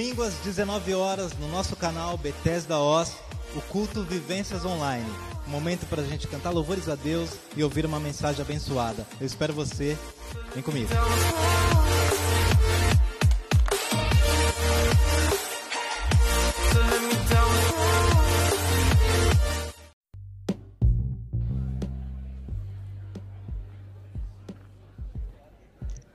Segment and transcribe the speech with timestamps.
[0.00, 3.18] Domingo às 19 horas no nosso canal Bethesda Oz,
[3.54, 5.04] o culto Vivências Online.
[5.46, 9.06] Um momento para a gente cantar louvores a Deus e ouvir uma mensagem abençoada.
[9.20, 9.98] Eu espero você.
[10.54, 10.88] Vem comigo.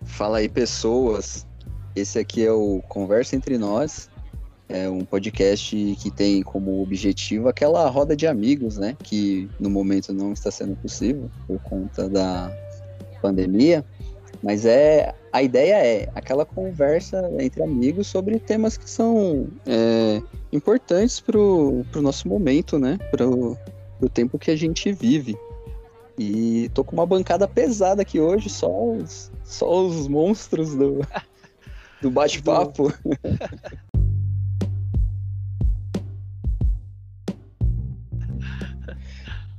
[0.06, 1.46] Fala aí, pessoas.
[1.96, 4.10] Esse aqui é o Conversa Entre Nós.
[4.68, 8.98] É um podcast que tem como objetivo aquela roda de amigos, né?
[9.02, 12.52] Que no momento não está sendo possível por conta da
[13.22, 13.86] pandemia.
[14.44, 21.22] Mas é a ideia é aquela conversa entre amigos sobre temas que são é, importantes
[21.22, 22.98] para o nosso momento, né?
[23.10, 23.58] Para o
[24.14, 25.38] tempo que a gente vive.
[26.18, 31.00] E tô com uma bancada pesada aqui hoje, só os, só os monstros do,
[32.06, 32.94] do bate-papo.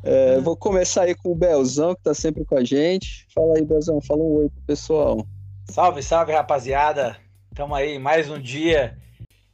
[0.08, 3.26] É, vou começar aí com o Belzão, que tá sempre com a gente.
[3.34, 5.26] Fala aí, Belzão, fala um oi pro pessoal.
[5.68, 7.16] Salve, salve, rapaziada.
[7.52, 8.96] Tamo aí, mais um dia.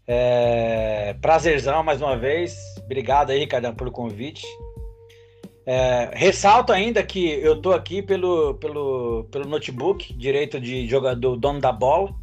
[0.07, 1.15] É...
[1.23, 2.55] Prazerzão mais uma vez.
[2.85, 4.47] Obrigado aí, Ricardão, pelo convite.
[5.65, 6.11] É...
[6.13, 11.73] Ressalto ainda que eu tô aqui pelo, pelo, pelo notebook, direito de jogador, dono da
[11.73, 12.15] bola.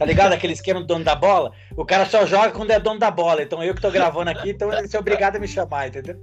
[0.00, 0.32] Tá ligado?
[0.32, 1.52] Aquele esquema do dono da bola?
[1.76, 3.42] O cara só joga quando é dono da bola.
[3.42, 6.16] Então eu que tô gravando aqui, então ele é obrigado a me chamar, entendeu?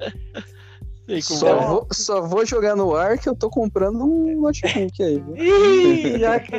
[1.21, 5.23] Só vou, só vou jogar no ar que eu tô comprando um notebook aí.
[5.35, 6.55] Ih, já que...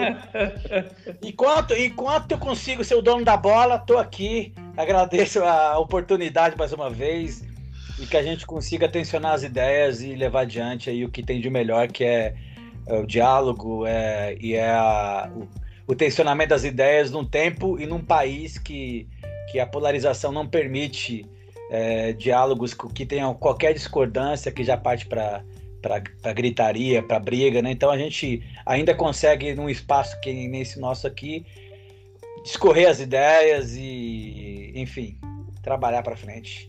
[1.21, 4.55] enquanto, enquanto eu consigo ser o dono da bola, tô aqui.
[4.77, 7.43] Agradeço a oportunidade mais uma vez
[7.99, 11.41] e que a gente consiga tensionar as ideias e levar adiante aí o que tem
[11.41, 12.37] de melhor, que é,
[12.87, 15.49] é o diálogo é, e é a, o,
[15.89, 19.09] o tensionamento das ideias num tempo e num país que,
[19.51, 21.25] que a polarização não permite
[21.71, 25.43] é, diálogos que tenham qualquer discordância que já parte para
[25.81, 27.71] para gritaria, para briga, né?
[27.71, 31.47] Então a gente ainda consegue num espaço que nesse nosso aqui
[32.43, 35.17] discorrer as ideias e, enfim,
[35.63, 36.69] trabalhar para frente.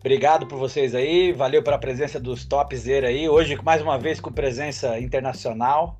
[0.00, 3.28] Obrigado por vocês aí, valeu pela presença dos topzera aí.
[3.28, 5.98] Hoje mais uma vez com presença internacional.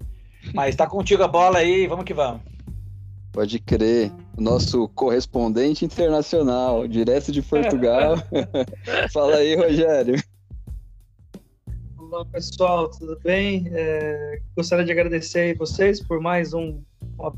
[0.55, 2.56] Mas está contigo a bola aí, vamos que vamos.
[3.37, 4.11] Pode crer.
[4.39, 8.15] Nosso correspondente internacional, direto de Portugal.
[9.13, 10.19] Fala aí, Rogério.
[11.99, 13.69] Olá, pessoal, tudo bem?
[13.73, 16.81] É, gostaria de agradecer a vocês por mais um,
[17.19, 17.31] uma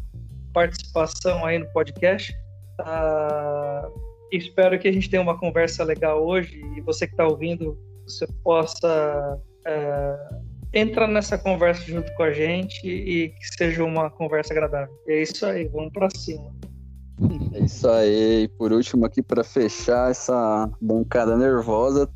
[0.55, 2.33] participação aí no podcast.
[2.79, 3.91] Ah,
[4.31, 7.77] espero que a gente tenha uma conversa legal hoje e você que está ouvindo,
[8.07, 10.17] você possa é,
[10.73, 14.95] entra nessa conversa junto com a gente e que seja uma conversa agradável.
[15.07, 16.53] É isso aí, vamos para cima.
[17.55, 18.49] É isso aí.
[18.59, 22.09] Por último, aqui para fechar essa bancada nervosa,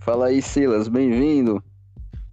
[0.00, 1.62] fala aí, Silas, bem-vindo.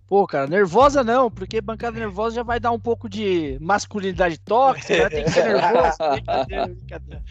[0.07, 5.03] Pô, cara, nervosa não, porque bancada nervosa já vai dar um pouco de masculinidade tóxica,
[5.03, 5.09] né?
[5.09, 5.97] tem que ser nervoso.
[6.13, 7.23] brincadeira, brincadeira.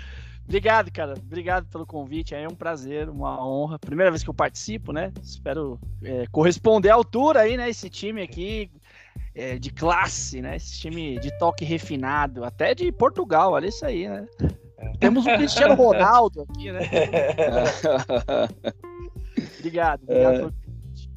[0.49, 1.13] Obrigado, cara.
[1.13, 2.35] Obrigado pelo convite.
[2.35, 3.79] É um prazer, uma honra.
[3.79, 5.13] Primeira vez que eu participo, né?
[5.23, 7.69] Espero é, corresponder à altura aí, né?
[7.69, 8.71] Esse time aqui
[9.35, 10.57] é, de classe, né?
[10.57, 13.53] Esse time de toque refinado, até de Portugal.
[13.53, 14.27] Olha isso aí, né?
[14.99, 16.81] Temos o Cristiano Ronaldo aqui, né?
[19.59, 20.39] obrigado, obrigado é...
[20.39, 21.11] pelo convite.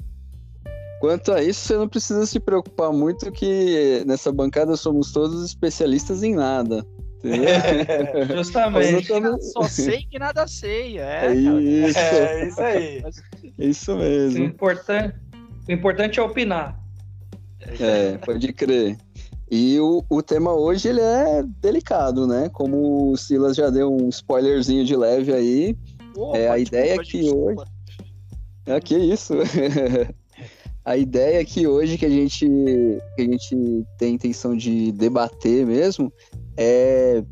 [0.99, 6.21] Quanto a isso, você não precisa se preocupar muito que nessa bancada somos todos especialistas
[6.21, 6.85] em nada.
[7.23, 9.07] É, justamente.
[9.51, 10.99] Só sei que nada sei.
[10.99, 11.99] É, é isso.
[11.99, 13.03] É isso aí.
[13.57, 14.43] É isso mesmo.
[14.43, 15.15] O importante,
[15.67, 16.79] o importante é opinar.
[17.79, 18.97] É, pode crer.
[19.49, 22.49] E o, o tema hoje ele é delicado, né?
[22.53, 25.77] Como o Silas já deu um spoilerzinho de leve aí.
[26.15, 27.61] Oh, é, a ideia é que hoje.
[28.65, 29.33] É que isso.
[30.85, 35.65] a ideia é que hoje que a gente que a gente tem intenção de debater
[35.65, 36.11] mesmo
[36.61, 37.23] é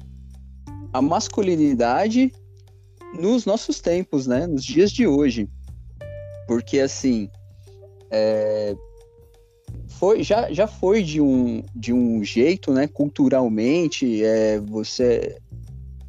[0.91, 2.31] a masculinidade
[3.19, 4.47] nos nossos tempos, né?
[4.47, 5.47] Nos dias de hoje.
[6.47, 7.29] Porque, assim,
[8.09, 8.75] é,
[9.87, 12.87] foi, já, já foi de um, de um jeito, né?
[12.87, 15.37] Culturalmente, é, você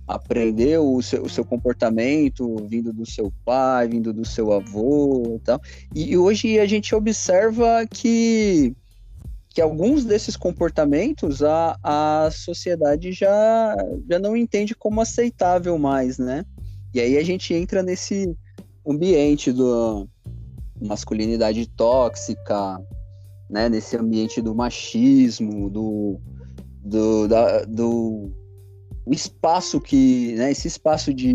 [0.06, 5.40] aprendeu o seu, o seu comportamento vindo do seu pai, vindo do seu avô e
[5.40, 5.60] tal.
[5.94, 8.74] E hoje a gente observa que
[9.60, 13.76] que alguns desses comportamentos a, a sociedade já,
[14.08, 16.46] já não entende como aceitável mais, né?
[16.94, 18.34] E aí a gente entra nesse
[18.88, 20.08] ambiente do
[20.80, 22.80] masculinidade tóxica,
[23.50, 23.68] né?
[23.68, 26.18] Nesse ambiente do machismo, do,
[26.82, 28.32] do, da, do
[29.04, 31.34] o espaço que, né, esse espaço de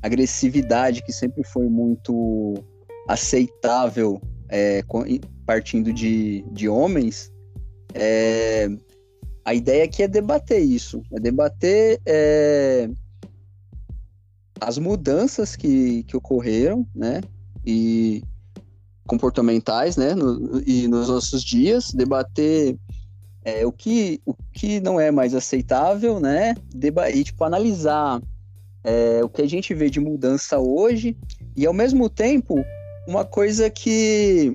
[0.00, 2.54] agressividade que sempre foi muito
[3.08, 4.80] aceitável é,
[5.44, 7.32] partindo de, de homens,
[7.98, 8.68] é,
[9.44, 12.88] a ideia aqui é debater isso, é debater é,
[14.60, 17.20] as mudanças que, que ocorreram, né,
[17.66, 18.22] e
[19.06, 22.76] comportamentais, né, no, e nos nossos dias, debater
[23.44, 26.54] é, o, que, o que não é mais aceitável, né,
[27.14, 28.20] e, tipo, analisar
[28.84, 31.16] é, o que a gente vê de mudança hoje
[31.56, 32.64] e, ao mesmo tempo,
[33.06, 34.52] uma coisa que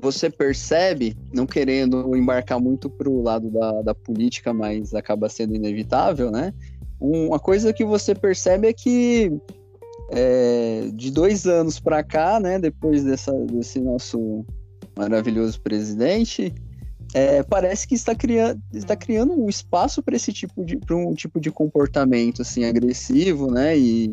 [0.00, 5.54] você percebe, não querendo embarcar muito para o lado da, da política, mas acaba sendo
[5.54, 6.52] inevitável, né?
[7.00, 9.32] Uma coisa que você percebe é que
[10.10, 14.44] é, de dois anos para cá, né, depois dessa, desse nosso
[14.96, 16.52] maravilhoso presidente,
[17.12, 21.14] é, parece que está criando, está criando um espaço para esse tipo de, para um
[21.14, 24.12] tipo de comportamento assim agressivo, né, e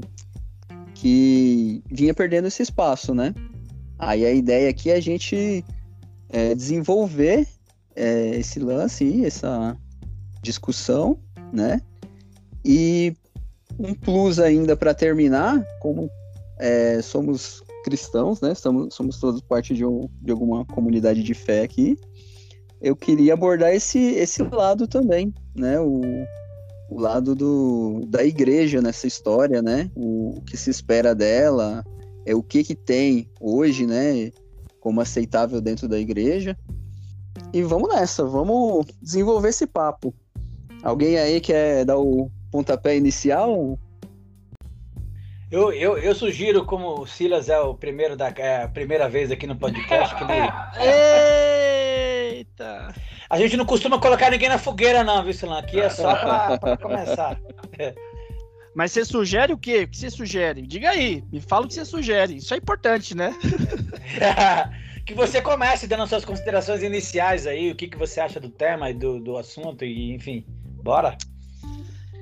[0.96, 3.34] que vinha perdendo esse espaço, né?
[4.02, 5.64] Aí a ideia aqui é a gente
[6.30, 7.48] é, desenvolver
[7.96, 9.78] é, esse lance, essa
[10.42, 11.20] discussão,
[11.54, 11.80] né?
[12.66, 13.16] E
[13.78, 16.10] um plus ainda para terminar, como
[16.60, 18.56] é, somos cristãos, né?
[18.56, 21.96] Somos, somos todos parte de, um, de alguma comunidade de fé aqui.
[22.82, 25.80] Eu queria abordar esse, esse lado também, né?
[25.80, 26.02] O,
[26.90, 29.92] o lado do, da igreja nessa história, né?
[29.96, 31.86] O, o que se espera dela,
[32.26, 34.32] é o que que tem hoje, né?
[34.80, 36.58] Como aceitável dentro da igreja.
[37.54, 40.14] E vamos nessa, vamos desenvolver esse papo.
[40.84, 43.78] Alguém aí quer dar o pontapé inicial?
[45.52, 49.30] Eu, eu, eu sugiro, como o Silas é o primeiro da é a primeira vez
[49.32, 50.32] aqui no podcast, que ele.
[52.40, 52.94] Eita!
[53.30, 55.58] A gente não costuma colocar ninguém na fogueira, não, viu, Silas?
[55.60, 57.38] Aqui é só para começar.
[58.74, 59.84] Mas você sugere o quê?
[59.84, 60.62] O que você sugere?
[60.62, 62.38] Diga aí, me fala o que você sugere.
[62.38, 63.36] Isso é importante, né?
[65.06, 68.90] que você comece dando suas considerações iniciais aí, o que, que você acha do tema
[68.90, 70.46] e do, do assunto, e enfim,
[70.82, 71.18] bora.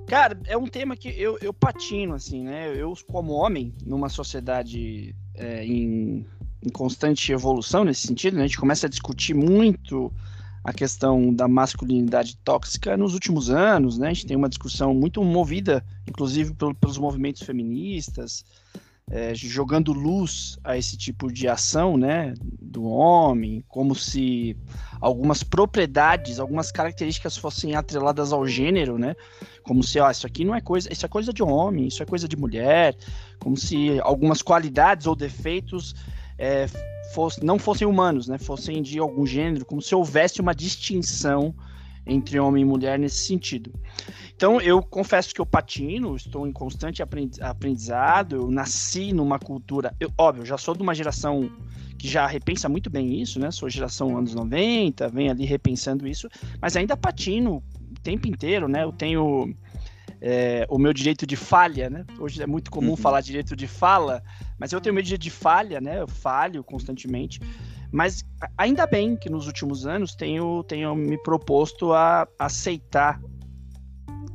[0.08, 2.74] Cara, é um tema que eu, eu patino, assim, né?
[2.76, 6.26] Eu, como homem, numa sociedade é, em,
[6.64, 8.44] em, constante evolução nesse sentido, né?
[8.44, 10.12] a gente começa a discutir muito
[10.64, 14.10] a questão da masculinidade tóxica nos últimos anos, né?
[14.10, 18.44] A gente tem uma discussão muito movida, inclusive pelo, pelos movimentos feministas,
[19.12, 24.56] é, jogando luz a esse tipo de ação, né, do homem, como se
[25.02, 29.16] algumas propriedades, algumas características fossem atreladas ao gênero, né,
[29.64, 32.06] como se, ó, isso aqui não é coisa, isso é coisa de homem, isso é
[32.06, 32.96] coisa de mulher,
[33.40, 35.96] como se algumas qualidades ou defeitos
[36.38, 36.68] é,
[37.14, 41.54] fosse, não fossem humanos, né, fossem de algum gênero, como se houvesse uma distinção
[42.06, 43.72] entre homem e mulher nesse sentido.
[44.36, 47.04] Então, eu confesso que eu patino, estou em constante
[47.42, 51.52] aprendizado, eu nasci numa cultura, eu, óbvio, já sou de uma geração
[51.98, 53.52] que já repensa muito bem isso, né?
[53.52, 56.30] Sou geração anos 90, vem ali repensando isso,
[56.62, 58.84] mas ainda patino o tempo inteiro, né?
[58.84, 59.54] Eu tenho
[60.22, 62.06] é, o meu direito de falha, né?
[62.20, 62.98] Hoje é muito comum uhum.
[62.98, 64.22] falar direito de fala,
[64.58, 66.02] mas eu tenho o meu direito de falha, né?
[66.02, 67.40] Eu falho constantemente.
[67.92, 68.24] Mas
[68.58, 73.20] ainda bem que nos últimos anos tenho, tenho me proposto a aceitar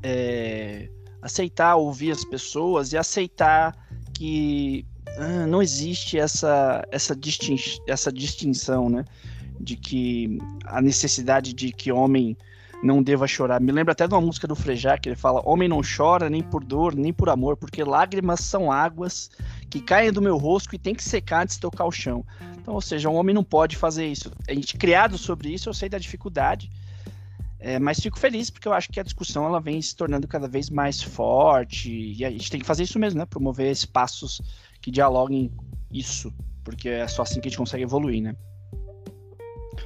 [0.03, 0.88] é,
[1.23, 3.75] aceitar ouvir as pessoas e aceitar
[4.12, 4.85] que
[5.19, 9.05] ah, não existe essa, essa, distin essa distinção, né?
[9.59, 12.37] De que a necessidade de que homem
[12.83, 13.61] não deva chorar.
[13.61, 16.43] Me lembra até de uma música do Frejá que ele fala: Homem não chora nem
[16.43, 19.31] por dor, nem por amor, porque lágrimas são águas
[19.71, 22.25] que caem do meu rosto e tem que secar antes de tocar o chão.
[22.59, 24.31] Então, ou seja, um homem não pode fazer isso.
[24.49, 26.71] A gente criado sobre isso, eu sei da dificuldade,
[27.59, 30.47] é, mas fico feliz porque eu acho que a discussão ela vem se tornando cada
[30.47, 33.25] vez mais forte e a gente tem que fazer isso mesmo, né?
[33.25, 34.40] Promover espaços
[34.83, 35.50] que dialoguem
[35.90, 36.31] isso,
[36.62, 38.37] porque é só assim que a gente consegue evoluir, né?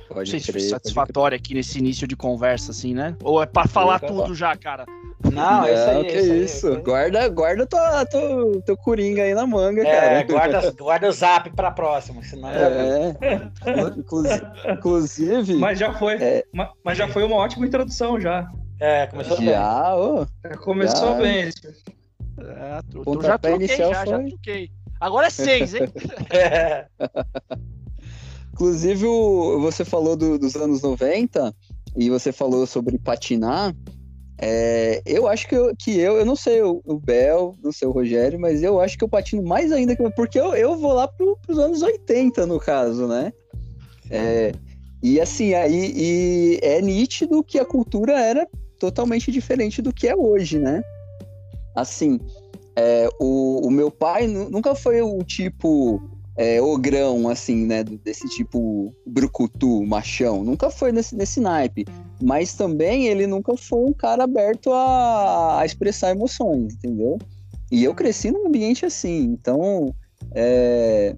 [0.09, 3.15] Pode Não sei se foi satisfatório aqui nesse início de conversa, assim, né?
[3.23, 4.87] Ou é para falar tudo já, cara?
[5.31, 6.05] Não, é isso aí.
[6.05, 6.35] Que isso.
[6.35, 6.69] isso.
[6.69, 10.23] Aí, guarda, guarda tua, tua, teu coringa aí na manga, é, cara.
[10.23, 12.49] Guarda, guarda o zap pra próxima, senão.
[12.49, 13.15] É.
[13.97, 15.55] Inclusive, inclusive.
[15.57, 16.15] Mas já foi.
[16.15, 16.45] É...
[16.83, 18.49] Mas já foi uma ótima introdução já.
[18.81, 19.99] É, começou já, bem.
[19.99, 21.21] Oh, começou já.
[21.21, 21.51] bem.
[22.39, 23.95] É, tu, tu já troquei, já, foi...
[23.95, 24.71] já troquei.
[25.01, 25.83] Agora é seis, hein?
[26.31, 26.87] é.
[28.59, 29.07] Inclusive,
[29.61, 31.55] você falou do, dos anos 90
[31.97, 33.73] e você falou sobre patinar.
[34.37, 37.87] É, eu acho que eu, que eu, eu não sei o, o Bel, não sei
[37.87, 40.93] o Rogério, mas eu acho que eu patino mais ainda, que, porque eu, eu vou
[40.93, 43.33] lá pro, pros anos 80, no caso, né?
[44.11, 44.51] É,
[45.01, 48.45] e assim, aí e é nítido que a cultura era
[48.81, 50.83] totalmente diferente do que é hoje, né?
[51.77, 52.19] Assim,
[52.75, 57.83] é, o, o meu pai nunca foi o tipo é, ogrão, assim, né?
[57.83, 60.45] Desse tipo brucutu, machão.
[60.45, 61.85] Nunca foi nesse, nesse naipe.
[62.23, 67.19] Mas também ele nunca foi um cara aberto a, a expressar emoções, entendeu?
[67.73, 69.25] E eu cresci num ambiente assim.
[69.25, 69.93] Então,
[70.33, 71.17] é,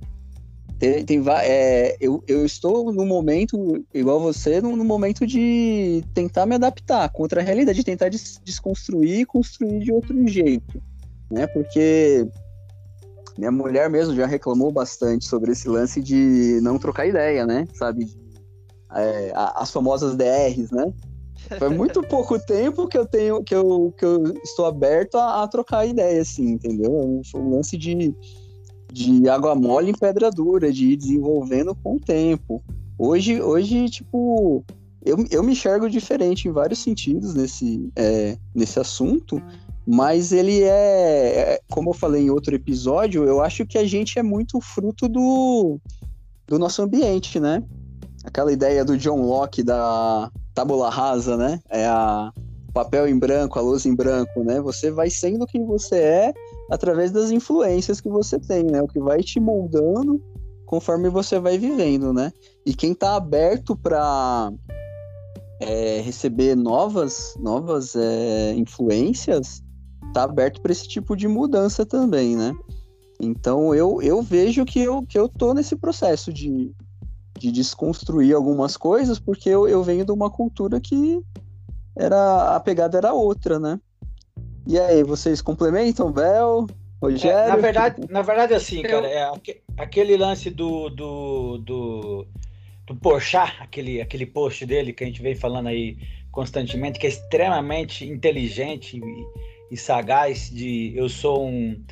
[0.78, 6.46] tem, tem, é, eu, eu estou no momento, igual você, no, no, momento de tentar
[6.46, 10.82] me adaptar contra a realidade, de tentar des, desconstruir e construir de outro jeito,
[11.30, 11.46] né?
[11.46, 12.26] Porque
[13.40, 17.66] minha mulher mesmo já reclamou bastante sobre esse lance de não trocar ideia, né?
[17.72, 18.06] Sabe?
[18.94, 20.92] É, as famosas DRs, né?
[21.58, 25.48] Foi muito pouco tempo que eu tenho, que eu, que eu estou aberto a, a
[25.48, 27.22] trocar ideia, assim, entendeu?
[27.30, 28.14] Foi um lance de
[28.92, 32.60] de água mole em pedra dura, de ir desenvolvendo com o tempo.
[32.98, 34.64] Hoje, hoje tipo,
[35.04, 39.40] eu, eu me enxergo diferente em vários sentidos nesse, é, nesse assunto,
[39.92, 40.68] mas ele é,
[41.54, 45.08] é, como eu falei em outro episódio, eu acho que a gente é muito fruto
[45.08, 45.80] do,
[46.46, 47.60] do nosso ambiente, né?
[48.22, 51.58] Aquela ideia do John Locke da tábula rasa, né?
[51.68, 52.32] É a
[52.72, 54.60] papel em branco, a luz em branco, né?
[54.60, 56.32] Você vai sendo quem você é
[56.70, 58.80] através das influências que você tem, né?
[58.80, 60.22] O que vai te moldando
[60.66, 62.32] conforme você vai vivendo, né?
[62.64, 64.52] E quem está aberto para
[65.58, 69.60] é, receber novas, novas é, influências,
[70.08, 72.54] está aberto para esse tipo de mudança também, né?
[73.20, 76.72] Então eu, eu vejo que eu, que eu tô nesse processo de,
[77.38, 81.20] de desconstruir algumas coisas, porque eu, eu venho de uma cultura que
[81.96, 83.78] era a pegada era outra, né?
[84.66, 86.66] E aí, vocês complementam, Bel?
[87.02, 87.38] Rogério?
[87.38, 89.30] É, na verdade, na verdade, assim, cara, é
[89.76, 92.26] aquele lance do, do, do,
[92.86, 95.96] do Porchat, aquele, aquele post dele que a gente vem falando aí
[96.30, 101.82] constantemente, que é extremamente inteligente e, e sagaz de eu sou um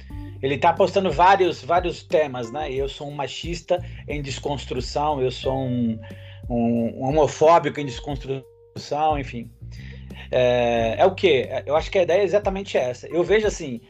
[0.43, 2.73] ele está postando vários vários temas, né?
[2.73, 5.99] Eu sou um machista em desconstrução, eu sou um,
[6.49, 9.51] um, um homofóbico em desconstrução, enfim.
[10.31, 11.49] É, é o que?
[11.67, 13.09] Eu acho que a ideia é exatamente essa.
[13.09, 13.81] Eu vejo assim,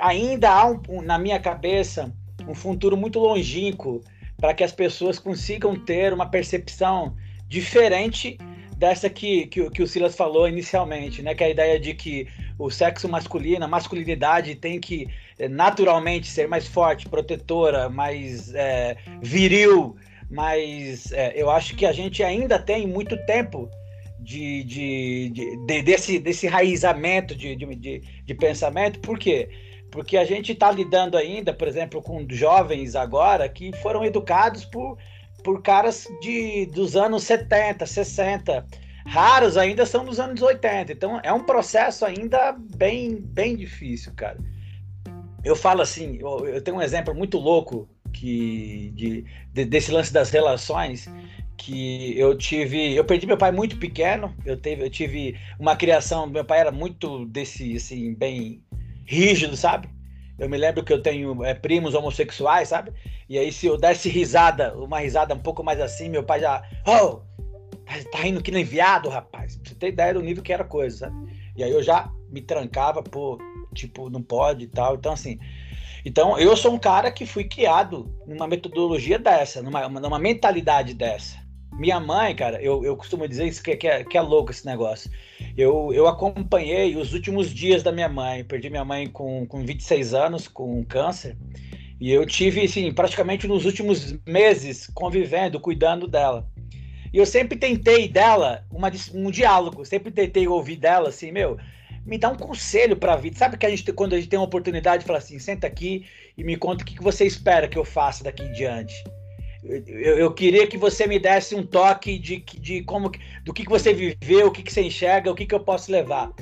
[0.00, 2.14] ainda há um, um, na minha cabeça
[2.48, 4.00] um futuro muito longínquo
[4.38, 7.14] para que as pessoas consigam ter uma percepção
[7.46, 8.38] diferente
[8.80, 11.34] dessa que, que, que, o Silas falou inicialmente, né?
[11.34, 12.26] Que é a ideia de que
[12.58, 15.06] o sexo masculino, a masculinidade tem que
[15.38, 19.96] eh, naturalmente ser mais forte, protetora, mais é, viril,
[20.30, 23.68] mas é, eu acho que a gente ainda tem muito tempo
[24.18, 28.98] de, de, de, de desse, desse raizamento de, de, de, pensamento.
[29.00, 29.50] Por quê?
[29.90, 34.96] Porque a gente está lidando ainda, por exemplo, com jovens agora que foram educados por,
[35.42, 38.66] por caras de, dos anos 70, 60.
[39.06, 40.92] Raros ainda são dos anos 80.
[40.92, 44.38] Então é um processo ainda bem, bem difícil, cara.
[45.42, 50.12] Eu falo assim, eu, eu tenho um exemplo muito louco que de, de, desse lance
[50.12, 51.08] das relações
[51.56, 56.26] que eu tive, eu perdi meu pai muito pequeno, eu, teve, eu tive uma criação,
[56.26, 58.62] meu pai era muito desse, assim, bem
[59.04, 59.88] rígido, sabe?
[60.40, 62.92] Eu me lembro que eu tenho é, primos homossexuais, sabe?
[63.28, 66.62] E aí se eu desse risada, uma risada um pouco mais assim, meu pai já,
[66.86, 67.20] oh,
[68.10, 69.56] tá, rindo que nem viado, rapaz.
[69.56, 71.30] Pra você ter ideia do nível que era coisa, sabe?
[71.54, 73.38] E aí eu já me trancava, pô,
[73.74, 74.94] tipo, não pode e tal.
[74.94, 75.38] Então, assim,
[76.06, 81.38] então eu sou um cara que fui criado numa metodologia dessa, numa, numa mentalidade dessa.
[81.72, 84.66] Minha mãe, cara, eu, eu costumo dizer isso que, que, é, que é louco esse
[84.66, 85.10] negócio.
[85.56, 88.44] Eu, eu acompanhei os últimos dias da minha mãe.
[88.44, 91.36] Perdi minha mãe com, com 26 anos, com câncer.
[92.00, 96.48] E eu tive, assim, praticamente nos últimos meses convivendo, cuidando dela.
[97.12, 101.58] E eu sempre tentei dela uma, um diálogo, sempre tentei ouvir dela assim, meu,
[102.06, 103.36] me dá um conselho para a vida.
[103.36, 106.06] Sabe que a gente, quando a gente tem uma oportunidade, fala assim, senta aqui
[106.38, 108.94] e me conta o que, que você espera que eu faça daqui em diante.
[109.62, 113.10] Eu, eu, queria que você me desse um toque de, de como
[113.44, 115.92] do que, que você viveu, o que, que você enxerga, o que, que eu posso
[115.92, 116.32] levar.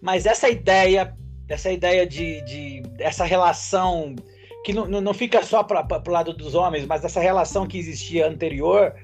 [0.00, 1.14] Mas essa ideia,
[1.48, 4.16] essa ideia de, de essa relação
[4.64, 8.26] que não, não fica só para o lado dos homens, mas essa relação que existia
[8.26, 8.94] anterior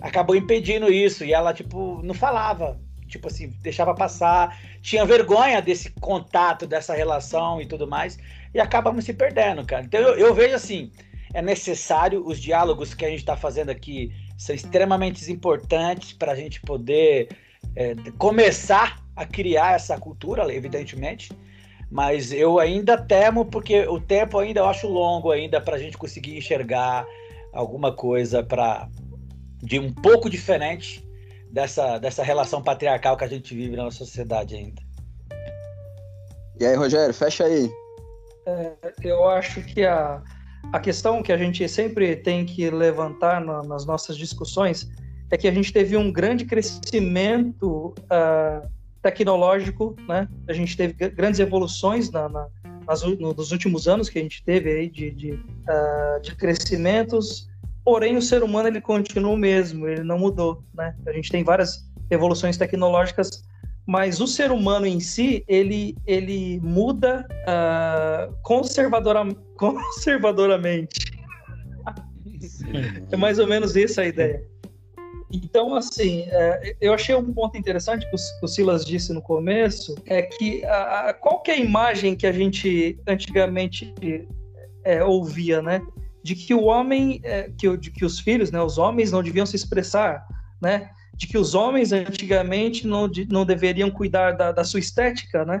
[0.00, 5.90] acabou impedindo isso e ela tipo não falava, tipo assim deixava passar, tinha vergonha desse
[5.90, 8.18] contato, dessa relação e tudo mais
[8.54, 9.84] e acabamos se perdendo, cara.
[9.84, 10.90] Então eu, eu vejo assim
[11.34, 16.34] é necessário, os diálogos que a gente está fazendo aqui são extremamente importantes para a
[16.34, 17.28] gente poder
[17.76, 21.32] é, começar a criar essa cultura, evidentemente,
[21.90, 25.96] mas eu ainda temo porque o tempo ainda eu acho longo ainda para a gente
[25.96, 27.06] conseguir enxergar
[27.52, 28.88] alguma coisa para
[29.62, 31.04] de um pouco diferente
[31.50, 34.80] dessa, dessa relação patriarcal que a gente vive na nossa sociedade ainda.
[36.60, 37.70] E aí, Rogério, fecha aí.
[38.46, 40.22] É, eu acho que a,
[40.72, 44.88] a questão que a gente sempre tem que levantar na, nas nossas discussões
[45.30, 48.68] é que a gente teve um grande crescimento uh,
[49.02, 50.28] tecnológico, né?
[50.48, 52.48] A gente teve grandes evoluções na, na
[52.88, 57.46] nas, nos últimos anos que a gente teve aí de, de, uh, de crescimentos,
[57.84, 60.96] porém o ser humano ele continua o mesmo, ele não mudou, né?
[61.06, 63.44] A gente tem várias evoluções tecnológicas,
[63.86, 68.34] mas o ser humano em si ele ele muda uh,
[69.58, 71.12] conservadoramente.
[73.10, 74.42] é mais ou menos essa a ideia.
[75.30, 79.20] Então, assim, é, eu achei um ponto interessante que o, que o, Silas disse no
[79.20, 83.92] começo, é que a, a, qual que é a imagem que a gente antigamente
[84.84, 85.82] é, ouvia, né?
[86.22, 89.44] De que o homem, é, que, de que os filhos, né, os homens não deviam
[89.44, 90.26] se expressar,
[90.62, 90.90] né?
[91.14, 95.60] De que os homens antigamente não, não deveriam cuidar da, da sua estética, né?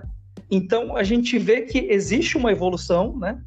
[0.50, 3.38] Então, a gente vê que existe uma evolução, né?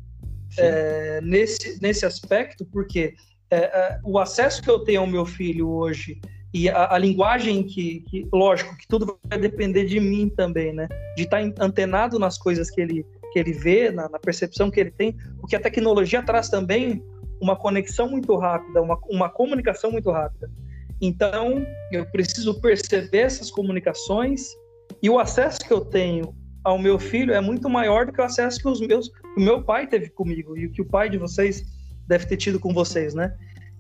[0.58, 3.16] É, nesse, nesse aspecto, porque
[3.50, 6.20] é, é, o acesso que eu tenho ao meu filho hoje
[6.54, 10.88] e a, a linguagem que, que, lógico, que tudo vai depender de mim também, né?
[11.16, 14.92] De estar antenado nas coisas que ele, que ele vê, na, na percepção que ele
[14.92, 17.04] tem, porque a tecnologia traz também
[17.42, 20.50] uma conexão muito rápida, uma, uma comunicação muito rápida.
[21.02, 24.50] Então, eu preciso perceber essas comunicações
[25.02, 28.24] e o acesso que eu tenho ao meu filho é muito maior do que o
[28.24, 31.18] acesso que os meus, o meu pai teve comigo e o que o pai de
[31.18, 31.64] vocês
[32.08, 33.34] deve ter tido com vocês, né?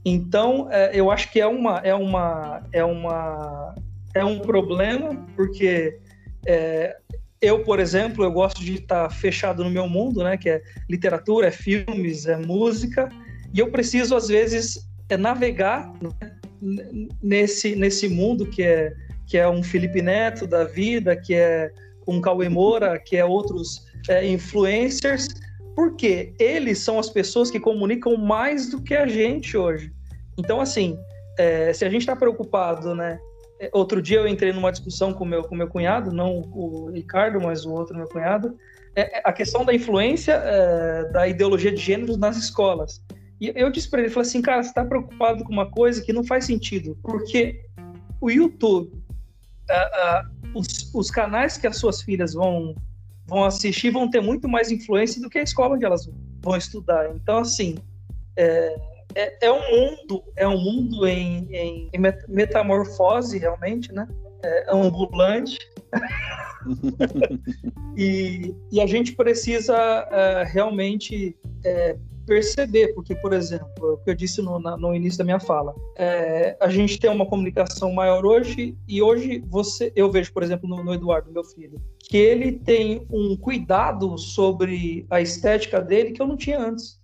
[0.03, 3.75] Então, é, eu acho que é uma é uma é uma
[4.13, 5.99] é um problema porque
[6.45, 6.95] é,
[7.41, 10.37] eu, por exemplo, eu gosto de estar fechado no meu mundo, né?
[10.37, 13.09] Que é literatura, é filmes, é música,
[13.53, 16.31] e eu preciso às vezes é navegar né,
[17.21, 18.93] nesse nesse mundo que é
[19.27, 21.71] que é um Felipe Neto da vida, que é
[22.07, 25.27] um Cauê Moura, que é outros é, influencers
[25.75, 29.91] porque eles são as pessoas que comunicam mais do que a gente hoje.
[30.37, 30.97] Então, assim,
[31.37, 33.19] é, se a gente está preocupado, né?
[33.59, 37.39] É, outro dia eu entrei numa discussão com meu, com meu cunhado, não o Ricardo,
[37.39, 38.57] mas o outro meu cunhado,
[38.95, 43.01] é, é a questão da influência é, da ideologia de gênero nas escolas.
[43.39, 46.13] E eu disse para ele, falei assim, cara, você está preocupado com uma coisa que
[46.13, 47.59] não faz sentido, porque
[48.19, 48.91] o YouTube,
[50.53, 52.75] os, os canais que as suas filhas vão
[53.31, 56.09] vão assistir vão ter muito mais influência do que a escola onde elas
[56.41, 57.09] vão estudar.
[57.15, 57.77] Então, assim,
[58.35, 58.75] é,
[59.15, 64.05] é, é um mundo, é um mundo em, em, em metamorfose, realmente, né?
[64.43, 65.59] É ambulante.
[67.95, 69.77] e, e, a gente precisa
[70.11, 75.19] é, realmente é, perceber, porque, por exemplo, o que eu disse no, na, no início
[75.19, 80.11] da minha fala, é, a gente tem uma comunicação maior hoje, e hoje você, eu
[80.11, 81.79] vejo, por exemplo, no, no Eduardo, meu filho,
[82.11, 86.99] que ele tem um cuidado sobre a estética dele que eu não tinha antes.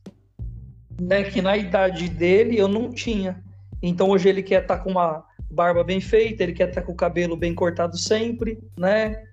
[1.00, 1.24] Né?
[1.24, 3.42] Que na idade dele eu não tinha.
[3.82, 6.86] Então hoje ele quer estar tá com uma barba bem feita, ele quer estar tá
[6.86, 9.24] com o cabelo bem cortado sempre, né?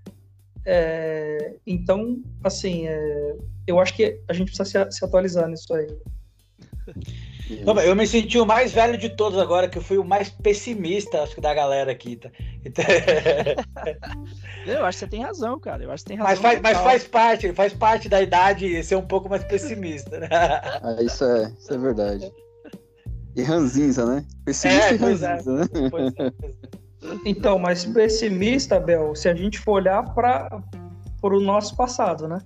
[0.65, 5.89] É, então, assim, é, eu acho que a gente precisa se, se atualizar nisso aí.
[7.49, 11.23] Eu me senti o mais velho de todos agora, que eu fui o mais pessimista,
[11.23, 12.17] acho que da galera aqui.
[12.17, 12.31] Tá?
[12.65, 12.85] Então...
[14.67, 15.83] eu acho que você tem razão, cara.
[15.83, 16.31] Eu acho que tem razão.
[16.31, 20.21] Mas faz, mas faz parte, faz parte da idade ser um pouco mais pessimista.
[20.21, 20.29] Né?
[20.31, 22.33] Ah, isso é, isso é verdade.
[23.37, 24.25] E ranzinza, né?
[24.45, 25.55] Pessimista é, e ranzinza, é.
[25.55, 25.67] né?
[26.19, 26.55] É.
[27.27, 30.63] Então, mas pessimista, Bel, se a gente for olhar para
[31.23, 32.39] o nosso passado, né?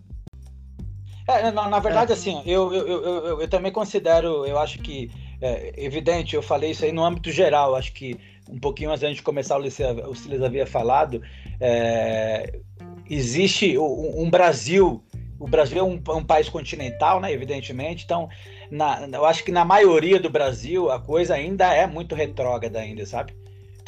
[1.29, 2.15] É, na, na, verdade, é.
[2.15, 5.11] assim, eu, eu, eu, eu, também considero, eu acho que,
[5.43, 9.23] é, evidente, eu falei isso aí no âmbito geral, acho que um pouquinho antes de
[9.23, 11.23] começar, o Silas havia falado,
[11.61, 12.61] é,
[13.11, 15.05] existe um, um, Brasil,
[15.39, 18.31] o Brasil é um, um, país continental, né, evidentemente, então,
[18.71, 23.05] na, eu acho que na maioria do Brasil a coisa ainda é muito retrógrada ainda,
[23.05, 23.35] sabe?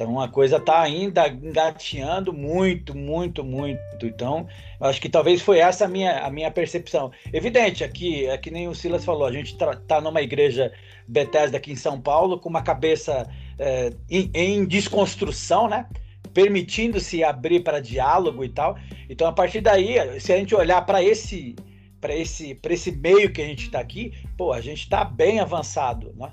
[0.01, 4.07] Então a coisa está ainda engateando muito, muito, muito.
[4.07, 4.49] Então,
[4.81, 7.13] eu acho que talvez foi essa a minha, a minha percepção.
[7.31, 10.73] Evidente, aqui, é que nem o Silas falou, a gente está numa igreja
[11.07, 15.87] Bethesda aqui em São Paulo, com uma cabeça é, em, em desconstrução, né?
[16.33, 18.79] Permitindo-se abrir para diálogo e tal.
[19.07, 21.55] Então, a partir daí, se a gente olhar para esse
[22.01, 26.15] para esse, esse meio que a gente está aqui, pô, a gente está bem avançado,
[26.17, 26.33] né?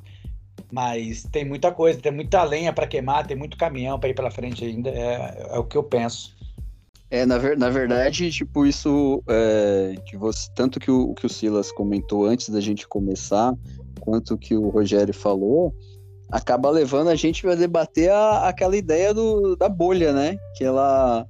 [0.71, 4.29] Mas tem muita coisa, tem muita lenha para queimar, tem muito caminhão para ir pela
[4.29, 6.35] frente ainda, é, é, o que eu penso.
[7.09, 11.29] É, na, ver, na verdade, tipo, isso é, que você, tanto que o, que o
[11.29, 13.55] Silas comentou antes da gente começar,
[14.01, 15.73] quanto que o Rogério falou,
[16.29, 20.37] acaba levando a gente a debater a, aquela ideia do, da bolha, né?
[20.57, 21.25] Que ela,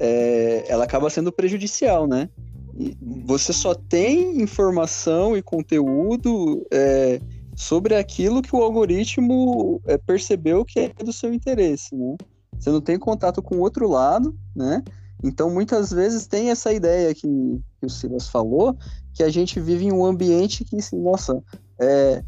[0.00, 2.28] é, ela acaba sendo prejudicial, né?
[2.76, 7.20] E você só tem informação e conteúdo é,
[7.60, 12.16] sobre aquilo que o algoritmo é, percebeu que é do seu interesse, né?
[12.58, 14.82] Você não tem contato com o outro lado, né?
[15.22, 18.74] Então, muitas vezes tem essa ideia que, que o Silas falou,
[19.12, 21.42] que a gente vive em um ambiente que, assim, nossa,
[21.78, 22.24] é,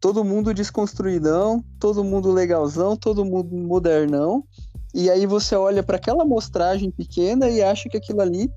[0.00, 4.42] todo mundo desconstruidão, todo mundo legalzão, todo mundo modernão,
[4.92, 8.50] e aí você olha para aquela amostragem pequena e acha que aquilo ali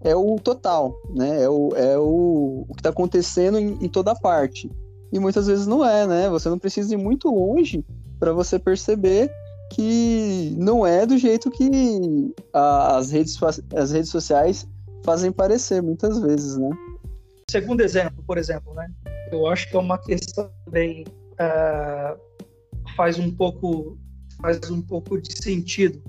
[0.00, 1.40] é o total, né?
[1.40, 4.68] É o, é o, o que está acontecendo em, em, toda parte.
[5.12, 6.28] E muitas vezes não é, né?
[6.28, 7.84] Você não precisa ir muito longe
[8.18, 9.30] para você perceber
[9.70, 13.38] que não é do jeito que a, as, redes,
[13.74, 14.66] as redes sociais
[15.04, 16.70] fazem parecer, muitas vezes, né?
[17.50, 18.90] Segundo exemplo, por exemplo, né?
[19.32, 22.18] Eu acho que é uma questão também uh,
[22.96, 23.98] faz um pouco
[24.40, 26.00] faz um pouco de sentido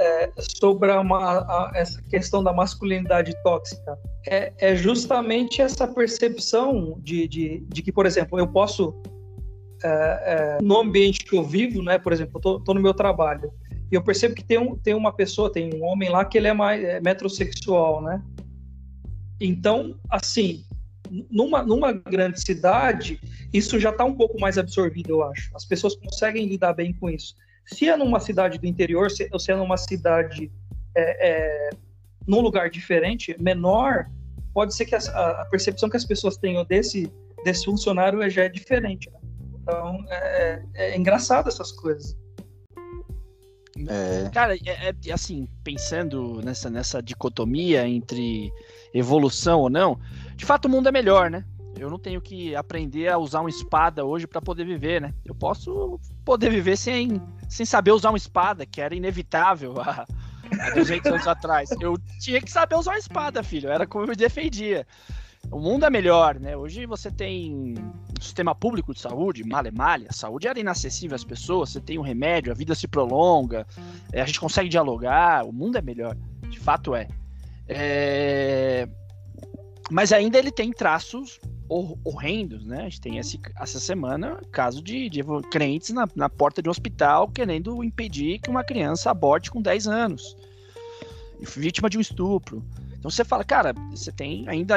[0.00, 7.28] é, sobre uma, a, essa questão da masculinidade tóxica é, é justamente essa percepção de,
[7.28, 8.94] de, de, que, por exemplo, eu posso
[9.84, 11.98] é, é, no ambiente que eu vivo, né?
[11.98, 13.52] Por exemplo, tô, no meu trabalho
[13.92, 16.48] e eu percebo que tem, um, tem uma pessoa, tem um homem lá que ele
[16.48, 18.22] é mais é metrosexual, né?
[19.38, 20.64] Então, assim,
[21.30, 23.20] numa, numa grande cidade,
[23.52, 25.50] isso já está um pouco mais absorvido, eu acho.
[25.54, 27.34] As pessoas conseguem lidar bem com isso.
[27.66, 30.50] Se é numa cidade do interior, se, ou se é numa cidade
[30.96, 31.70] é, é,
[32.26, 34.06] num lugar diferente, menor,
[34.52, 37.12] pode ser que a, a, percepção que as pessoas tenham desse,
[37.44, 39.10] desse funcionário já é diferente.
[39.10, 39.18] Né?
[39.62, 42.16] Então, é, é, é engraçado essas coisas.
[43.88, 44.28] É.
[44.30, 48.52] Cara, é, é, assim, pensando nessa, nessa dicotomia entre
[48.92, 49.98] evolução ou não,
[50.36, 51.44] de fato o mundo é melhor, né?
[51.78, 55.14] Eu não tenho que aprender a usar uma espada hoje para poder viver, né?
[55.24, 60.06] Eu posso poder viver sem, sem saber usar uma espada, que era inevitável há,
[60.60, 61.70] há 200 anos atrás.
[61.80, 63.70] Eu tinha que saber usar uma espada, filho.
[63.70, 64.86] Era como eu me defendia
[65.50, 66.56] o mundo é melhor, né?
[66.56, 71.24] Hoje você tem um sistema público de saúde, malha malha, a saúde era inacessível às
[71.24, 73.66] pessoas, você tem um remédio, a vida se prolonga,
[74.12, 76.16] é, a gente consegue dialogar, o mundo é melhor,
[76.48, 77.08] de fato é.
[77.66, 78.88] é...
[79.90, 81.40] Mas ainda ele tem traços
[82.04, 82.80] horrendos, né?
[82.80, 86.70] A gente tem esse, essa semana caso de, de crentes na, na porta de um
[86.70, 90.36] hospital querendo impedir que uma criança aborte com 10 anos,
[91.40, 92.64] vítima de um estupro.
[92.98, 94.76] Então você fala, cara, você tem ainda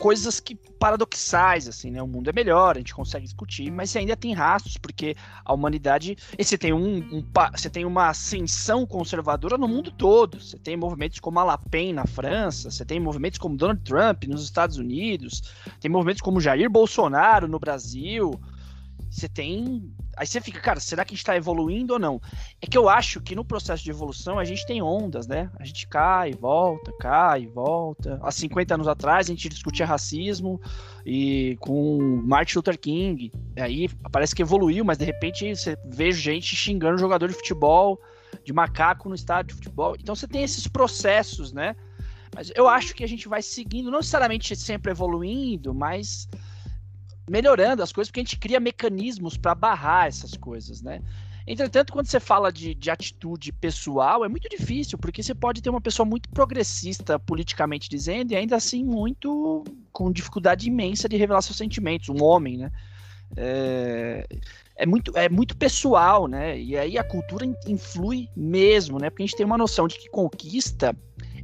[0.00, 2.02] coisas que paradoxais, assim, né?
[2.02, 6.16] O mundo é melhor, a gente consegue discutir, mas ainda tem rastros, porque a humanidade.
[6.38, 10.40] E você tem, um, um, você tem uma ascensão conservadora no mundo todo.
[10.40, 14.24] Você tem movimentos como a La Pen na França, você tem movimentos como Donald Trump
[14.24, 15.42] nos Estados Unidos,
[15.80, 18.40] tem movimentos como Jair Bolsonaro no Brasil.
[19.10, 22.20] Você tem Aí você fica, cara, será que a gente está evoluindo ou não?
[22.60, 25.50] É que eu acho que no processo de evolução a gente tem ondas, né?
[25.58, 28.20] A gente cai, volta, cai, volta.
[28.22, 30.60] Há 50 anos atrás a gente discutia racismo
[31.06, 33.32] e com Martin Luther King.
[33.56, 37.98] Aí parece que evoluiu, mas de repente você vê gente xingando jogador de futebol,
[38.44, 39.96] de macaco no estádio de futebol.
[39.98, 41.74] Então você tem esses processos, né?
[42.34, 46.28] Mas eu acho que a gente vai seguindo, não necessariamente sempre evoluindo, mas
[47.30, 51.00] melhorando as coisas, porque a gente cria mecanismos para barrar essas coisas, né?
[51.46, 55.70] Entretanto, quando você fala de, de, atitude pessoal, é muito difícil, porque você pode ter
[55.70, 61.40] uma pessoa muito progressista politicamente dizendo, e ainda assim muito com dificuldade imensa de revelar
[61.42, 62.70] seus sentimentos, um homem, né?
[63.36, 64.26] É,
[64.76, 66.58] é, muito, é muito pessoal, né?
[66.58, 69.08] E aí a cultura influi mesmo, né?
[69.08, 70.96] Porque a gente tem uma noção de que conquista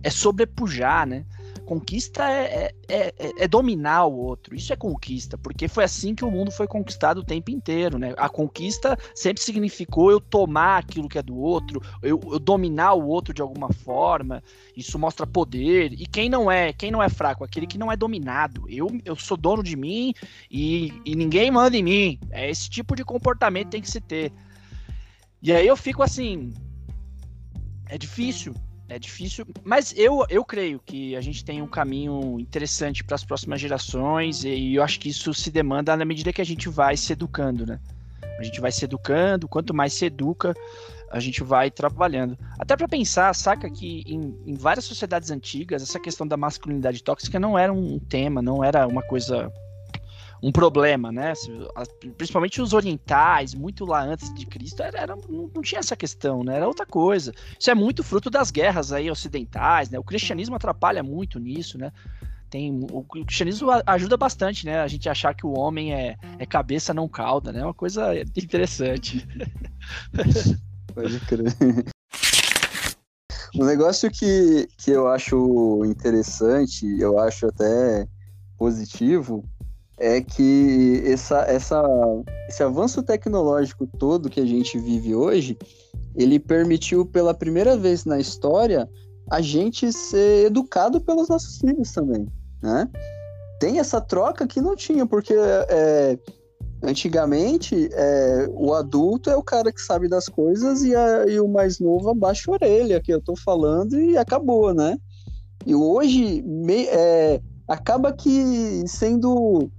[0.03, 1.25] é sobrepujar, né?
[1.67, 4.55] Conquista é, é, é, é, dominar o outro.
[4.55, 8.15] Isso é conquista, porque foi assim que o mundo foi conquistado o tempo inteiro, né?
[8.17, 13.09] A conquista sempre significou eu tomar aquilo que é do outro, eu, eu, dominar o
[13.09, 14.41] outro de alguma forma.
[14.77, 15.93] Isso mostra poder.
[15.93, 18.65] E quem não é, quem não é fraco, aquele que não é dominado.
[18.69, 20.15] Eu, eu sou dono de mim
[20.49, 22.21] e, e ninguém manda em mim.
[22.31, 24.33] É esse tipo de comportamento que tem que se ter.
[25.43, 26.53] E aí eu fico assim,
[27.89, 28.55] é difícil,
[28.88, 33.25] é difícil, mas eu, eu creio que a gente tem um caminho interessante para as
[33.25, 36.96] próximas gerações e eu acho que isso se demanda na medida que a gente vai
[36.96, 37.81] se educando, né?
[38.38, 40.55] A gente vai se educando, quanto mais se educa,
[41.11, 42.38] a gente vai trabalhando.
[42.59, 47.40] Até para pensar, saca que em, em, várias sociedades antigas, essa questão da masculinidade tóxica
[47.40, 49.51] não era um tema, não era uma coisa
[50.47, 51.33] um problema, né?
[52.17, 56.55] Principalmente os orientais, muito lá antes de Cristo, era, era, não tinha essa questão, né?
[56.55, 57.35] Era outra coisa.
[57.59, 59.99] Isso é muito fruto das guerras aí ocidentais, né?
[59.99, 61.91] O cristianismo atrapalha muito nisso, né?
[62.49, 64.79] tem o cristianismo ajuda bastante, né?
[64.79, 67.59] A gente achar que o homem é, é cabeça não cauda, né?
[67.59, 69.27] É uma coisa interessante.
[70.95, 71.53] Pode crer.
[73.53, 78.07] Um negócio que, que eu acho interessante, eu acho até
[78.57, 79.45] positivo,
[79.99, 81.83] é que essa, essa,
[82.49, 85.57] esse avanço tecnológico todo que a gente vive hoje,
[86.15, 88.89] ele permitiu pela primeira vez na história
[89.31, 92.27] a gente ser educado pelos nossos filhos também,
[92.63, 92.89] né?
[93.59, 96.19] Tem essa troca que não tinha, porque é,
[96.83, 101.49] antigamente é, o adulto é o cara que sabe das coisas e, a, e o
[101.49, 104.97] mais novo abaixa a orelha, que eu tô falando, e acabou, né?
[105.65, 109.71] E hoje me, é, acaba que sendo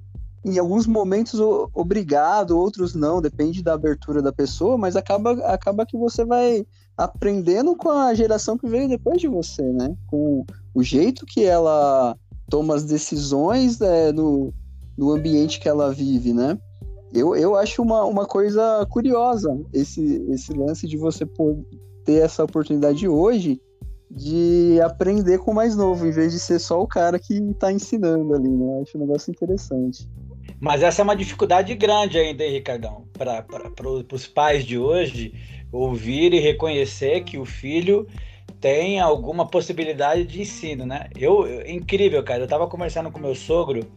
[0.47, 1.39] em alguns momentos
[1.73, 6.65] obrigado, outros não, depende da abertura da pessoa, mas acaba, acaba que você vai
[6.97, 9.95] aprendendo com a geração que veio depois de você, né?
[10.07, 12.17] Com o jeito que ela
[12.49, 14.53] toma as decisões é, no,
[14.97, 16.57] no ambiente que ela vive, né?
[17.13, 21.25] Eu, eu acho uma, uma coisa curiosa esse, esse lance de você
[22.03, 23.61] ter essa oportunidade hoje
[24.09, 27.71] de aprender com o mais novo, em vez de ser só o cara que está
[27.71, 28.81] ensinando ali, né?
[28.81, 30.09] Acho um negócio interessante.
[30.59, 33.07] Mas essa é uma dificuldade grande ainda, hein, Ricardão?
[33.13, 33.45] Para
[34.11, 35.33] os pais de hoje
[35.71, 38.07] ouvir e reconhecer que o filho
[38.59, 41.09] tem alguma possibilidade de ensino, né?
[41.15, 42.39] Eu, incrível, cara.
[42.39, 43.91] Eu estava conversando com meu sogro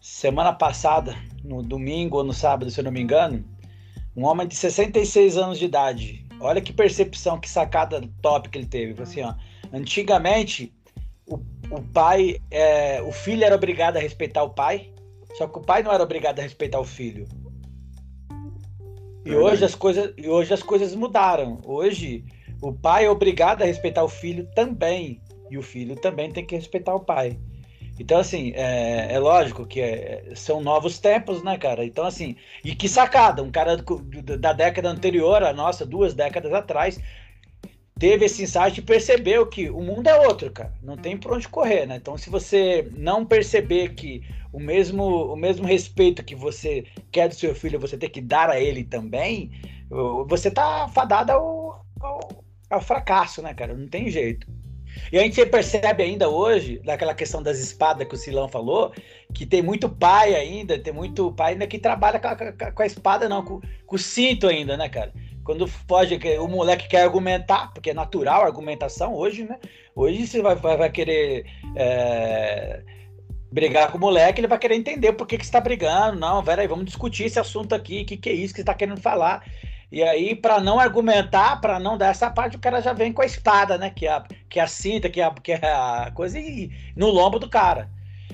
[0.00, 3.42] semana passada, no domingo ou no sábado, se eu não me engano.
[4.14, 6.26] Um homem de 66 anos de idade.
[6.38, 9.00] Olha que percepção, que sacada top que ele teve.
[9.00, 9.32] Assim, ó,
[9.72, 10.70] antigamente,
[11.26, 11.36] o,
[11.70, 14.91] o pai, é, o filho era obrigado a respeitar o pai
[15.34, 17.26] só que o pai não era obrigado a respeitar o filho.
[19.24, 21.60] E hoje as coisas, e hoje as coisas mudaram.
[21.64, 22.24] Hoje
[22.60, 26.56] o pai é obrigado a respeitar o filho também, e o filho também tem que
[26.56, 27.38] respeitar o pai.
[27.98, 31.84] Então, assim, é, é lógico que é, são novos tempos, né, cara?
[31.84, 33.76] Então, assim, e que sacada, um cara
[34.38, 36.98] da década anterior, a nossa, duas décadas atrás,
[38.02, 40.74] teve esse insight e percebeu que o mundo é outro, cara.
[40.82, 41.94] Não tem por onde correr, né?
[41.94, 47.34] Então, se você não perceber que o mesmo, o mesmo respeito que você quer do
[47.36, 49.52] seu filho, você tem que dar a ele também,
[50.26, 53.72] você tá fadado ao, ao, ao fracasso, né, cara?
[53.72, 54.48] Não tem jeito.
[55.12, 58.92] E a gente percebe ainda hoje, daquela questão das espadas que o Silão falou,
[59.32, 62.86] que tem muito pai ainda, tem muito pai ainda que trabalha com a, com a
[62.86, 65.12] espada, não, com, com, o cinto ainda, né, cara?
[65.44, 69.58] Quando pode, o moleque quer argumentar, porque é natural a argumentação hoje, né?
[69.94, 71.46] Hoje você vai, vai, vai querer.
[71.76, 72.82] É
[73.52, 76.18] brigar com o moleque, ele vai querer entender por que, que você está brigando.
[76.18, 78.74] Não, peraí, vamos discutir esse assunto aqui, o que, que é isso que você está
[78.74, 79.44] querendo falar.
[79.90, 83.20] E aí, para não argumentar, para não dar essa parte, o cara já vem com
[83.20, 83.90] a espada, né?
[83.90, 86.70] Que é a, que é a cinta, que é a, que é a coisa e,
[86.96, 87.90] no lombo do cara.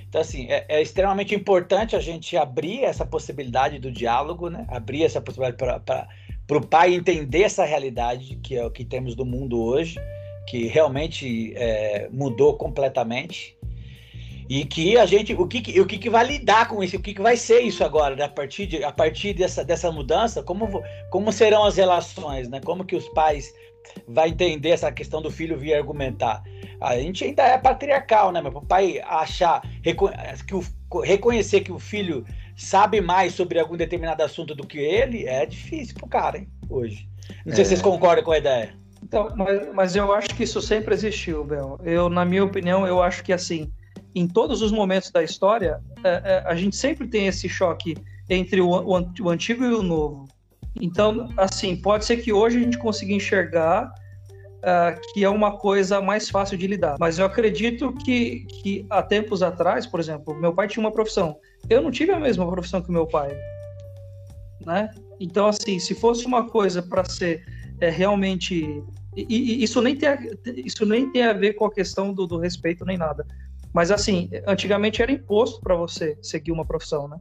[0.08, 4.64] Então, assim, é, é, extremamente importante a gente abrir essa possibilidade do diálogo, né?
[4.68, 6.08] Abrir essa possibilidade para
[6.56, 9.98] o pai entender essa realidade que é o que temos do mundo hoje,
[10.46, 13.58] que realmente é, mudou completamente
[14.48, 17.12] e que a gente, o que, o que, que vai lidar com isso, o que,
[17.12, 18.24] que vai ser isso agora, né?
[18.24, 22.58] a partir, de, a partir dessa, dessa mudança, como, como serão as relações, né?
[22.64, 23.52] Como que os pais
[24.06, 26.42] vai entender essa questão do filho vir argumentar.
[26.80, 28.40] A gente ainda é patriarcal, né?
[28.40, 30.64] O pai achar, que o,
[31.02, 32.24] reconhecer que o filho
[32.58, 36.48] sabe mais sobre algum determinado assunto do que ele, é difícil pro cara, hein?
[36.68, 37.08] Hoje.
[37.46, 37.64] Não sei é.
[37.64, 38.74] se vocês concordam com a ideia.
[39.02, 41.78] Então, mas, mas eu acho que isso sempre existiu, Bel.
[41.84, 43.72] Eu, na minha opinião, eu acho que assim,
[44.14, 47.96] em todos os momentos da história, é, é, a gente sempre tem esse choque
[48.28, 50.26] entre o, o, o, antigo e o novo.
[50.80, 53.86] Então, assim, pode ser que hoje a gente consiga enxergar
[54.58, 56.96] uh, que é uma coisa mais fácil de lidar.
[56.98, 61.36] Mas eu acredito que, que há tempos atrás, por exemplo, meu pai tinha uma profissão.
[61.68, 63.36] Eu não tive a mesma profissão que meu pai.
[64.64, 64.90] Né?
[65.20, 67.44] Então, assim, se fosse uma coisa para ser
[67.80, 68.82] é, realmente.
[69.16, 70.18] E, e, isso, nem tem a,
[70.56, 73.26] isso nem tem a ver com a questão do, do respeito nem nada
[73.72, 77.20] mas assim, antigamente era imposto para você seguir uma profissão, né?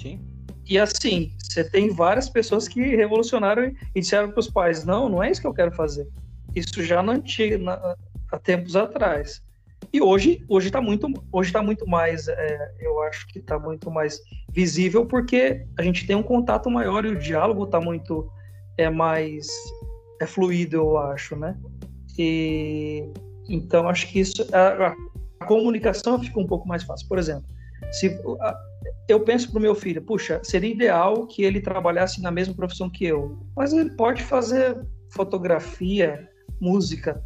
[0.00, 0.20] Sim.
[0.66, 5.22] E assim, você tem várias pessoas que revolucionaram e disseram para os pais: não, não
[5.22, 6.08] é isso que eu quero fazer.
[6.54, 7.58] Isso já não tinha
[8.30, 9.42] há tempos atrás.
[9.92, 13.90] E hoje, hoje está muito, hoje tá muito mais, é, eu acho que está muito
[13.90, 14.20] mais
[14.52, 18.30] visível porque a gente tem um contato maior e o diálogo está muito
[18.76, 19.46] é mais
[20.20, 21.56] é fluido, eu acho, né?
[22.18, 23.04] E
[23.48, 24.94] então acho que isso a,
[25.40, 27.08] a comunicação fica um pouco mais fácil.
[27.08, 27.44] Por exemplo,
[27.92, 28.16] se
[29.08, 32.88] eu penso para o meu filho, puxa, seria ideal que ele trabalhasse na mesma profissão
[32.88, 36.28] que eu, mas ele pode fazer fotografia,
[36.60, 37.22] música,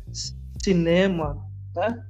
[0.63, 1.39] cinema,
[1.75, 2.05] né?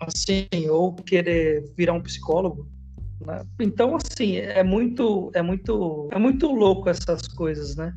[0.00, 2.68] Assim, ou querer virar um psicólogo.
[3.24, 3.44] Né?
[3.60, 7.94] Então, assim, é muito, é muito, é muito louco essas coisas, né?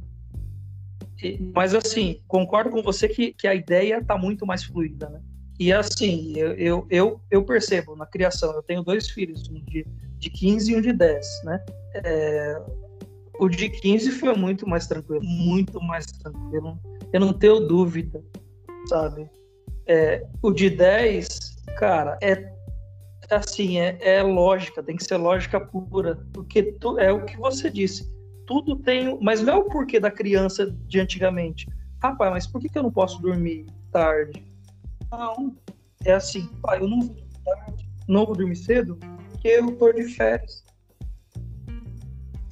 [1.22, 5.22] E, mas assim, concordo com você que, que a ideia está muito mais fluida, né?
[5.60, 9.86] E assim, eu, eu, eu, eu, percebo na criação, eu tenho dois filhos, um de,
[10.18, 11.64] de 15 e um de 10, né?
[11.94, 12.62] É,
[13.40, 16.78] o de 15 foi muito mais tranquilo, muito mais tranquilo.
[17.14, 18.22] Eu não tenho dúvida,
[18.88, 19.30] sabe?
[19.86, 21.43] É, o de 10,
[21.78, 22.54] cara, é
[23.30, 27.70] assim, é, é lógica, tem que ser lógica pura, porque tu, é o que você
[27.70, 28.12] disse.
[28.46, 31.68] Tudo tem, mas não é o porquê da criança de antigamente.
[32.02, 34.44] Rapaz, mas por que, que eu não posso dormir tarde?
[35.10, 35.56] Não,
[36.04, 38.98] é assim, pai, eu não vou dormir tarde, não vou dormir cedo,
[39.32, 40.64] porque eu tô de férias.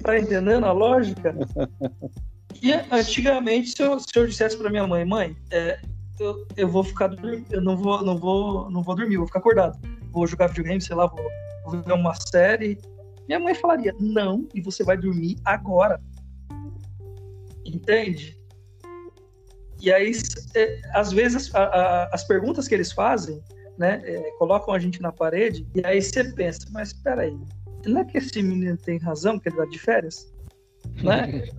[0.02, 1.34] Tá entendendo a lógica?
[2.62, 5.80] E antigamente, se eu, se eu dissesse para minha mãe, mãe, é,
[6.18, 7.10] eu, eu vou ficar
[7.50, 9.78] eu não vou, não vou, não vou dormir, vou ficar acordado.
[10.10, 11.24] Vou jogar videogame, sei lá, vou,
[11.64, 12.78] vou ver uma série.
[13.26, 16.00] Minha mãe falaria, não, e você vai dormir agora.
[17.64, 18.38] Entende?
[19.80, 20.12] E aí,
[20.54, 23.42] é, às vezes, a, a, as perguntas que eles fazem,
[23.78, 27.36] né, é, colocam a gente na parede, e aí você pensa, mas espera aí,
[27.86, 30.32] não é que esse menino tem razão, que ele tá de férias?
[31.02, 31.48] Né?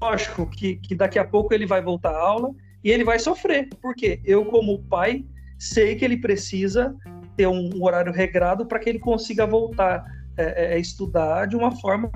[0.00, 2.50] Lógico que, que daqui a pouco ele vai voltar à aula
[2.82, 5.24] e ele vai sofrer, porque eu, como pai,
[5.58, 6.94] sei que ele precisa
[7.36, 10.04] ter um horário regrado para que ele consiga voltar
[10.36, 12.10] é, é, estudar de uma forma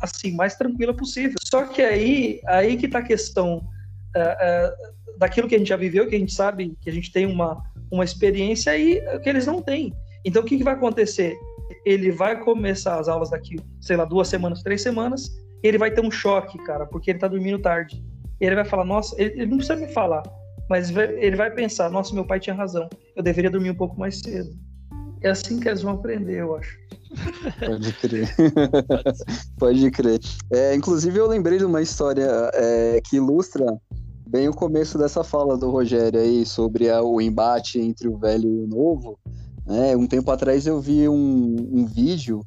[0.00, 1.36] assim mais tranquila possível.
[1.44, 3.62] Só que aí, aí que está a questão
[4.16, 4.74] é, é,
[5.18, 7.62] daquilo que a gente já viveu, que a gente sabe que a gente tem uma,
[7.90, 9.92] uma experiência e que eles não têm.
[10.24, 11.36] Então, o que, que vai acontecer?
[11.84, 15.30] Ele vai começar as aulas daqui, sei lá, duas semanas, três semanas,
[15.62, 18.02] ele vai ter um choque, cara, porque ele está dormindo tarde
[18.46, 20.22] ele vai falar, nossa, ele, ele não precisa me falar,
[20.68, 24.20] mas ele vai pensar, nossa, meu pai tinha razão, eu deveria dormir um pouco mais
[24.20, 24.50] cedo.
[25.22, 26.78] É assim que eles vão aprender, eu acho.
[27.66, 28.34] Pode crer.
[29.58, 30.20] Pode crer.
[30.50, 33.66] É, inclusive, eu lembrei de uma história é, que ilustra
[34.26, 38.48] bem o começo dessa fala do Rogério aí sobre a, o embate entre o velho
[38.48, 39.18] e o novo.
[39.68, 42.46] É, um tempo atrás eu vi um, um vídeo,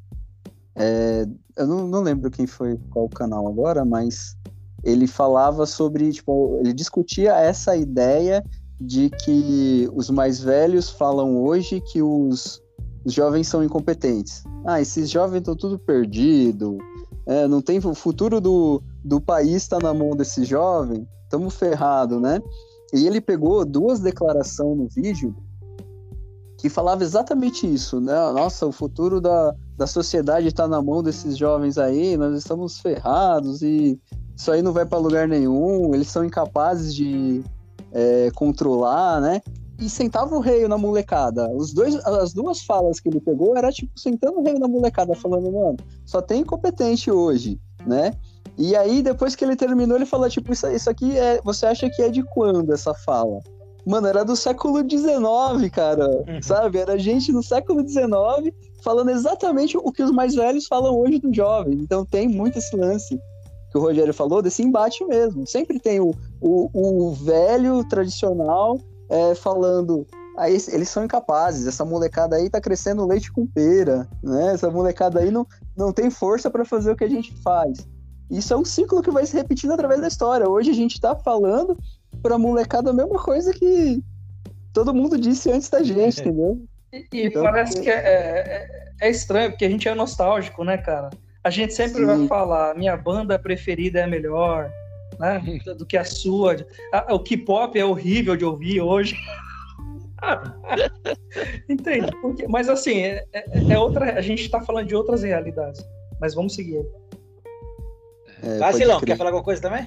[0.74, 1.26] é,
[1.56, 4.36] eu não, não lembro quem foi, qual canal agora, mas
[4.84, 8.44] ele falava sobre, tipo, ele discutia essa ideia
[8.80, 12.60] de que os mais velhos falam hoje que os,
[13.04, 14.44] os jovens são incompetentes.
[14.66, 16.78] Ah, esses jovens estão tudo perdido,
[17.26, 22.20] é, não tem o futuro do, do país está na mão desse jovem, estamos ferrados,
[22.20, 22.40] né?
[22.92, 25.34] E ele pegou duas declarações no vídeo
[26.58, 28.14] que falava exatamente isso, né?
[28.32, 33.62] Nossa, o futuro da, da sociedade está na mão desses jovens aí, nós estamos ferrados
[33.62, 33.98] e
[34.36, 37.42] isso aí não vai para lugar nenhum, eles são incapazes de
[37.92, 39.40] é, controlar, né?
[39.78, 41.48] E sentava o rei na molecada.
[41.50, 45.14] Os dois, as duas falas que ele pegou era tipo sentando o rei na molecada,
[45.14, 48.12] falando, mano, só tem incompetente hoje, né?
[48.56, 51.40] E aí, depois que ele terminou, ele falou, tipo, isso, isso aqui é.
[51.42, 53.40] Você acha que é de quando essa fala?
[53.84, 56.08] Mano, era do século XIX, cara.
[56.08, 56.40] Uhum.
[56.40, 56.78] Sabe?
[56.78, 61.34] Era gente no século XIX falando exatamente o que os mais velhos falam hoje do
[61.34, 61.74] jovem.
[61.74, 63.18] Então tem muito esse lance
[63.74, 65.44] que o Rogério falou, desse embate mesmo.
[65.48, 68.78] Sempre tem o, o, o velho tradicional
[69.10, 70.06] é, falando.
[70.38, 74.52] Aí eles são incapazes, essa molecada aí tá crescendo leite com pera, né?
[74.54, 75.44] Essa molecada aí não,
[75.76, 77.84] não tem força para fazer o que a gente faz.
[78.30, 80.48] Isso é um ciclo que vai se repetindo através da história.
[80.48, 81.76] Hoje a gente tá falando
[82.22, 84.00] pra molecada a mesma coisa que
[84.72, 86.62] todo mundo disse antes da gente, entendeu?
[86.92, 88.68] E, e então, parece que é, é,
[89.00, 91.10] é, estranho, porque a gente é nostálgico, né, cara?
[91.44, 92.06] A gente sempre Sim.
[92.06, 94.72] vai falar, minha banda preferida é a melhor,
[95.20, 95.42] né?
[95.76, 96.56] Do que a sua.
[97.10, 99.14] O K-pop é horrível de ouvir hoje.
[101.68, 102.10] Entende?
[102.22, 104.18] Porque, mas assim, é, é, é, outra.
[104.18, 105.86] A gente está falando de outras realidades.
[106.18, 106.82] Mas vamos seguir.
[108.42, 109.86] É, Vacilão, quer falar alguma coisa também?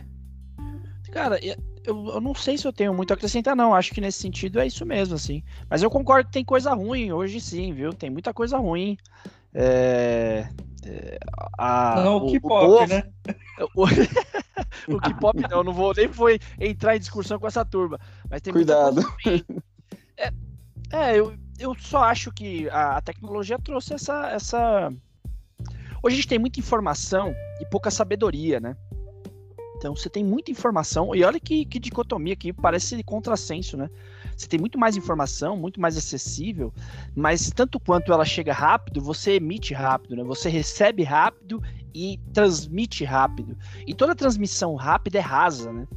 [1.12, 3.74] Cara, eu, eu não sei se eu tenho muito a acrescentar, não.
[3.74, 5.42] Acho que nesse sentido é isso mesmo, assim.
[5.70, 7.94] Mas eu concordo que tem coisa ruim hoje, sim, viu?
[7.94, 8.98] Tem muita coisa ruim.
[9.60, 10.48] É,
[10.86, 11.18] é,
[11.58, 13.04] a, não, o, K-pop, né?
[13.76, 13.86] O,
[14.96, 16.30] o K-pop não, não vou nem vou
[16.60, 18.00] entrar em discussão com essa turma.
[18.30, 19.02] Mas tem Cuidado.
[20.20, 20.32] É,
[20.92, 24.92] é, eu, eu só acho que a, a tecnologia trouxe essa, essa.
[26.02, 28.76] Hoje a gente tem muita informação e pouca sabedoria, né?
[29.78, 33.92] Então você tem muita informação, e olha que, que dicotomia que parece contrassenso, né?
[34.38, 36.72] Você tem muito mais informação, muito mais acessível,
[37.16, 40.24] mas tanto quanto ela chega rápido, você emite rápido, né?
[40.24, 41.62] Você recebe rápido
[41.94, 43.58] e transmite rápido.
[43.88, 45.88] E toda transmissão rápida é rasa, né?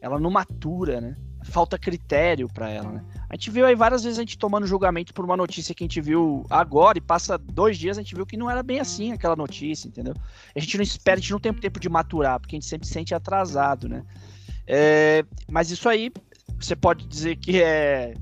[0.00, 1.16] Ela não matura, né?
[1.44, 3.04] falta critério para ela, né?
[3.28, 5.86] A gente viu aí várias vezes a gente tomando julgamento por uma notícia que a
[5.86, 9.12] gente viu agora e passa dois dias a gente viu que não era bem assim
[9.12, 10.14] aquela notícia, entendeu?
[10.54, 12.86] A gente não espera, a gente não tem tempo de maturar, porque a gente sempre
[12.86, 14.04] se sente atrasado, né?
[14.66, 16.10] É, mas isso aí
[16.58, 18.14] você pode dizer que é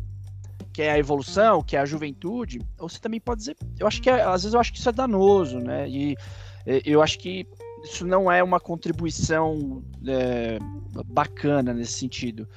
[0.73, 4.01] que é a evolução, que é a juventude, ou você também pode dizer, eu acho
[4.01, 5.87] que é, às vezes eu acho que isso é danoso, né?
[5.87, 6.17] E
[6.65, 7.47] eu acho que
[7.85, 10.59] isso não é uma contribuição é,
[11.07, 12.49] bacana nesse sentido.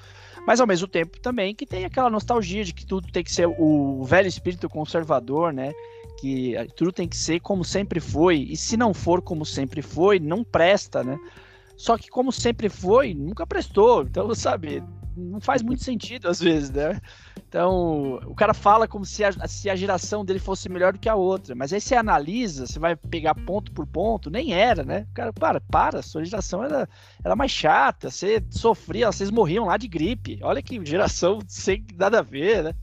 [0.48, 3.48] Mas ao mesmo tempo também que tem aquela nostalgia de que tudo tem que ser
[3.48, 5.74] o velho espírito conservador, né?
[6.22, 10.20] Que tudo tem que ser como sempre foi, e se não for como sempre foi,
[10.20, 11.20] não presta, né?
[11.76, 14.04] Só que como sempre foi, nunca prestou.
[14.04, 14.82] Então, sabe,
[15.16, 17.00] não faz muito sentido às vezes, né?
[17.48, 21.08] Então, o cara fala como se a, se a geração dele fosse melhor do que
[21.08, 25.08] a outra, mas aí você analisa, você vai pegar ponto por ponto, nem era, né?
[25.12, 26.88] O cara, para, para, sua geração era,
[27.24, 30.40] era mais chata, você sofria, vocês morriam lá de gripe.
[30.44, 32.74] Olha que geração sem nada a ver, né?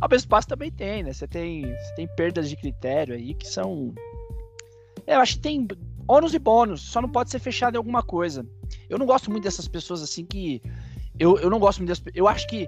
[0.00, 1.12] Ao mesmo passo também tem, né?
[1.12, 3.94] Você tem, você tem perdas de critério aí que são.
[5.06, 5.66] É, eu acho que tem
[6.06, 8.46] ônus e bônus, só não pode ser fechado em alguma coisa.
[8.88, 10.62] Eu não gosto muito dessas pessoas assim que
[11.22, 12.66] eu, eu não gosto muito das Eu acho que.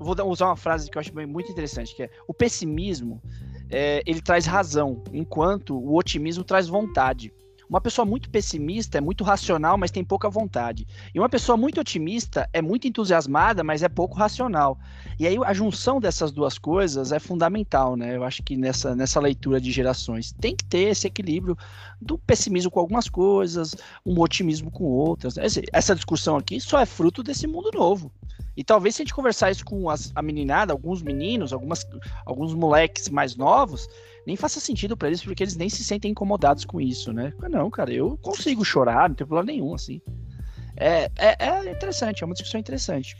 [0.00, 3.20] Vou usar uma frase que eu acho muito interessante, que é o pessimismo
[3.68, 7.32] é, ele traz razão, enquanto o otimismo traz vontade.
[7.68, 10.86] Uma pessoa muito pessimista é muito racional, mas tem pouca vontade.
[11.14, 14.78] E uma pessoa muito otimista é muito entusiasmada, mas é pouco racional.
[15.18, 18.16] E aí a junção dessas duas coisas é fundamental, né?
[18.16, 21.58] Eu acho que nessa, nessa leitura de gerações tem que ter esse equilíbrio
[22.00, 25.34] do pessimismo com algumas coisas, um otimismo com outras.
[25.72, 28.10] Essa discussão aqui só é fruto desse mundo novo.
[28.58, 31.86] E talvez se a gente conversar isso com as, a meninada, alguns meninos, algumas,
[32.26, 33.88] alguns moleques mais novos,
[34.26, 37.32] nem faça sentido para eles, porque eles nem se sentem incomodados com isso, né?
[37.48, 40.02] Não, cara, eu consigo chorar, não tem problema nenhum, assim.
[40.76, 43.16] É, é, é interessante, é uma discussão interessante.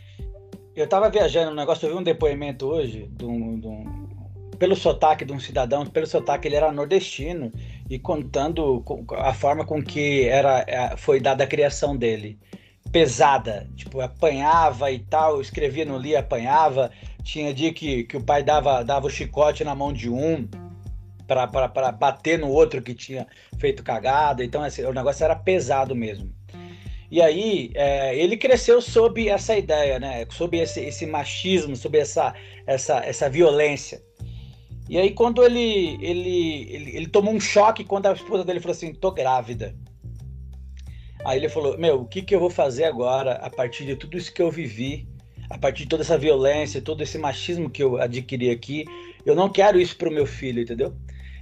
[0.74, 4.08] Eu tava viajando um negócio, eu vi um depoimento hoje de um, de um,
[4.58, 7.52] pelo sotaque de um cidadão, pelo sotaque ele era nordestino
[7.88, 8.82] e contando
[9.18, 12.40] a forma com que era é, foi dada a criação dele.
[12.92, 16.90] Pesada, tipo, apanhava e tal, escrevia no li, apanhava.
[17.22, 20.48] Tinha dia que, que o pai dava, dava o chicote na mão de um,
[21.26, 23.26] para bater no outro que tinha
[23.58, 24.42] feito cagada.
[24.42, 26.32] Então, assim, o negócio era pesado mesmo.
[27.10, 30.26] E aí, é, ele cresceu sob essa ideia, né?
[30.30, 32.34] Sob esse, esse machismo, sob essa,
[32.66, 34.02] essa, essa violência.
[34.88, 38.72] E aí, quando ele, ele, ele, ele tomou um choque quando a esposa dele falou
[38.72, 39.74] assim: tô grávida.
[41.28, 44.16] Aí ele falou: Meu, o que, que eu vou fazer agora a partir de tudo
[44.16, 45.06] isso que eu vivi,
[45.50, 48.86] a partir de toda essa violência, todo esse machismo que eu adquiri aqui?
[49.26, 50.94] Eu não quero isso para o meu filho, entendeu?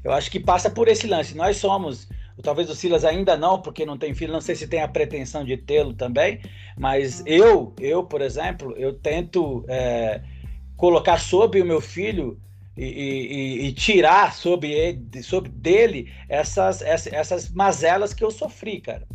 [0.03, 1.37] Eu acho que passa por esse lance.
[1.37, 2.09] Nós somos,
[2.43, 5.45] talvez o Silas ainda não, porque não tem filho, não sei se tem a pretensão
[5.45, 6.41] de tê-lo também,
[6.77, 10.21] mas eu, eu, por exemplo, eu tento é,
[10.77, 12.41] colocar sobre o meu filho
[12.77, 18.81] e, e, e, tirar sobre, ele, sobre dele essas, essas, essas mazelas que eu sofri,
[18.81, 19.07] cara.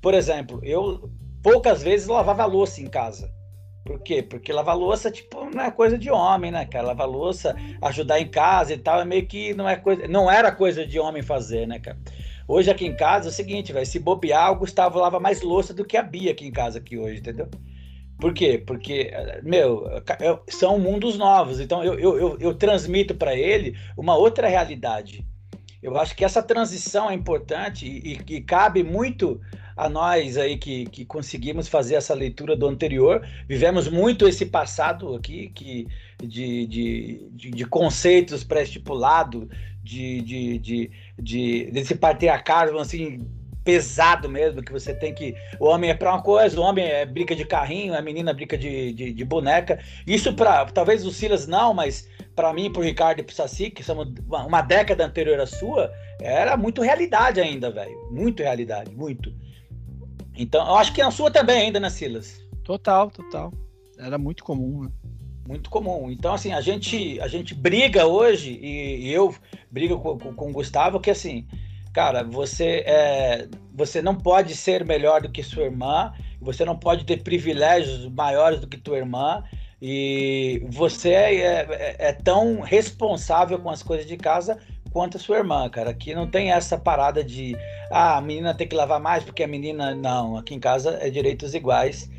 [0.00, 1.10] Por exemplo, eu
[1.42, 3.32] poucas vezes lavava louça em casa.
[3.84, 4.22] Por quê?
[4.22, 6.88] Porque lavar louça, tipo, não é coisa de homem, né, cara?
[6.88, 10.06] Lavar louça, ajudar em casa e tal, é meio que não é coisa.
[10.06, 11.98] Não era coisa de homem fazer, né, cara?
[12.46, 15.72] Hoje aqui em casa é o seguinte, velho, se bobear, o Gustavo lava mais louça
[15.72, 17.48] do que a Bia aqui em casa aqui hoje, entendeu?
[18.18, 18.62] Por quê?
[18.66, 19.10] Porque,
[19.42, 19.86] meu,
[20.48, 21.60] são mundos novos.
[21.60, 25.24] Então eu, eu, eu, eu transmito para ele uma outra realidade.
[25.82, 29.40] Eu acho que essa transição é importante e, e, cabe muito
[29.78, 33.24] a nós aí que, que conseguimos fazer essa leitura do anterior.
[33.48, 35.86] Vivemos muito esse passado aqui que,
[36.20, 39.46] de, de, de, de conceitos pré-estipulados,
[39.82, 43.24] de, de, de, de, desse patriarcado assim,
[43.62, 45.36] pesado mesmo, que você tem que.
[45.60, 48.58] O homem é para uma coisa, o homem é briga de carrinho, a menina briga
[48.58, 49.78] de, de, de boneca.
[50.04, 50.64] Isso para.
[50.66, 53.84] Talvez o Silas não, mas para mim, para o Ricardo e para o Saci, que
[53.84, 58.08] somos uma década anterior à sua, era muito realidade ainda, velho.
[58.10, 59.32] Muito realidade, muito.
[60.38, 62.40] Então, eu acho que a sua também ainda, né, Silas?
[62.62, 63.52] Total, total.
[63.98, 64.90] Era muito comum, né?
[65.48, 66.10] Muito comum.
[66.10, 69.34] Então, assim, a gente, a gente briga hoje, e, e eu
[69.70, 71.46] brigo com, com, com, o Gustavo, que assim,
[71.92, 77.04] cara, você, é, você não pode ser melhor do que sua irmã, você não pode
[77.04, 79.42] ter privilégios maiores do que tua irmã,
[79.80, 84.58] e você é, é, é, tão responsável com as coisas de casa
[84.90, 85.90] quanto a sua irmã, cara.
[85.90, 87.56] Aqui não tem essa parada de
[87.90, 89.94] ah, a menina tem que lavar mais porque a menina.
[89.94, 92.10] Não, aqui em casa é direitos iguais.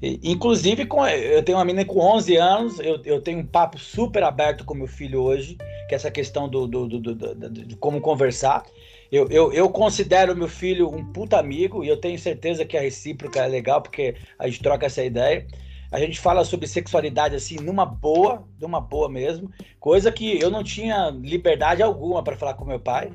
[0.00, 3.78] E, inclusive, com, eu tenho uma menina com 11 anos, eu, eu tenho um papo
[3.78, 5.56] super aberto com meu filho hoje,
[5.88, 8.64] que é essa questão do, do, do, do de como conversar.
[9.10, 12.80] Eu, eu, eu considero meu filho um puta amigo e eu tenho certeza que a
[12.80, 15.46] recíproca é legal porque a gente troca essa ideia.
[15.90, 20.62] A gente fala sobre sexualidade assim numa boa, numa boa mesmo, coisa que eu não
[20.62, 23.10] tinha liberdade alguma para falar com meu pai.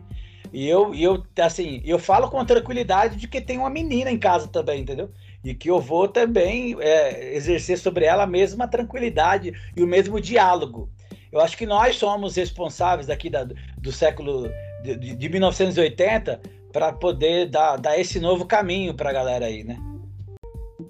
[0.51, 4.47] E eu, eu, assim, eu falo com tranquilidade de que tem uma menina em casa
[4.47, 5.09] também, entendeu?
[5.43, 10.21] E que eu vou também é, exercer sobre ela a mesma tranquilidade e o mesmo
[10.21, 10.89] diálogo.
[11.31, 13.43] Eu acho que nós somos responsáveis aqui da,
[13.77, 14.47] do século
[14.83, 16.39] de, de 1980
[16.71, 19.79] para poder dar, dar esse novo caminho para a galera aí, né?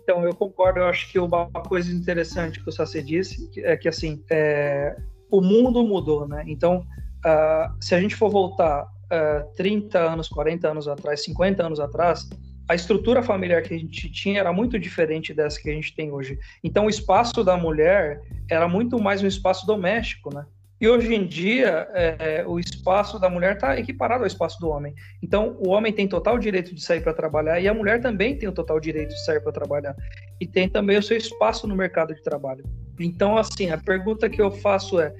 [0.04, 0.80] Então, eu concordo.
[0.80, 4.95] Eu acho que uma coisa interessante que o Sassi disse é que, assim, é,
[5.32, 6.43] o mundo mudou, né?
[6.45, 6.86] Então,
[7.26, 12.30] uh, se a gente for voltar uh, 30 anos, 40 anos atrás, 50 anos atrás,
[12.68, 16.12] a estrutura familiar que a gente tinha era muito diferente dessa que a gente tem
[16.12, 16.38] hoje.
[16.64, 20.45] Então, o espaço da mulher era muito mais um espaço doméstico, né?
[20.84, 24.94] E hoje em dia, é, o espaço da mulher está equiparado ao espaço do homem.
[25.22, 28.50] Então, o homem tem total direito de sair para trabalhar e a mulher também tem
[28.50, 29.96] o total direito de sair para trabalhar.
[30.42, 32.66] E tem também o seu espaço no mercado de trabalho.
[33.00, 35.14] Então, assim, a pergunta que eu faço é: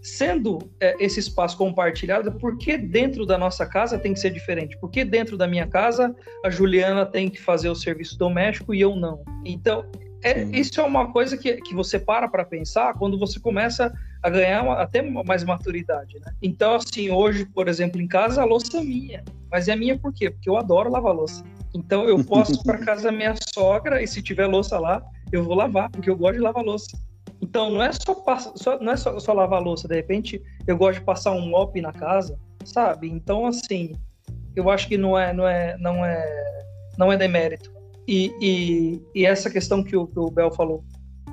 [0.00, 4.78] sendo é, esse espaço compartilhado, por que dentro da nossa casa tem que ser diferente?
[4.78, 8.80] Por que dentro da minha casa a Juliana tem que fazer o serviço doméstico e
[8.80, 9.22] eu não?
[9.44, 9.84] Então,
[10.22, 13.92] é, isso é uma coisa que, que você para para pensar quando você começa
[14.22, 16.32] a ganhar uma, até mais maturidade, né?
[16.40, 19.24] Então, assim, hoje, por exemplo, em casa, a louça é minha.
[19.50, 20.30] Mas é minha por quê?
[20.30, 21.42] Porque eu adoro lavar louça.
[21.74, 25.02] Então, eu posso ir para casa da minha sogra e se tiver louça lá,
[25.32, 26.86] eu vou lavar, porque eu gosto de lavar louça.
[27.42, 28.14] Então não é só,
[28.54, 31.78] só não é só, só lavar louça, de repente eu gosto de passar um mop
[31.80, 33.10] na casa, sabe?
[33.10, 33.96] Então assim,
[34.54, 36.62] eu acho que não é não é não é
[36.96, 37.72] não é demérito.
[38.06, 40.84] E, e, e essa questão que o, o Bel falou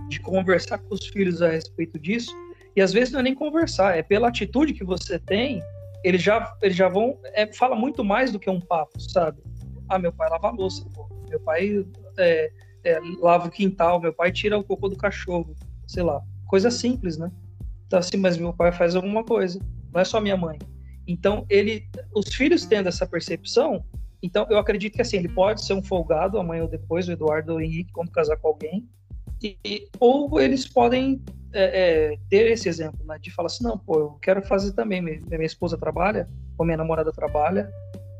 [0.07, 2.31] de conversar com os filhos a respeito disso,
[2.75, 5.61] e às vezes não é nem conversar, é pela atitude que você tem,
[6.03, 7.17] eles já, eles já vão.
[7.33, 9.41] É, fala muito mais do que um papo, sabe?
[9.87, 11.09] Ah, meu pai lava a louça, pô.
[11.27, 11.85] meu pai
[12.17, 12.51] é,
[12.83, 15.55] é, lava o quintal, meu pai tira o cocô do cachorro
[15.89, 17.31] sei lá, coisa simples, né?
[17.87, 19.59] Então assim, mas meu pai faz alguma coisa,
[19.91, 20.59] não é só minha mãe.
[21.07, 23.83] Então ele, os filhos tendo essa percepção,
[24.21, 27.53] então eu acredito que assim ele pode ser um folgado amanhã ou depois, o Eduardo
[27.53, 28.87] ou o Henrique, quando casar com alguém,
[29.41, 31.21] e, ou eles podem
[31.53, 33.17] é, é, ter esse exemplo, né?
[33.19, 35.01] De falar assim, não, pô, eu quero fazer também.
[35.01, 37.71] Minha, minha esposa trabalha, ou minha namorada trabalha,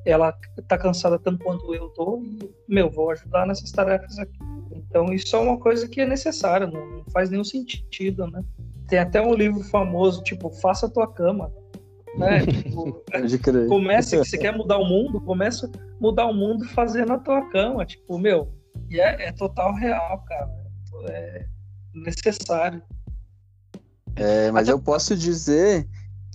[0.05, 0.33] ela
[0.67, 4.39] tá cansada tanto quanto eu tô, e, meu, vou ajudar nessas tarefas aqui.
[4.71, 8.43] Então isso é uma coisa que é necessária, não, faz nenhum sentido, né?
[8.87, 11.51] Tem até um livro famoso, tipo, Faça a tua cama.
[12.17, 12.45] Né?
[12.45, 13.03] Tipo,
[13.67, 17.85] comece, você quer mudar o mundo, começa a mudar o mundo fazendo a tua cama.
[17.85, 18.51] Tipo, meu,
[18.89, 20.49] e é, é total real, cara.
[21.09, 21.45] É
[21.93, 22.81] necessário.
[24.15, 25.87] É, mas eu posso dizer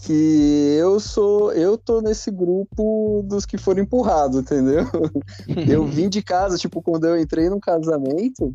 [0.02, 4.84] que eu sou, eu tô nesse grupo dos que foram empurrados, entendeu?
[5.68, 8.54] eu vim de casa, tipo, quando eu entrei no casamento,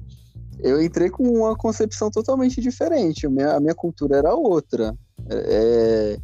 [0.59, 3.25] eu entrei com uma concepção totalmente diferente.
[3.25, 4.95] A minha, a minha cultura era outra.
[5.29, 6.19] É,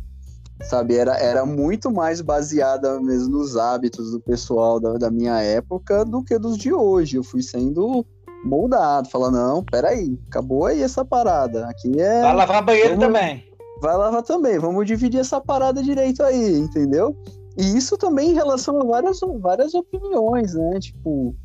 [0.61, 6.03] sabe, era, era muito mais baseada mesmo nos hábitos do pessoal da, da minha época
[6.05, 7.17] do que dos de hoje.
[7.17, 8.05] Eu fui sendo
[8.43, 11.67] moldado, falando, não, peraí, acabou aí essa parada.
[11.67, 12.21] Aqui é.
[12.21, 13.05] Vai lavar banheiro vamos...
[13.05, 14.57] também vai lavar também.
[14.57, 17.15] Vamos dividir essa parada direito aí, entendeu?
[17.57, 20.79] E isso também em relação a várias, várias opiniões, né?
[20.79, 21.35] Tipo,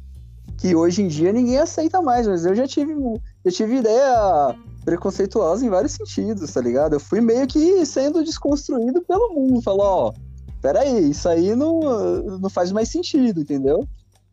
[0.58, 4.54] que hoje em dia ninguém aceita mais, mas eu já tive, eu tive ideia
[4.84, 6.94] preconceituosa em vários sentidos, tá ligado?
[6.94, 9.62] Eu fui meio que sendo desconstruído pelo mundo.
[9.62, 10.12] Falou, ó,
[10.60, 11.80] peraí, isso aí não,
[12.38, 13.86] não faz mais sentido, entendeu?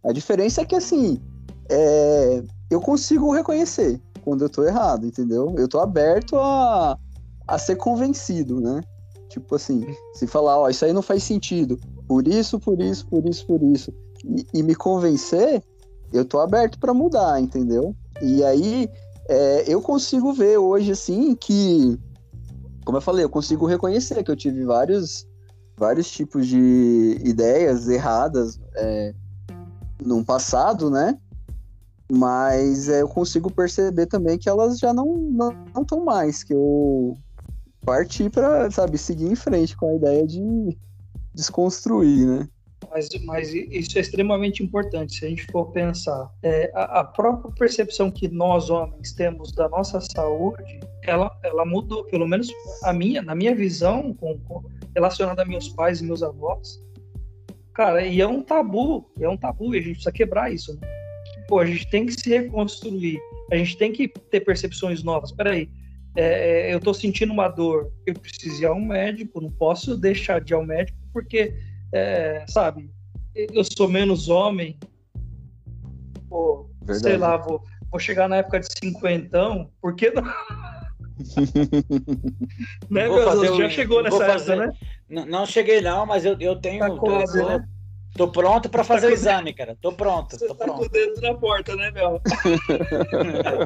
[0.04, 1.20] A diferença é que, assim,
[1.70, 5.54] é, eu consigo reconhecer quando eu tô errado, entendeu?
[5.58, 6.98] Eu tô aberto a,
[7.48, 8.82] a ser convencido, né?
[9.30, 13.28] Tipo assim, se falar, ó, isso aí não faz sentido, por isso, por isso, por
[13.28, 13.94] isso, por isso,
[14.26, 15.62] e, e me convencer,
[16.14, 17.96] eu tô aberto para mudar, entendeu?
[18.22, 18.90] E aí
[19.28, 22.00] é, eu consigo ver hoje, assim, que,
[22.86, 25.28] como eu falei, eu consigo reconhecer que eu tive vários,
[25.76, 29.14] vários tipos de ideias erradas é,
[30.04, 31.18] no passado, né?
[32.10, 35.30] Mas é, eu consigo perceber também que elas já não
[35.78, 37.18] estão mais, que eu
[37.86, 40.78] partir para, sabe, seguir em frente com a ideia de
[41.34, 42.50] desconstruir, né?
[42.98, 46.32] Mas, mas isso é extremamente importante se a gente for pensar.
[46.42, 52.06] É, a, a, própria percepção que nós homens temos da nossa saúde, ela, ela mudou,
[52.06, 52.50] pelo menos
[52.84, 54.64] a minha, na minha visão, com, com,
[54.96, 56.84] relacionada a meus pais e meus avós.
[57.76, 60.74] Cara, e é um tabu, é um tabu, e a gente precisa quebrar isso.
[60.74, 60.88] Né?
[61.48, 63.20] Pô, a gente tem que se reconstruir,
[63.52, 65.32] a gente tem que ter percepções novas.
[65.32, 65.70] Peraí,
[66.16, 70.42] é, é eu estou sentindo uma dor, eu preciso ir ao médico, não posso deixar
[70.42, 71.54] de ir ao médico porque,
[71.92, 72.90] é, sabe,
[73.36, 74.80] eu sou menos homem,
[76.30, 80.24] pô, sei lá, vou, vou chegar na época de cinquentão, por que não?
[82.90, 84.72] né, Vou fazer Já chegou nessa época, né?
[85.10, 86.80] Não, não cheguei não, mas eu, eu tenho.
[86.80, 87.68] Tá quase, tô- né?
[88.16, 89.78] Tô pronto para fazer com- o exame, cara.
[89.82, 90.92] Tô pronto, Você tô tá com o pronto.
[90.92, 92.22] dedo na porta, né, Mel?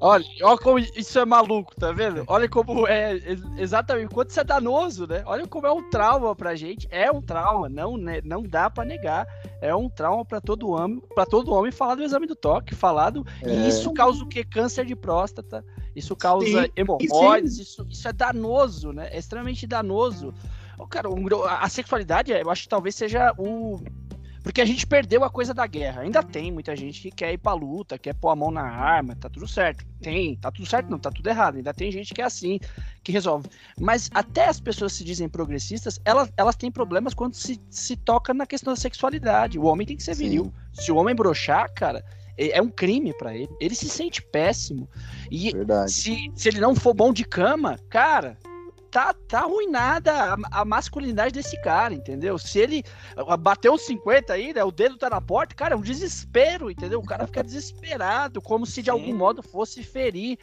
[0.00, 2.24] Olha, olha como isso é maluco, tá vendo?
[2.26, 5.22] Olha como é ex- exatamente quando você é danoso, né?
[5.26, 6.86] Olha como é um trauma pra gente.
[6.90, 8.20] É um trauma, não, né?
[8.24, 9.26] não dá pra negar.
[9.60, 13.10] É um trauma pra todo homem, para todo homem falar do exame do toque, falar
[13.10, 13.24] do...
[13.42, 13.48] É.
[13.48, 14.44] E isso causa o quê?
[14.44, 15.64] Câncer de próstata.
[15.94, 19.08] Isso causa Sim, hemorroides, isso, isso é danoso, né?
[19.10, 20.34] É extremamente danoso.
[20.90, 21.08] Cara,
[21.60, 23.80] a sexualidade, eu acho que talvez seja o
[24.46, 26.02] porque a gente perdeu a coisa da guerra.
[26.02, 29.16] Ainda tem muita gente que quer ir pra luta, quer pôr a mão na arma,
[29.16, 29.84] tá tudo certo.
[30.00, 31.56] Tem, tá tudo certo, não, tá tudo errado.
[31.56, 32.60] Ainda tem gente que é assim,
[33.02, 33.48] que resolve.
[33.76, 38.32] Mas até as pessoas se dizem progressistas, elas, elas têm problemas quando se, se toca
[38.32, 39.58] na questão da sexualidade.
[39.58, 40.54] O homem tem que ser viril.
[40.72, 42.04] Se o homem broxar, cara,
[42.38, 43.50] é, é um crime pra ele.
[43.60, 44.88] Ele se sente péssimo.
[45.28, 45.90] E Verdade.
[45.90, 48.38] se, se ele não for bom de cama, cara,
[48.96, 52.38] tá, tá arruinada a, a masculinidade desse cara, entendeu?
[52.38, 52.82] Se ele
[53.14, 54.64] ah, bateu os 50 aí, né?
[54.64, 57.00] O dedo tá na porta, cara, é um desespero, entendeu?
[57.00, 58.92] O cara fica desesperado, como se de Sim.
[58.92, 60.38] algum modo fosse ferir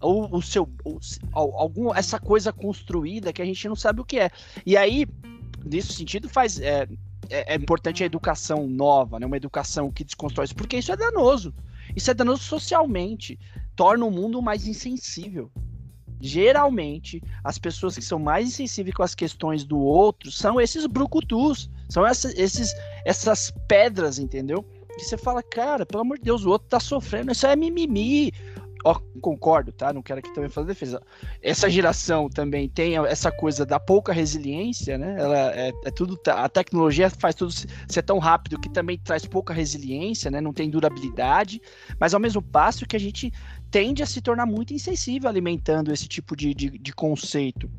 [0.00, 0.66] o, o seu.
[0.86, 0.98] o-
[1.32, 4.30] al- algum, essa coisa construída que a gente não sabe o que é.
[4.64, 5.06] E aí,
[5.62, 6.58] nesse sentido, faz.
[6.58, 6.88] É,
[7.28, 9.26] é, é importante a educação nova, né?
[9.26, 11.52] Uma educação que desconstrói isso, porque isso é danoso.
[11.94, 13.38] Isso é danoso socialmente.
[13.76, 15.52] Torna o mundo mais insensível.
[16.20, 21.70] Geralmente, as pessoas que são mais insensíveis com as questões do outro são esses brucutus,
[21.88, 24.64] são esses, essas pedras, entendeu?
[24.96, 28.32] Que você fala, cara, pelo amor de Deus, o outro tá sofrendo, isso é mimimi.
[28.84, 29.92] Ó, concordo, tá?
[29.92, 31.02] Não quero aqui também fazer defesa.
[31.42, 35.16] Essa geração também tem essa coisa da pouca resiliência, né?
[35.18, 36.18] Ela é, é tudo.
[36.26, 40.40] A tecnologia faz tudo se- ser tão rápido que também traz pouca resiliência, né?
[40.40, 41.60] Não tem durabilidade,
[42.00, 43.32] mas ao mesmo passo que a gente
[43.70, 47.70] tende a se tornar muito insensível alimentando esse tipo de, de, de conceito.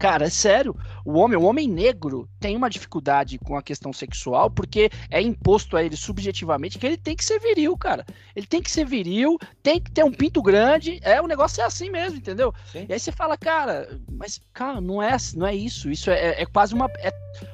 [0.00, 0.74] Cara, é sério.
[1.04, 5.76] O homem, o homem negro tem uma dificuldade com a questão sexual porque é imposto
[5.76, 8.06] a ele subjetivamente que ele tem que ser viril, cara.
[8.34, 10.98] Ele tem que ser viril, tem que ter um pinto grande.
[11.02, 12.50] É, o negócio é assim mesmo, entendeu?
[12.72, 12.86] Sim.
[12.88, 15.90] E aí você fala, cara, mas, cara, não é, não é isso.
[15.90, 16.90] Isso é, é quase uma.
[17.00, 17.12] É,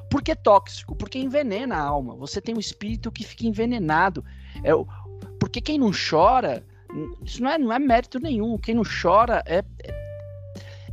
[0.09, 2.15] porque é tóxico, porque envenena a alma.
[2.15, 4.23] Você tem um espírito que fica envenenado.
[4.63, 4.71] É,
[5.37, 6.65] porque quem não chora,
[7.25, 8.57] isso não é, não é mérito nenhum.
[8.57, 10.06] Quem não chora é, é,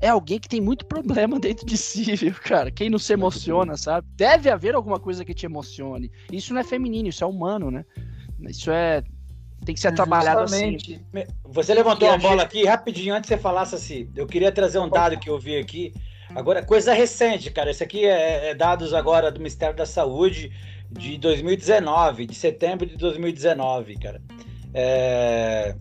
[0.04, 2.70] é alguém que tem muito problema dentro de si, viu, cara?
[2.70, 4.06] Quem não se emociona, sabe?
[4.14, 6.12] Deve haver alguma coisa que te emocione.
[6.30, 7.86] Isso não é feminino, isso é humano, né?
[8.42, 9.02] Isso é.
[9.64, 10.72] Tem que ser trabalhado assim.
[10.72, 11.00] Justamente.
[11.44, 14.10] Você levantou uma a bola aqui rapidinho antes de você falasse assim.
[14.14, 15.94] Eu queria trazer um dado que eu vi aqui.
[16.34, 17.70] Agora, coisa recente, cara.
[17.70, 20.52] Isso aqui é, é dados agora do Ministério da Saúde
[20.90, 24.20] de 2019, de setembro de 2019, cara.
[24.74, 25.74] É,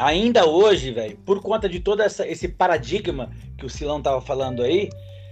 [0.00, 4.62] Ainda hoje, velho, por conta de todo essa, esse paradigma que o Silão tava falando
[4.62, 4.88] aí,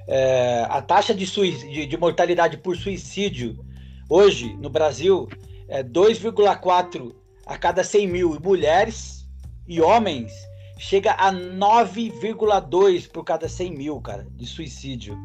[0.06, 3.64] é, a taxa de, de- de mortalidade por suicídio
[4.10, 5.26] hoje no Brasil
[5.68, 7.14] é 2,4
[7.46, 9.26] a cada 100 mil mulheres
[9.66, 10.32] e homens
[10.78, 15.16] chega a 9,2 por cada 100 mil, cara, de suicídio.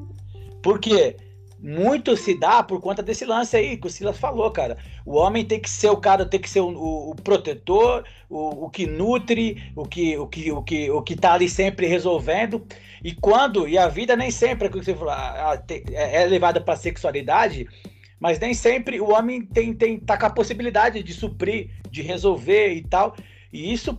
[0.61, 1.17] Por quê?
[1.65, 4.77] Muito se dá por conta desse lance aí que o Silas falou, cara.
[5.05, 8.65] O homem tem que ser o cara, tem que ser o, o- o protetor, o,
[8.65, 12.67] o que nutre, o que, o, que, o, que, o que tá ali sempre resolvendo.
[13.01, 16.75] E quando, e a vida nem sempre, é que você falou, é é levada para
[16.75, 17.65] sexualidade,
[18.19, 22.73] mas nem sempre o homem tem, tem tá com a possibilidade de suprir, de resolver
[22.73, 23.15] e tal.
[23.51, 23.93] E isso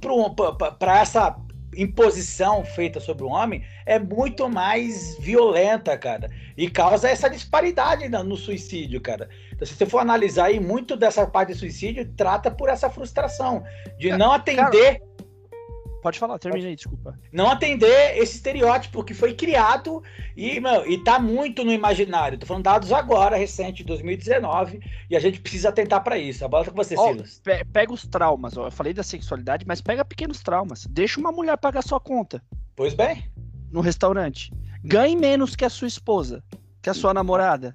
[0.79, 1.37] para essa
[1.77, 6.29] imposição feita sobre o homem é muito mais violenta, cara.
[6.57, 9.29] E causa essa disparidade no suicídio, cara.
[9.53, 13.65] Então, se você for analisar aí, muito dessa parte de suicídio trata por essa frustração
[13.99, 15.03] de não atender
[16.05, 17.19] Pode falar, terminei, desculpa.
[17.33, 20.03] não atender esse estereótipo que foi criado
[20.37, 22.37] e, meu, e tá muito no imaginário.
[22.37, 26.45] Tô falando dados agora, recente, 2019, e a gente precisa atentar para isso.
[26.45, 27.41] A bola tá com você, Ó, Silas.
[27.43, 28.67] pe- pega os traumas, ó.
[28.67, 30.87] Eu falei da sexualidade, mas pega pequenos traumas.
[30.91, 32.43] Deixa uma mulher pagar sua conta
[32.77, 33.25] Pois bem.
[33.73, 34.53] no restaurante.
[34.85, 36.45] Ganhe menos que a sua esposa,
[36.83, 37.75] que a sua namorada.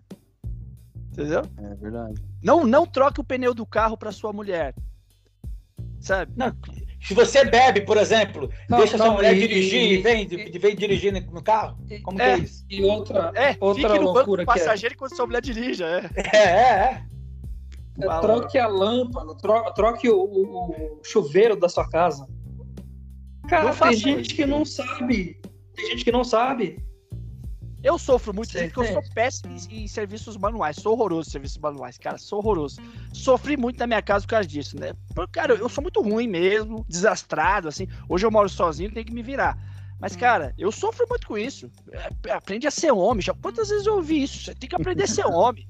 [1.13, 1.41] Entendeu?
[1.57, 2.21] É verdade.
[2.43, 4.75] Não, não troque o pneu do carro para sua mulher.
[5.99, 6.31] Sabe?
[6.35, 6.55] Não,
[7.01, 10.27] se você bebe, por exemplo, Não, deixa sua não, mulher e- dirigir e, e- vem,
[10.31, 12.31] e vem dirigindo no carro, como que É.
[12.33, 12.65] é isso?
[12.69, 15.85] E outra, É, outra fique no banco do que é, passageiro enquanto sua mulher dirija.
[15.85, 16.37] É.
[16.37, 17.03] É, é,
[18.01, 18.05] é.
[18.05, 22.27] é troque a lâmpada, tro- troque o, o- chuveiro da sua casa.
[23.47, 24.35] Cara, Não tem gente isso.
[24.35, 25.41] que não sabe.
[25.75, 26.77] Tem gente que não sabe.
[27.81, 30.75] Eu sofro muito porque eu sou péssimo em, em, serviços manuais.
[30.75, 32.17] Sou horroroso em serviços manuais, cara.
[32.17, 32.81] Sou horroroso.
[33.13, 34.93] Sofri muito na minha casa por causa disso, né?
[35.15, 37.87] Porque, cara, eu sou muito ruim mesmo, desastrado, assim.
[38.09, 39.57] Hoje eu moro sozinho, tenho que me virar.
[39.99, 41.71] Mas, cara, eu sofro muito com isso.
[41.91, 43.21] É, aprende a ser homem.
[43.21, 44.43] Já quantas vezes eu ouvi isso?
[44.43, 45.67] Você tem que aprender a ser homem.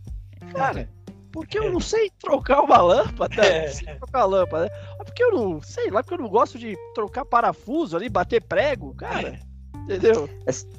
[0.54, 0.90] Cara,
[1.32, 3.46] porque eu não sei trocar uma lâmpada.
[3.46, 3.68] É.
[3.68, 4.72] Sei trocar lâmpada.
[4.98, 8.96] Porque eu não, sei lá, porque eu não gosto de trocar parafuso ali, bater prego,
[8.96, 9.40] cara.
[9.90, 10.30] Entendeu?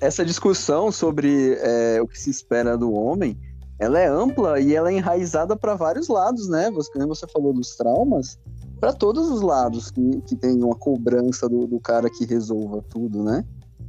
[0.00, 3.36] Essa discussão sobre é, o que se espera do homem,
[3.78, 6.70] ela é ampla e ela é enraizada para vários lados, né?
[6.70, 8.38] Você, como você falou dos traumas,
[8.78, 13.24] para todos os lados que, que tem uma cobrança do, do cara que resolva tudo,
[13.24, 13.44] né?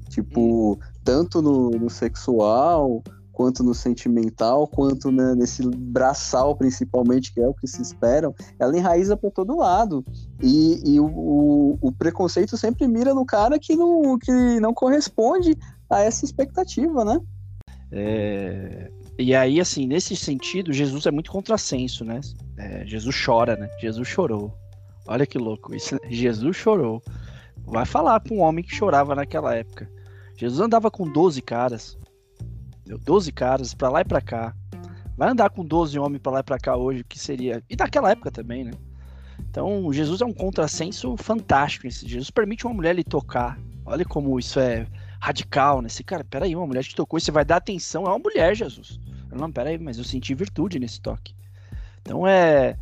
[0.09, 0.77] Tipo, hum.
[1.03, 3.03] tanto no, no sexual,
[3.41, 8.77] quanto no sentimental, quanto né, nesse braçal, principalmente, que é o que se esperam, ela
[8.77, 10.05] enraiza para todo lado.
[10.39, 15.57] E, e o, o, o, preconceito sempre mira no cara que não, que não corresponde
[15.89, 17.19] a essa expectativa, né?
[17.91, 18.91] É...
[19.17, 22.21] E aí, assim, nesse sentido, Jesus é muito contrassenso, né?
[22.57, 23.67] É, Jesus chora, né?
[23.79, 24.53] Jesus chorou.
[25.07, 25.95] Olha que louco isso.
[25.95, 26.01] Né?
[26.11, 27.01] Jesus chorou.
[27.65, 29.89] Vai falar com um homem que chorava naquela época.
[30.37, 31.97] Jesus andava com 12 caras.
[32.97, 34.55] 12 caras para lá e para cá.
[35.17, 37.63] Vai andar com 12 homens para lá e para cá hoje, que seria.
[37.69, 38.71] E naquela época também, né?
[39.49, 41.89] Então, Jesus é um contrassenso fantástico.
[41.89, 43.59] Jesus permite uma mulher lhe tocar.
[43.85, 44.87] Olha como isso é
[45.19, 45.87] radical, né?
[45.87, 48.05] Esse cara, peraí, uma mulher te tocou você vai dar atenção.
[48.05, 48.99] É uma mulher, Jesus.
[49.31, 51.35] Não, peraí, mas eu senti virtude nesse toque.
[52.01, 52.77] Então é,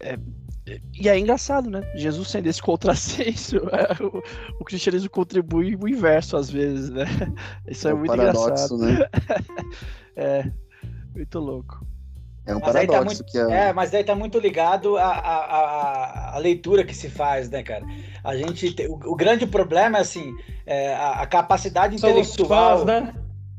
[0.00, 0.18] é
[0.66, 1.82] e é engraçado, né?
[1.94, 4.22] Jesus sendo esse contrassenso, é, o,
[4.60, 7.04] o, cristianismo contribui o inverso às vezes, né?
[7.68, 8.78] Isso é, é um muito paradoxo, engraçado.
[8.78, 9.08] Né?
[10.16, 10.50] é,
[11.14, 11.86] muito louco.
[12.46, 13.68] É um mas paradoxo tá muito, que é...
[13.68, 13.72] é...
[13.72, 17.84] mas daí tá muito ligado à, à, à, leitura que se faz, né, cara?
[18.22, 20.34] A gente, o, o grande problema é assim,
[20.66, 22.78] é, a, a, capacidade São intelectual.
[22.78, 23.14] Fãs, né?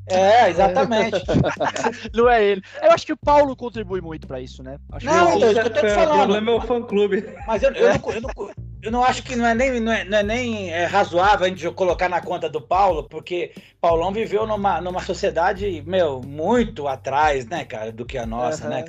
[0.08, 1.24] É, exatamente.
[2.14, 2.62] não é ele.
[2.82, 4.78] Eu acho que o Paulo contribui muito para isso, né?
[4.92, 6.36] Acho não, que então, eu tô te falando.
[6.36, 7.26] É meu fã-clube.
[7.48, 8.52] Mas eu, eu, não, eu, não,
[8.84, 11.50] eu, não, acho que não é nem, não é, não é nem é, razoável a
[11.50, 17.48] gente colocar na conta do Paulo, porque Paulão viveu numa, numa sociedade, meu, muito atrás,
[17.48, 18.70] né, cara, do que a nossa, uhum.
[18.70, 18.86] né?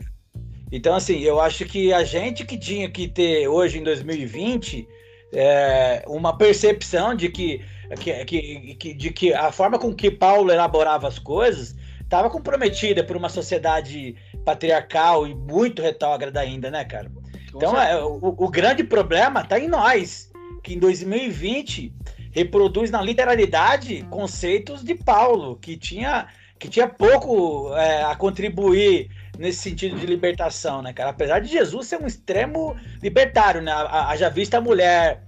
[0.70, 4.86] Então, assim, eu acho que a gente que tinha que ter hoje, em 2020,
[5.32, 7.64] é, uma percepção de que
[7.95, 13.05] que, que, que, de que a forma com que Paulo elaborava as coisas estava comprometida
[13.05, 17.11] por uma sociedade patriarcal e muito retrógrada ainda, né, cara?
[17.55, 20.30] Então, é, o, o, grande problema está em nós,
[20.62, 21.93] que em 2020
[22.30, 26.28] reproduz na literalidade conceitos de Paulo, que tinha,
[26.59, 31.11] que tinha pouco é, a contribuir nesse sentido de libertação, né, cara?
[31.11, 33.72] Apesar de Jesus ser um extremo libertário, né?
[33.72, 35.22] Haja vista a mulher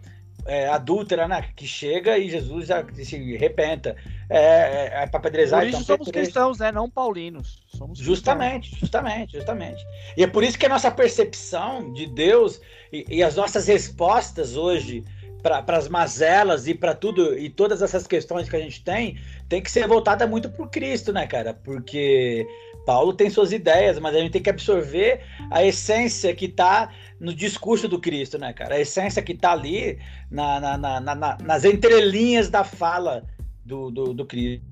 [0.49, 1.44] é, adúltera, né?
[1.55, 3.94] Que chega e Jesus já se repenta.
[4.30, 5.61] É, é, é para pedrezar.
[5.61, 6.72] Por isso então, somos cristãos, né?
[6.72, 7.62] Não paulinos.
[7.68, 8.80] Somos justamente, cristãos.
[8.80, 9.86] justamente, justamente.
[10.16, 14.57] E é por isso que a nossa percepção de Deus e, e as nossas respostas
[14.57, 15.05] hoje
[15.42, 19.18] para as mazelas e para tudo e todas essas questões que a gente tem
[19.49, 21.55] tem que ser voltada muito por Cristo, né, cara?
[21.55, 22.46] Porque
[22.89, 25.20] Paulo tem suas ideias, mas a gente tem que absorver
[25.51, 28.76] a essência que está no discurso do Cristo, né, cara?
[28.76, 29.99] A essência que está ali
[30.30, 33.26] na, na, na, nas entrelinhas da fala
[33.62, 34.64] do, do, do Cristo.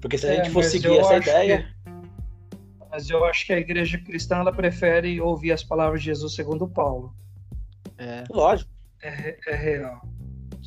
[0.00, 1.74] Porque se a é, gente for seguir essa ideia.
[1.84, 1.90] Que,
[2.88, 6.68] mas eu acho que a igreja cristã ela prefere ouvir as palavras de Jesus segundo
[6.68, 7.12] Paulo.
[7.98, 8.22] É.
[8.30, 8.70] Lógico.
[9.02, 10.08] É, é real.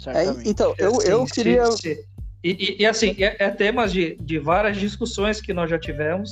[0.08, 1.66] É, então, eu, eu queria.
[1.72, 2.08] Se, se,
[2.44, 6.32] e, e, e, assim, é, é temas de, de várias discussões que nós já tivemos.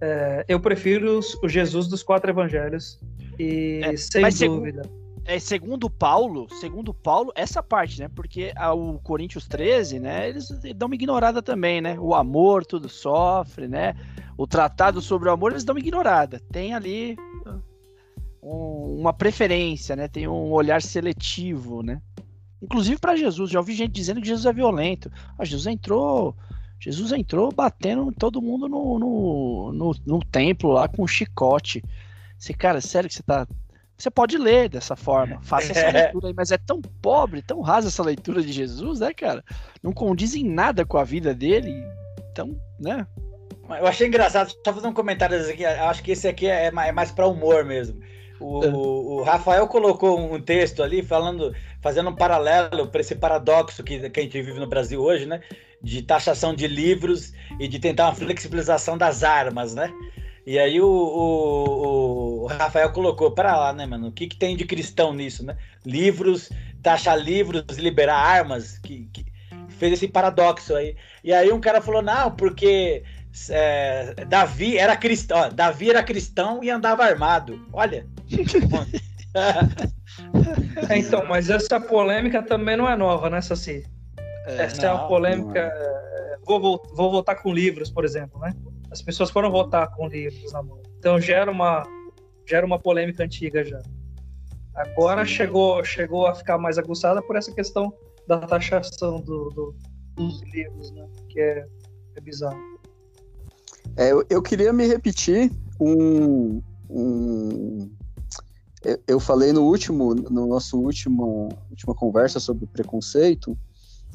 [0.00, 2.98] É, eu prefiro o Jesus dos quatro evangelhos.
[3.38, 4.82] E é, sem dúvida.
[5.24, 8.08] é, segundo Paulo, segundo Paulo, essa parte, né?
[8.14, 10.28] Porque o Coríntios 13, né?
[10.28, 11.98] Eles dão uma ignorada também, né?
[11.98, 13.94] O amor tudo sofre, né?
[14.38, 16.40] O tratado sobre o amor, eles dão uma ignorada.
[16.52, 17.16] Tem ali
[18.42, 20.08] um, uma preferência, né?
[20.08, 22.00] Tem um olhar seletivo, né?
[22.62, 23.50] Inclusive para Jesus.
[23.50, 25.10] Já ouvi gente dizendo que Jesus é violento.
[25.38, 26.36] Ah, Jesus entrou.
[26.78, 31.82] Jesus entrou batendo todo mundo no, no, no, no templo lá com um chicote.
[32.38, 33.46] Você, cara, sério que você tá.
[33.96, 37.88] Você pode ler dessa forma, faça essa leitura aí, mas é tão pobre, tão rasa
[37.88, 39.42] essa leitura de Jesus, né, cara?
[39.82, 41.72] Não condiz em nada com a vida dele,
[42.30, 43.06] então, né?
[43.68, 46.92] Eu achei engraçado, só fazer um comentário aqui, acho que esse aqui é mais, é
[46.92, 47.98] mais para humor mesmo.
[48.38, 48.68] O, é.
[48.68, 54.20] o, Rafael colocou um texto ali falando, fazendo um paralelo para esse paradoxo que, que
[54.20, 55.40] a gente vive no Brasil hoje, né?
[55.82, 59.92] De taxação de livros e de tentar uma flexibilização das armas, né?
[60.46, 64.08] E aí o, o, o Rafael colocou para lá, né, mano?
[64.08, 65.56] O que, que tem de cristão nisso, né?
[65.84, 66.50] Livros,
[66.82, 69.26] taxar livros, liberar armas, que, que
[69.70, 70.96] fez esse paradoxo aí.
[71.24, 73.02] E aí um cara falou, não, porque
[73.50, 77.66] é, Davi era cristão, Davi era cristão e andava armado.
[77.72, 78.06] Olha.
[80.88, 83.84] é, então, mas essa polêmica também não é nova, né, Saci?
[84.46, 85.58] É, essa não, é uma polêmica.
[85.58, 86.38] É.
[86.46, 88.54] Vou, vou votar com livros, por exemplo, né?
[88.90, 90.80] As pessoas foram votar com livros na mão.
[90.98, 91.84] Então gera uma,
[92.46, 93.82] gera uma polêmica antiga já.
[94.74, 97.92] Agora chegou, chegou a ficar mais aguçada por essa questão
[98.28, 99.74] da taxação do, do
[100.16, 101.06] dos livros, né?
[101.28, 101.66] Que é,
[102.16, 102.58] é bizarro.
[103.96, 107.90] É, eu, eu, queria me repetir um, um
[108.82, 113.56] eu, eu falei no último, no nosso último última conversa sobre preconceito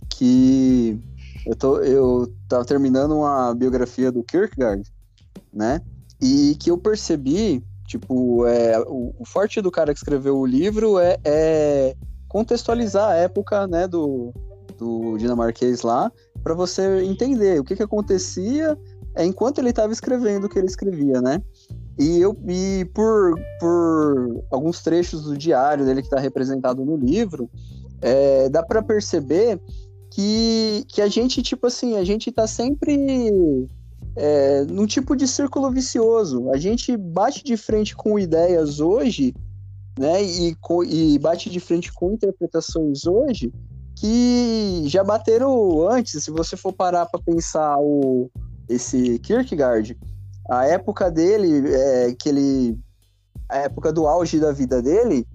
[0.10, 0.99] que
[1.45, 4.84] eu tô eu tava terminando uma biografia do Kierkegaard,
[5.54, 5.82] né?
[6.22, 10.97] E que eu percebi Tipo, é, o, o, forte do cara que escreveu o livro
[10.97, 11.93] é, é
[12.30, 14.32] contextualizar a época né, do,
[14.78, 16.10] do dinamarquês lá,
[16.41, 18.78] para você entender o que, que acontecia
[19.14, 21.43] é, enquanto ele estava escrevendo o que ele escrevia, né?
[21.99, 27.49] E, eu, e por, por alguns trechos do diário dele que está representado no livro,
[28.02, 29.60] é, dá para perceber
[30.12, 33.70] que, que a gente, tipo assim, a gente está sempre
[34.16, 36.51] é, num tipo de círculo vicioso.
[36.51, 39.34] A gente bate de frente com ideias hoje,
[39.97, 40.55] né, e,
[40.88, 43.51] e bate de frente com interpretações hoje
[43.95, 46.24] que já bateram antes.
[46.24, 48.30] Se você for parar para pensar o,
[48.68, 49.97] esse Kierkegaard,
[50.49, 52.78] a época dele, é, que ele,
[53.47, 55.26] a época do auge da vida dele,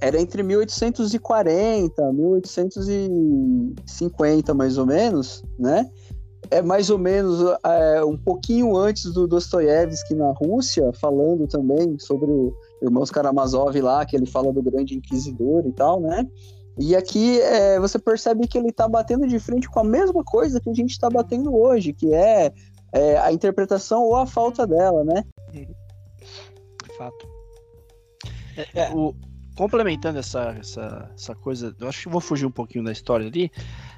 [0.00, 5.90] era entre 1840, 1850 mais ou menos, né?
[6.50, 12.30] é mais ou menos é, um pouquinho antes do Dostoiévski na Rússia, falando também sobre
[12.30, 16.26] o Irmãos Karamazov lá, que ele fala do grande inquisidor e tal, né?
[16.78, 20.60] E aqui é, você percebe que ele está batendo de frente com a mesma coisa
[20.60, 22.52] que a gente está batendo hoje, que é,
[22.92, 25.24] é, a interpretação ou a falta dela, né?
[26.98, 27.26] Fato.
[28.56, 29.14] É, é, o,
[29.56, 33.50] complementando essa, essa, essa coisa, eu acho que vou fugir um pouquinho da história ali,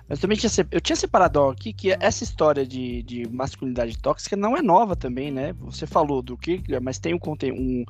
[0.09, 4.57] mas também tinha, eu tinha separado aqui que essa história de, de masculinidade tóxica não
[4.57, 5.53] é nova também, né?
[5.61, 7.19] Você falou do Kierkegaard, mas tem um,
[7.53, 7.85] um,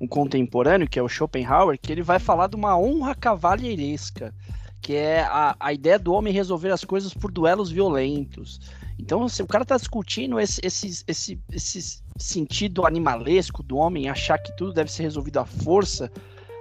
[0.00, 4.34] um contemporâneo, que é o Schopenhauer, que ele vai falar de uma honra cavalheiresca,
[4.80, 8.60] que é a, a ideia do homem resolver as coisas por duelos violentos.
[8.98, 14.38] Então, se o cara tá discutindo esse, esse, esse, esse sentido animalesco do homem achar
[14.38, 16.10] que tudo deve ser resolvido à força,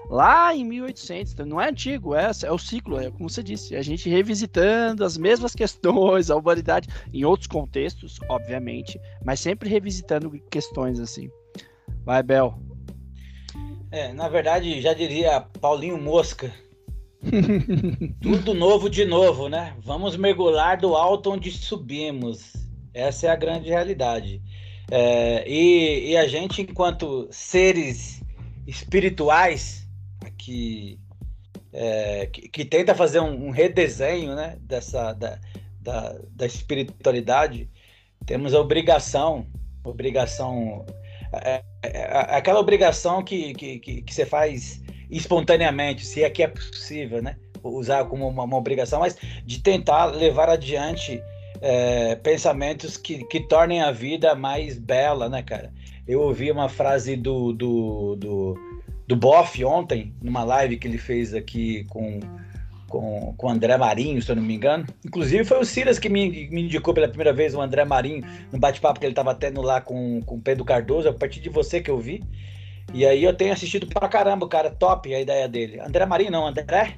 [0.09, 3.75] lá em 1800, então não é antigo, é, é o ciclo, é como você disse,
[3.75, 10.31] a gente revisitando as mesmas questões, a humanidade, em outros contextos, obviamente, mas sempre revisitando
[10.49, 11.29] questões assim.
[12.03, 12.57] Vai, Bel.
[13.91, 16.51] É, na verdade, já diria Paulinho Mosca.
[18.21, 19.75] Tudo novo de novo, né?
[19.81, 22.53] Vamos mergulhar do alto onde subimos.
[22.93, 24.41] Essa é a grande realidade.
[24.91, 28.21] É, e, e a gente, enquanto seres
[28.67, 29.84] espirituais,
[30.45, 30.99] que,
[31.73, 35.39] é, que, que, tenta fazer um, um, redesenho né, dessa, da,
[35.81, 37.67] da, da, espiritualidade,
[38.27, 39.47] temos a obrigação,
[39.83, 40.85] obrigação,
[41.33, 46.43] é, é, é, aquela obrigação que, que, que, que, você faz espontaneamente, se é que
[46.43, 47.37] é possível, né?
[47.63, 51.19] Usar como uma, uma obrigação, mas de tentar levar adiante
[51.59, 55.73] é, pensamentos que, que tornem a vida mais bela, né, cara?
[56.07, 58.74] Eu ouvi uma frase do, do, do
[59.07, 62.19] do Boff ontem, numa live que ele fez aqui com,
[62.87, 64.85] com, com o André Marinho, se eu não me engano.
[65.05, 68.59] Inclusive foi o Silas que me, me indicou pela primeira vez o André Marinho no
[68.59, 71.79] bate-papo que ele estava tendo lá com, com o Pedro Cardoso, a partir de você
[71.81, 72.23] que eu vi.
[72.93, 75.79] E aí eu tenho assistido pra caramba, o cara, top a ideia dele.
[75.79, 76.97] André Marinho, não, André?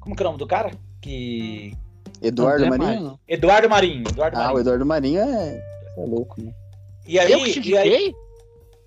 [0.00, 0.70] Como que é o nome do cara?
[1.00, 1.74] Que.
[2.22, 3.20] Eduardo André Marinho?
[3.28, 4.04] Eduardo Marinho.
[4.08, 4.56] Eduardo ah, Marinho.
[4.56, 5.62] o Eduardo Marinho é,
[5.98, 6.52] é louco, né?
[7.06, 8.14] E aí, eu que te e aí,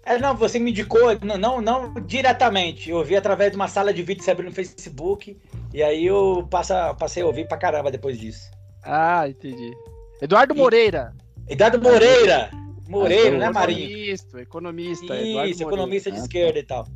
[0.06, 2.90] é, não, você me indicou, não, não, não, diretamente.
[2.90, 5.38] Eu vi através de uma sala de vídeo que você abriu no Facebook.
[5.74, 8.50] E aí eu passa, passei a ouvir pra caramba depois disso.
[8.84, 9.72] Ah, entendi.
[10.22, 11.14] Eduardo Moreira.
[11.48, 12.50] Eduardo Moreira.
[12.88, 13.82] Moreira, né, Marinho?
[13.82, 15.22] Economista, economista.
[15.22, 16.60] Isso, economista de ah, esquerda tá.
[16.60, 16.88] e tal.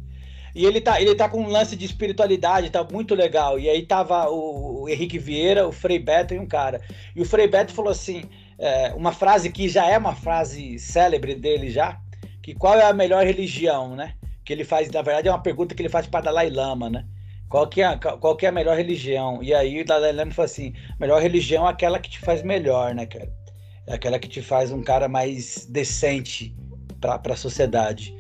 [0.55, 3.59] E ele tá, ele tá com um lance de espiritualidade, tá muito legal.
[3.59, 6.81] E aí tava o, o Henrique Vieira, o Frei Beto e um cara.
[7.15, 8.23] E o Frei Beto falou assim,
[8.57, 11.99] é, uma frase que já é uma frase célebre dele já,
[12.43, 14.13] que qual é a melhor religião, né?
[14.45, 17.05] Que ele faz, na verdade, é uma pergunta que ele faz para Dalai Lama, né?
[17.49, 19.41] Qual que, é, qual que é a melhor religião?
[19.41, 22.93] E aí o Dalai Lama fala assim: melhor religião é aquela que te faz melhor,
[22.93, 23.31] né, cara?
[23.87, 26.53] É aquela que te faz um cara mais decente
[26.99, 28.13] para a sociedade.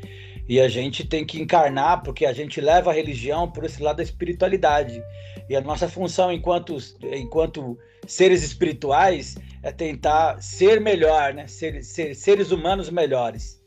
[0.47, 3.97] E a gente tem que encarnar, porque a gente leva a religião por esse lado
[3.97, 5.01] da espiritualidade.
[5.49, 11.47] E a nossa função enquanto, enquanto seres espirituais é tentar ser melhor, né?
[11.47, 13.62] Ser, ser, seres humanos melhores.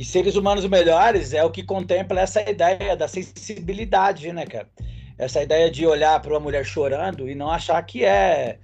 [0.00, 4.66] E seres humanos melhores é o que contempla essa ideia da sensibilidade, né, cara?
[5.18, 8.58] Essa ideia de olhar para uma mulher chorando e não achar que é,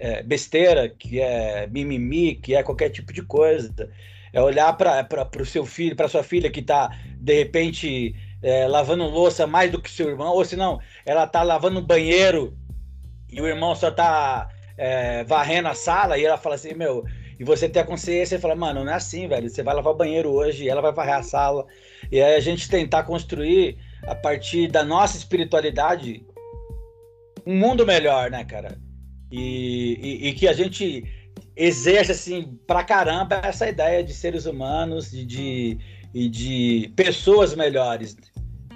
[0.00, 3.88] é besteira, que é mimimi, que é qualquer tipo de coisa.
[4.32, 9.04] É olhar para o seu filho, para sua filha que está, de repente, é, lavando
[9.04, 12.58] louça mais do que seu irmão, ou se não, ela está lavando banheiro
[13.30, 17.04] e o irmão só está é, varrendo a sala e ela fala assim, meu,
[17.40, 19.94] e você tem a consciência e fala, mano, não é assim, velho, você vai lavar
[19.94, 21.66] o banheiro hoje e ela vai varrer a sala.
[22.12, 26.22] E aí a gente tentar construir, a partir da nossa espiritualidade,
[27.46, 28.78] um mundo melhor, né, cara?
[29.32, 31.02] E, e, e que a gente
[31.56, 35.78] exerce, assim, pra caramba essa ideia de seres humanos e de,
[36.12, 38.18] de, de pessoas melhores.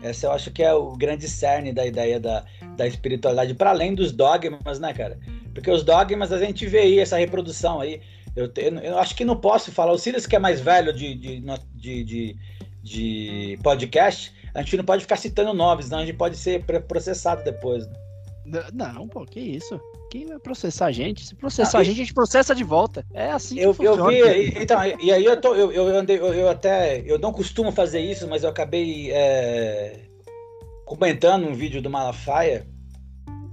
[0.03, 2.47] Essa eu acho que é o grande cerne da ideia da,
[2.79, 5.19] da espiritualidade, para além dos dogmas, né, cara?
[5.53, 8.01] Porque os dogmas a gente vê aí, essa reprodução aí.
[8.37, 8.51] Eu,
[8.83, 9.93] eu acho que não posso falar.
[9.93, 11.41] O Silas, que é mais velho de, de,
[11.75, 12.37] de, de,
[12.83, 15.99] de podcast, a gente não pode ficar citando nomes, não.
[15.99, 17.87] A gente pode ser processado depois.
[18.45, 18.63] Né?
[18.73, 19.81] Não, pô, que isso?
[20.11, 21.27] Quem vai processar a gente?
[21.27, 23.05] Se processar ah, a gente, a gente processa de volta.
[23.13, 24.13] É assim eu, que funciona.
[24.13, 27.33] Eu vi, então, e aí eu, tô, eu, eu, andei, eu, eu, até, eu não
[27.33, 30.03] costumo fazer isso, mas eu acabei é,
[30.85, 32.67] comentando um vídeo do Malafaia,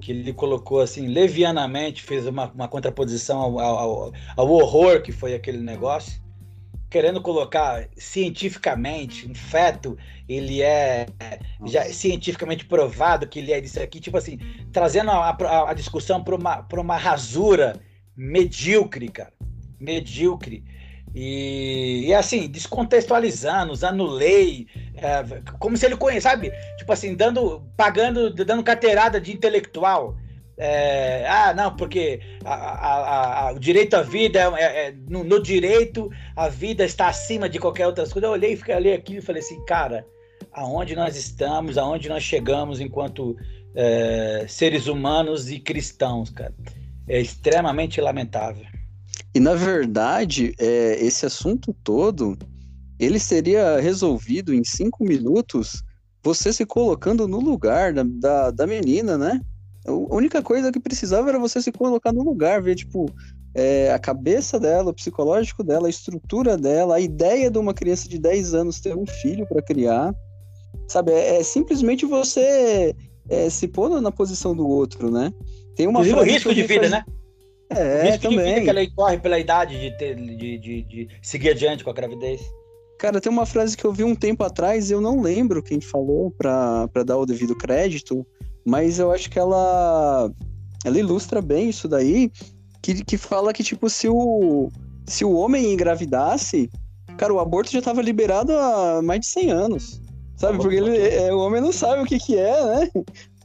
[0.02, 5.34] que ele colocou assim, levianamente, fez uma, uma contraposição ao, ao, ao horror que foi
[5.34, 6.22] aquele negócio
[6.92, 9.98] querendo colocar cientificamente um feto,
[10.28, 11.06] ele é
[11.66, 14.38] já cientificamente provado que ele é disso aqui, tipo assim,
[14.74, 17.80] trazendo a, a, a discussão para uma, uma rasura
[18.16, 19.32] medíocre, cara,
[19.80, 20.66] medíocre.
[21.14, 26.52] E, e assim, descontextualizando, usando lei, é, como se ele conhece, sabe?
[26.78, 30.16] Tipo assim, dando, pagando, dando carteirada de intelectual.
[30.58, 35.24] É, ah, não, porque a, a, a, o direito à vida é, é, é, no,
[35.24, 38.28] no, direito a vida está acima de qualquer outra coisa.
[38.28, 40.06] Eu olhei, fiquei ali aqui e falei assim, cara,
[40.54, 43.36] aonde nós estamos, aonde nós chegamos enquanto
[43.76, 46.54] é, seres humanos e cristãos, cara,
[47.08, 48.71] é extremamente lamentável.
[49.34, 52.38] E na verdade, é, esse assunto todo
[53.00, 55.84] ele seria resolvido em cinco minutos,
[56.24, 59.42] você se colocando no lugar da, da, da menina, né?
[59.88, 63.10] A única coisa que precisava era você se colocar no lugar, ver, tipo,
[63.56, 68.08] é, a cabeça dela, o psicológico dela, a estrutura dela, a ideia de uma criança
[68.08, 70.14] de 10 anos ter um filho para criar.
[70.88, 72.96] Sabe, é, é simplesmente você
[73.30, 75.34] é, se pôr na posição do outro, né?
[75.76, 76.92] Tem uma Inclusive o risco de vida, faz...
[76.92, 77.04] né?
[77.76, 78.56] É, o risco também.
[78.56, 81.94] vida que ela corre pela idade de, ter, de, de, de seguir adiante com a
[81.94, 82.42] gravidez.
[83.00, 86.30] Cara, tem uma frase que eu vi um tempo atrás, eu não lembro quem falou
[86.32, 88.26] para dar o devido crédito,
[88.66, 90.30] mas eu acho que ela
[90.84, 92.32] ela ilustra bem isso daí,
[92.82, 94.70] que, que fala que, tipo, se o,
[95.06, 96.70] se o homem engravidasse,
[97.18, 100.02] cara, o aborto já estava liberado há mais de 100 anos,
[100.36, 100.58] sabe?
[100.58, 102.90] Porque ele, é, o homem não sabe o que que é, né?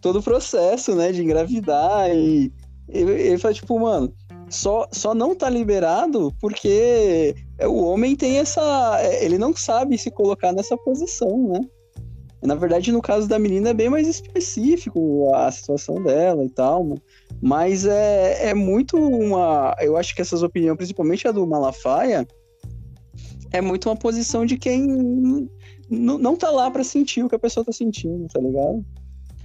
[0.01, 2.53] Todo o processo, né, de engravidar e
[2.89, 4.13] ele, ele fala, tipo, mano,
[4.49, 9.01] só, só não tá liberado porque o homem tem essa.
[9.21, 11.61] Ele não sabe se colocar nessa posição, né?
[12.43, 16.95] Na verdade, no caso da menina é bem mais específico a situação dela e tal,
[17.43, 19.75] mas é, é muito uma.
[19.81, 22.27] Eu acho que essas opiniões, principalmente a do Malafaia,
[23.53, 25.49] é muito uma posição de quem
[25.89, 28.85] não tá lá para sentir o que a pessoa tá sentindo, tá ligado?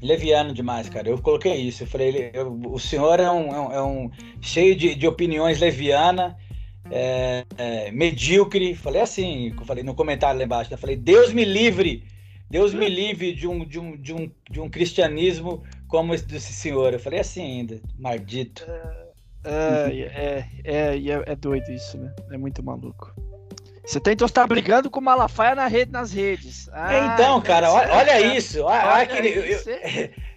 [0.01, 1.09] Leviano demais, cara.
[1.09, 1.83] Eu coloquei isso.
[1.83, 5.59] Eu falei, eu, o senhor é um, é um, é um cheio de, de opiniões
[5.59, 6.37] leviana,
[6.89, 8.73] é, é, medíocre.
[8.73, 10.73] Falei assim, eu falei no comentário lá embaixo.
[10.73, 12.03] Eu falei, Deus me livre
[12.51, 16.51] Deus me livre de um, de um, de um, de um cristianismo como esse desse
[16.51, 16.91] senhor.
[16.91, 18.65] Eu falei assim ainda, maldito.
[19.45, 22.13] É, é, é, é, é doido isso, né?
[22.29, 23.15] É muito maluco.
[23.83, 26.69] Você tem então estar brigando com Malafaia na rede, nas redes.
[26.71, 28.61] Ah, então, cara, olha, olha isso.
[28.63, 29.29] Olha, olha aquele,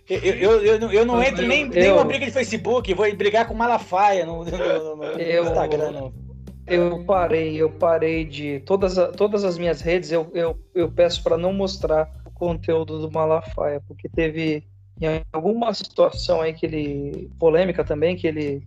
[0.09, 3.47] eu, eu, eu, eu, eu, não entro nem, nem uma briga de Facebook, vou brigar
[3.47, 5.90] com Malafaia no, no, no, no Instagram.
[5.92, 6.24] Não.
[6.66, 8.61] Eu parei, eu parei de.
[8.61, 13.11] Todas, todas as minhas redes eu, eu, eu peço para não mostrar o conteúdo do
[13.11, 14.64] Malafaia, porque teve
[15.01, 17.30] em alguma situação aí que ele.
[17.38, 18.66] polêmica também, que ele,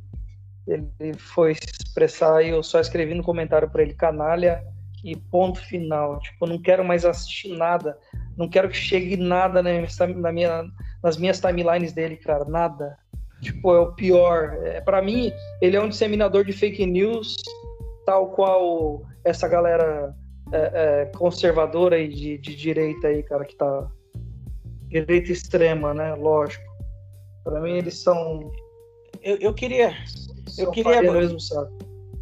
[0.68, 4.64] ele foi expressar e eu só escrevi no comentário para ele canalha
[5.04, 6.20] e ponto final.
[6.20, 7.98] Tipo, não quero mais assistir nada,
[8.36, 10.66] não quero que chegue nada na minha, na minha,
[11.04, 12.98] nas minhas timelines dele, cara, nada.
[13.42, 14.58] Tipo, é o pior.
[14.64, 17.36] É, para mim, ele é um disseminador de fake news
[18.08, 20.16] tal qual essa galera
[20.54, 23.92] é, é, conservadora e de, de, direita aí, cara, que tá
[24.88, 26.16] direita extrema, né?
[26.16, 26.64] Lógico.
[27.44, 28.50] Para mim eles são.
[29.22, 29.94] Eu, eu queria,
[30.58, 31.38] eu queria mesmo,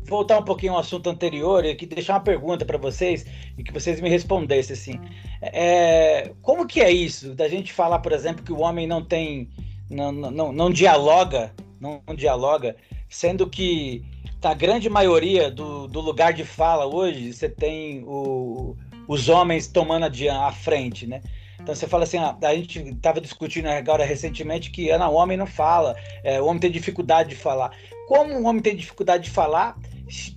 [0.07, 3.25] voltar um pouquinho ao assunto anterior e deixar uma pergunta para vocês
[3.57, 4.99] e que vocês me respondessem assim.
[5.41, 9.49] É, como que é isso da gente falar, por exemplo, que o homem não tem,
[9.89, 12.75] não, não, não dialoga, não, não dialoga,
[13.09, 14.03] sendo que
[14.43, 18.75] a grande maioria do, do lugar de fala hoje, você tem o,
[19.07, 21.21] os homens tomando a, a frente, né?
[21.65, 25.35] Então você fala assim, ah, a gente estava discutindo agora recentemente que Ana, o homem
[25.35, 27.71] não fala, é, o homem tem dificuldade de falar.
[28.07, 29.75] Como o homem tem dificuldade de falar,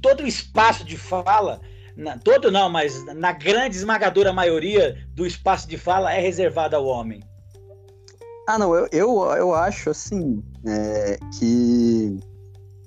[0.00, 1.60] todo o espaço de fala,
[1.94, 6.86] na, todo não, mas na grande esmagadora maioria do espaço de fala é reservado ao
[6.86, 7.22] homem?
[8.48, 12.18] Ah, não, eu, eu, eu acho assim é, que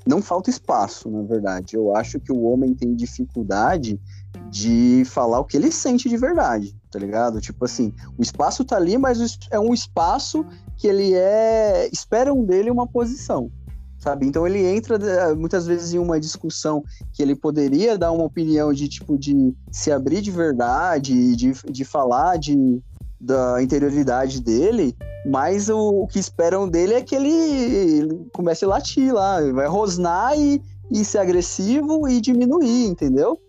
[0.08, 1.76] não falta espaço, na verdade.
[1.76, 4.02] Eu acho que o homem tem dificuldade
[4.50, 7.40] de falar o que ele sente de verdade, tá ligado?
[7.40, 10.46] Tipo assim, o espaço tá ali, mas é um espaço
[10.78, 11.90] que ele é.
[11.92, 13.50] esperam dele uma posição,
[13.98, 14.28] sabe?
[14.28, 16.84] Então ele entra eh, muitas vezes em uma discussão
[17.14, 21.86] que ele poderia dar uma opinião de tipo de se abrir de verdade, de, de
[21.86, 22.82] falar de,
[23.20, 29.14] da interioridade dele, mas o, o, que esperam dele é que ele comece a latir
[29.14, 30.62] lá, vai rosnar e,
[30.92, 33.40] e ser agressivo e diminuir, entendeu?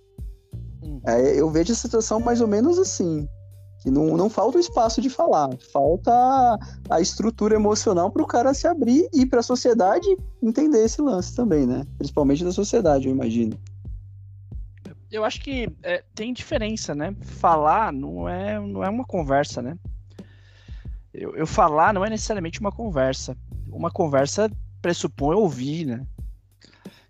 [0.83, 1.01] Hum.
[1.07, 3.29] É, eu vejo a situação mais ou menos assim.
[3.81, 6.13] Que não, não falta o espaço de falar, falta
[6.89, 10.07] a estrutura emocional para o cara se abrir e para a sociedade
[10.41, 11.85] entender esse lance também, né?
[11.99, 13.59] Principalmente da sociedade, eu imagino
[15.13, 17.15] eu acho que é, tem diferença, né?
[17.21, 19.77] Falar não é, não é uma conversa, né?
[21.13, 23.37] Eu, eu, falar não é necessariamente uma conversa.
[23.71, 26.07] Uma conversa pressupõe ouvir, né?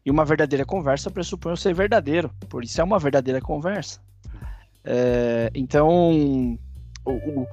[0.05, 2.30] E uma verdadeira conversa pressupõe ser verdadeiro.
[2.48, 4.00] Por isso é uma verdadeira conversa.
[4.84, 6.59] É, então,
[7.05, 7.46] o, o,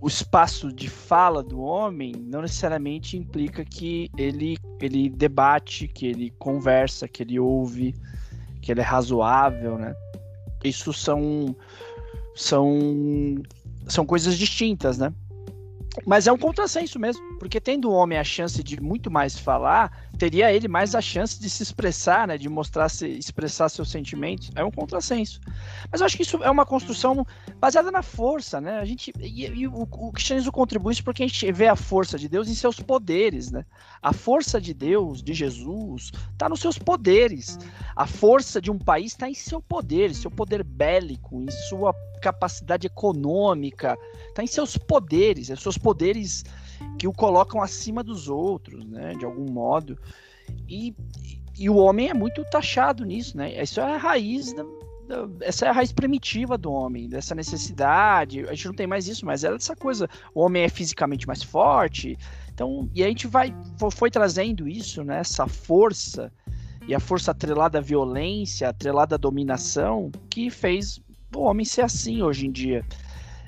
[0.00, 6.30] o, espaço de fala do homem não necessariamente implica que ele, ele debate, que ele
[6.38, 7.94] conversa, que ele ouve
[8.64, 9.94] que ele é razoável, né?
[10.64, 11.54] Isso são
[12.34, 13.42] são
[13.86, 15.12] são coisas distintas, né?
[16.06, 20.08] Mas é um contrassenso mesmo, porque tendo o homem a chance de muito mais falar,
[20.16, 24.50] teria ele mais a chance de se expressar, né, de mostrar, se expressar seus sentimentos.
[24.54, 25.42] É um contrassenso.
[25.92, 27.26] Mas eu acho que isso é uma construção
[27.60, 28.78] baseada na força, né?
[28.78, 32.18] A gente e, e o, o cristianismo contribui isso porque a gente vê a força
[32.18, 33.66] de Deus em seus poderes, né?
[34.00, 37.58] A força de Deus, de Jesus, está nos seus poderes.
[37.94, 42.86] A força de um país está em seu poder, seu poder bélico, em sua capacidade
[42.86, 46.42] econômica, está em seus poderes, é seus poderes
[46.98, 49.98] que o colocam acima dos outros, né, de algum modo.
[50.68, 50.94] E,
[51.58, 53.62] e o homem é muito taxado nisso, né?
[53.62, 54.62] Isso é a raiz da,
[55.06, 58.40] da, essa é a raiz primitiva do homem, dessa necessidade.
[58.48, 60.08] A gente não tem mais isso, mas é essa coisa.
[60.34, 62.18] O homem é fisicamente mais forte.
[62.52, 63.54] Então, e a gente vai
[63.90, 65.18] foi trazendo isso, né?
[65.18, 66.32] Essa força
[66.86, 71.00] e a força atrelada à violência, atrelada à dominação, que fez
[71.34, 72.84] o homem ser assim hoje em dia.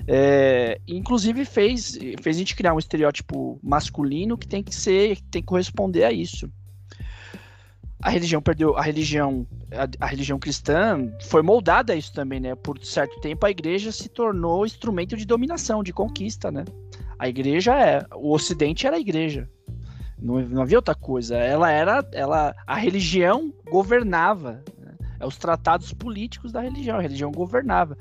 [0.09, 5.41] É, inclusive fez, fez a gente criar um estereótipo masculino que tem que ser, tem
[5.41, 6.49] que corresponder a isso.
[8.01, 12.55] A religião perdeu, a religião, a, a, religião cristã foi moldada a isso também, né?
[12.55, 16.63] Por certo tempo a igreja se tornou instrumento de dominação, de conquista, né?
[17.19, 19.49] A igreja é, o Ocidente era a igreja,
[20.17, 21.35] não, não havia outra coisa.
[21.35, 24.63] Ela era, ela, a religião governava,
[25.19, 26.97] é os políticos da religião.
[26.97, 27.97] A religião governava.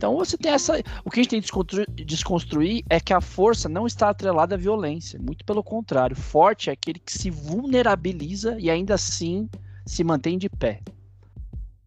[0.00, 0.80] Então você tem essa.
[1.04, 4.58] O que a gente tem que desconstruir é que a força não está atrelada à
[4.58, 5.20] violência.
[5.20, 6.16] Muito pelo contrário.
[6.16, 9.46] Forte é aquele que se vulnerabiliza e ainda assim
[9.84, 10.80] se mantém de pé.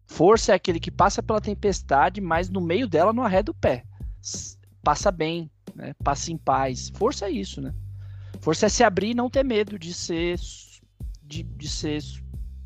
[0.06, 3.82] Força é aquele que passa pela tempestade, mas no meio dela não arreda o pé.
[4.80, 5.92] Passa bem, né?
[6.04, 6.92] passa em paz.
[6.94, 7.74] Força é isso, né?
[8.40, 10.38] Força é se abrir e não ter medo de ser
[11.20, 12.00] de, de ser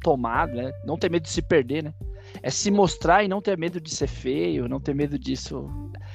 [0.02, 0.70] tomado, né?
[0.84, 1.94] Não ter medo de se perder, né?
[2.42, 5.68] É se mostrar e não ter medo de ser feio, não ter medo disso.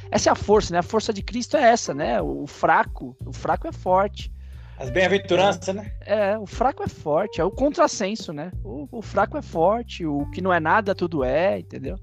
[0.10, 0.80] Essa é a força, né?
[0.80, 2.22] A força de Cristo é essa, né?
[2.22, 4.32] O fraco, o fraco é forte.
[4.78, 5.92] As bem-aventuranças, né?
[6.02, 8.52] É, o fraco é forte, é o contrassenso, né?
[8.64, 11.98] O, o, fraco é forte, o que não é nada, tudo é, entendeu?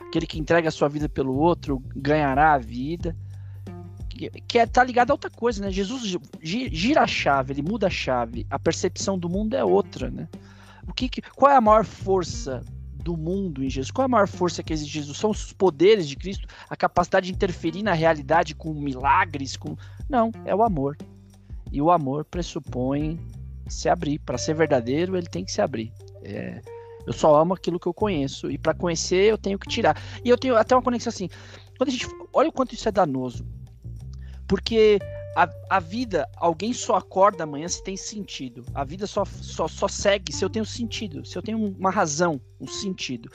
[0.00, 3.16] Aquele que entrega a sua vida pelo outro ganhará a vida.
[4.08, 5.70] Que, que é, tá ligado a outra coisa, né?
[5.70, 8.46] Jesus gira a chave, ele muda a chave.
[8.50, 10.28] A percepção do mundo é outra, né?
[10.86, 12.62] O que, que qual é a maior força
[13.00, 13.90] do mundo em Jesus?
[13.90, 15.18] Qual é a maior força que existe em Jesus?
[15.18, 19.76] São os poderes de Cristo, a capacidade de interferir na realidade com milagres, com
[20.08, 20.96] não, é o amor.
[21.72, 23.18] E o amor pressupõe
[23.68, 24.18] se abrir.
[24.18, 25.92] Para ser verdadeiro, ele tem que se abrir.
[26.22, 26.60] É,
[27.06, 28.50] Eu só amo aquilo que eu conheço.
[28.50, 29.96] E para conhecer, eu tenho que tirar.
[30.24, 31.28] E eu tenho até uma conexão assim.
[31.78, 32.06] Quando a gente.
[32.32, 33.46] Olha o quanto isso é danoso.
[34.46, 34.98] Porque
[35.36, 38.64] a, a vida, alguém só acorda amanhã se tem sentido.
[38.74, 42.40] A vida só, só, só segue se eu tenho sentido, se eu tenho uma razão,
[42.60, 43.30] um sentido.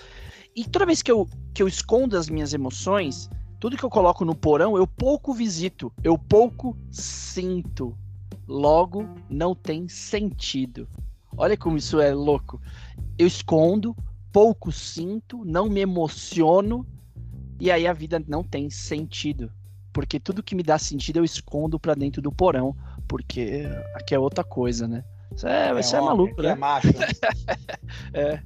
[0.56, 4.26] E toda vez que eu, que eu escondo as minhas emoções, tudo que eu coloco
[4.26, 7.98] no porão, eu pouco visito, eu pouco sinto.
[8.48, 10.88] Logo, não tem sentido.
[11.36, 12.62] Olha como isso é louco.
[13.18, 13.96] Eu escondo,
[14.32, 16.86] pouco sinto, não me emociono,
[17.60, 19.52] e aí a vida não tem sentido.
[19.96, 22.76] Porque tudo que me dá sentido eu escondo para dentro do porão,
[23.08, 23.64] porque
[23.94, 25.06] aqui é outra coisa, né?
[25.34, 26.50] Isso é, é, isso é maluco, né?
[26.50, 26.90] É macho,
[28.14, 28.42] é.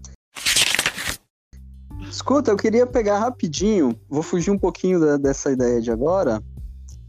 [2.07, 6.39] Escuta, eu queria pegar rapidinho, vou fugir um pouquinho da, dessa ideia de agora,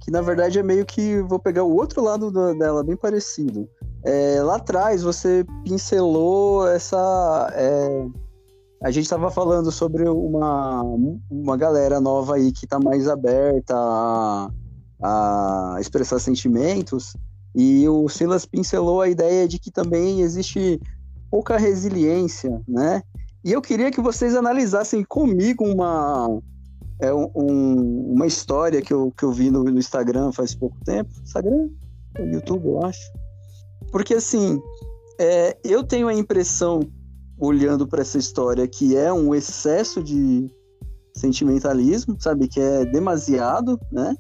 [0.03, 3.69] que na verdade é meio que vou pegar o outro lado do, dela, bem parecido.
[4.03, 7.53] É, lá atrás você pincelou essa.
[7.55, 8.07] É,
[8.83, 10.83] a gente estava falando sobre uma,
[11.31, 14.51] uma galera nova aí que está mais aberta a,
[15.03, 17.15] a expressar sentimentos,
[17.55, 20.81] e o Silas pincelou a ideia de que também existe
[21.31, 23.03] pouca resiliência, né?
[23.45, 26.41] E eu queria que vocês analisassem comigo uma,
[27.01, 31.11] é, um, uma história que eu, que eu vi no, no Instagram faz pouco tempo.
[31.23, 31.71] Instagram?
[32.19, 33.13] No YouTube, eu acho.
[33.91, 34.61] Porque, assim,
[35.19, 36.81] é, eu tenho a impressão,
[37.41, 40.51] olhando para essa história, que é um excesso de
[41.15, 42.47] sentimentalismo, sabe?
[42.47, 44.15] Que é demasiado, né?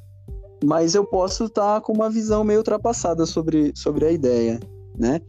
[0.64, 4.59] Mas eu posso estar tá com uma visão meio ultrapassada sobre, sobre a ideia,
[4.98, 5.20] né?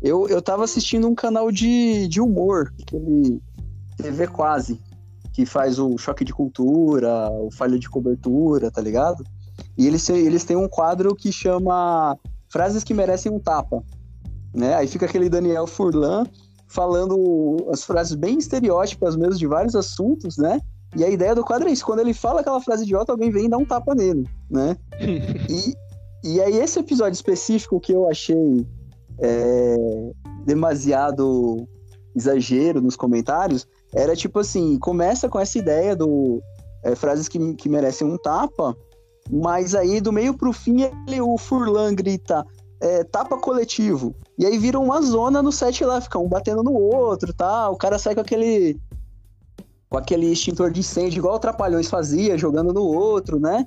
[0.00, 3.40] Eu, eu tava assistindo um canal de, de humor, aquele
[3.96, 4.80] TV Quase,
[5.32, 9.24] que faz o Choque de Cultura, o Falha de Cobertura, tá ligado?
[9.76, 12.16] E eles, eles têm um quadro que chama
[12.48, 13.82] Frases que Merecem um Tapa,
[14.54, 14.74] né?
[14.74, 16.24] Aí fica aquele Daniel Furlan
[16.70, 20.60] falando as frases bem estereótipas mesmo de vários assuntos, né?
[20.96, 23.46] E a ideia do quadro é isso, quando ele fala aquela frase idiota, alguém vem
[23.46, 24.76] e dá um tapa nele, né?
[25.50, 25.74] e,
[26.24, 28.66] e aí esse episódio específico que eu achei
[29.20, 29.76] é,
[30.44, 31.68] demasiado
[32.14, 36.40] exagero nos comentários, era tipo assim, começa com essa ideia do
[36.84, 38.76] é, frases que, que merecem um tapa,
[39.28, 42.44] mas aí do meio pro fim ele, o Furlan grita
[42.80, 44.14] é, tapa coletivo.
[44.38, 47.68] E aí vira uma zona no set lá, fica um batendo no outro, tá?
[47.68, 48.80] O cara sai com aquele
[49.88, 53.66] com aquele extintor de incêndio igual o Trapalhões fazia, jogando no outro, né?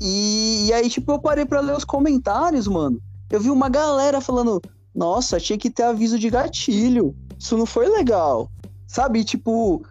[0.00, 3.00] E, e aí tipo eu parei para ler os comentários, mano.
[3.30, 4.60] Eu vi uma galera falando:
[4.94, 7.14] "Nossa, tinha que ter aviso de gatilho.
[7.38, 8.50] Isso não foi legal."
[8.92, 9.82] Sabe, tipo,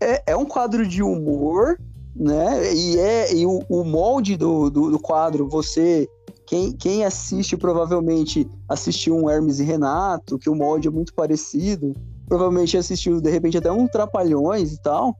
[0.00, 1.78] é, é um quadro de humor,
[2.14, 2.74] né?
[2.74, 6.08] E, é, e o, o molde do, do, do, quadro, você.
[6.46, 11.92] Quem, quem assiste provavelmente assistiu um Hermes e Renato, que o molde é muito parecido.
[12.26, 15.16] Provavelmente assistiu, de repente, até um Trapalhões e tal.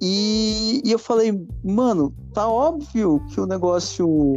[0.00, 4.34] E, e eu falei, mano, tá óbvio que o negócio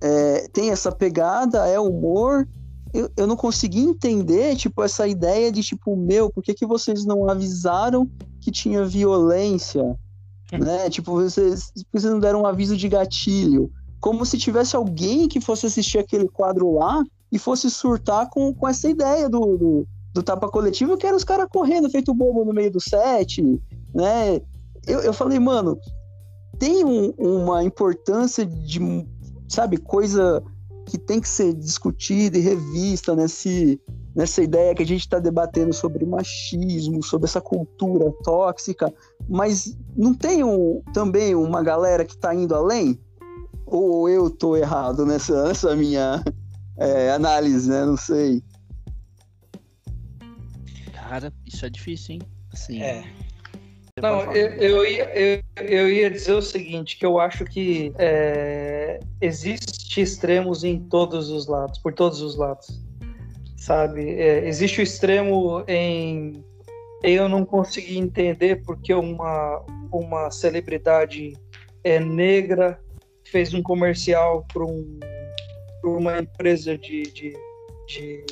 [0.00, 2.46] é, tem essa pegada, é humor,
[2.92, 7.04] eu, eu não consegui entender, tipo, essa ideia de, tipo, meu, por que, que vocês
[7.04, 8.08] não avisaram
[8.40, 9.98] que tinha violência?
[10.58, 10.90] né?
[10.90, 13.70] Tipo, vocês, vocês não deram um aviso de gatilho.
[14.02, 18.68] Como se tivesse alguém que fosse assistir aquele quadro lá e fosse surtar com, com
[18.68, 22.52] essa ideia do, do, do tapa coletivo, que era os caras correndo, feito bobo no
[22.52, 23.40] meio do set,
[23.94, 24.40] né?
[24.86, 25.78] Eu, eu falei, mano,
[26.58, 28.80] tem um, uma importância de,
[29.48, 30.42] sabe, coisa
[30.86, 33.80] que tem que ser discutida e revista nesse,
[34.14, 38.92] nessa ideia que a gente está debatendo sobre machismo, sobre essa cultura tóxica,
[39.28, 42.98] mas não tem um, também uma galera que está indo além?
[43.72, 46.22] Ou eu tô errado nessa, nessa minha
[46.76, 47.86] é, análise, né?
[47.86, 48.42] Não sei.
[50.92, 52.22] Cara, isso é difícil, hein?
[52.52, 53.02] Assim, é.
[53.98, 59.00] Não, eu, eu, ia, eu, eu, ia dizer o seguinte, que eu acho que é,
[59.22, 62.78] existe extremos em todos os lados, por todos os lados,
[63.56, 64.02] sabe?
[64.10, 66.44] É, existe o extremo em
[67.02, 71.32] eu não consegui entender porque uma, uma celebridade
[71.82, 72.78] é negra
[73.32, 75.00] fez um comercial para um,
[75.82, 77.34] uma empresa de, de,
[77.88, 78.26] de,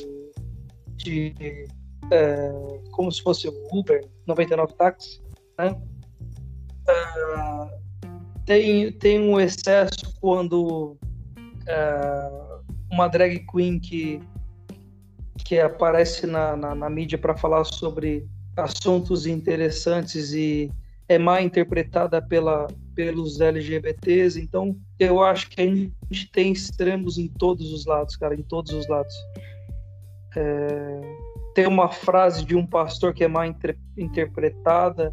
[0.99, 1.67] de
[2.13, 2.53] é,
[2.93, 5.23] como se fosse o Uber 99 táxi
[5.59, 5.75] né?
[6.87, 7.71] Uh,
[8.45, 14.21] tem, tem um excesso quando uh, uma drag queen que,
[15.45, 20.71] que aparece na, na, na mídia para falar sobre assuntos interessantes e
[21.09, 24.41] é mal interpretada pela, pelos LGBTs.
[24.41, 28.73] Então, eu acho que a gente tem extremos em todos os lados, cara, em todos
[28.73, 29.15] os lados.
[30.37, 31.01] É...
[31.55, 35.13] tem uma frase de um pastor que é mal inter interpretada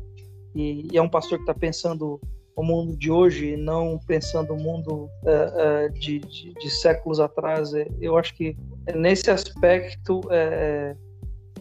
[0.53, 2.21] e, e, é um pastor que está pensando
[2.55, 7.71] o mundo de hoje, não pensando o mundo uh, uh, de, de, de, séculos atrás.
[8.01, 8.57] Eu acho que
[8.95, 10.95] nesse aspecto é,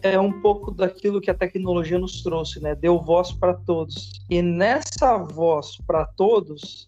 [0.01, 2.75] é um pouco daquilo que a tecnologia nos trouxe, né?
[2.75, 4.11] Deu voz para todos.
[4.29, 6.86] E nessa voz para todos,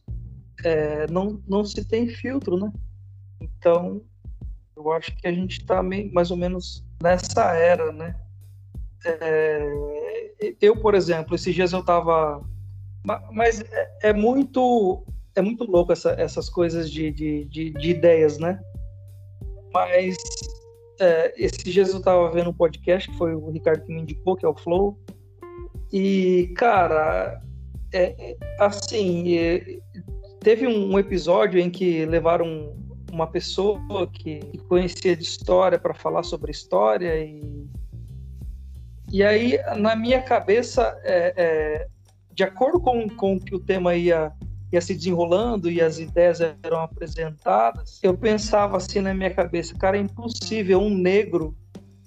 [0.64, 2.72] é, não, não se tem filtro, né?
[3.42, 4.02] Então,
[4.76, 8.16] eu acho que a gente está mais ou menos nessa era, né?
[9.06, 9.70] É,
[10.62, 12.42] eu, por exemplo, esses dias eu estava,
[13.32, 15.04] mas é, é, muito
[15.36, 18.60] é muito louco essa, essas coisas de, de, de, de, ideias, né?
[19.74, 20.18] Mas
[21.00, 24.36] é, esses dias eu estava vendo um podcast que foi o Ricardo que me indicou,
[24.36, 25.00] que é o Flow,
[25.94, 27.42] e cara,
[27.94, 29.80] é, é assim, é,
[30.40, 32.76] teve um episódio em que levaram
[33.12, 37.68] uma pessoa que conhecia de história para falar sobre história e
[39.12, 41.88] e aí na minha cabeça é, é,
[42.32, 44.32] de acordo com, com que o tema ia
[44.72, 49.98] ia se desenrolando e as ideias eram apresentadas eu pensava assim na minha cabeça cara
[49.98, 51.58] é impossível um negro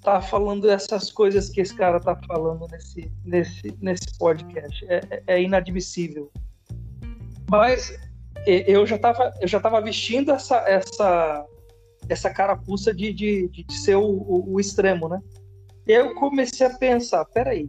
[0.03, 4.85] tá falando essas coisas que esse cara tá falando nesse nesse nesse podcast.
[4.89, 6.29] É, é, é inadmissível.
[7.49, 7.97] Mas
[8.45, 11.45] eu já estava eu já tava vestindo essa essa
[12.09, 15.21] essa carapuça de, de, de ser o, o, o, extremo, né?
[15.87, 17.67] Eu comecei a pensar, peraí,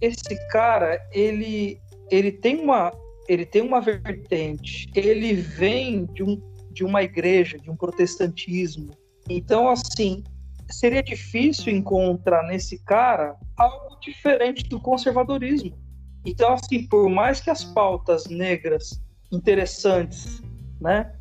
[0.00, 1.80] esse cara ele
[2.10, 2.92] ele tem uma
[3.28, 6.40] ele tem uma vertente, ele vem de um
[6.70, 8.90] de uma igreja, de um protestantismo.
[9.28, 10.22] Então assim
[10.70, 15.76] seria difícil encontrar nesse cara algo diferente do conservadorismo.
[16.24, 19.00] Então assim, por mais que as pautas negras
[19.30, 20.42] interessantes,
[20.80, 21.12] né?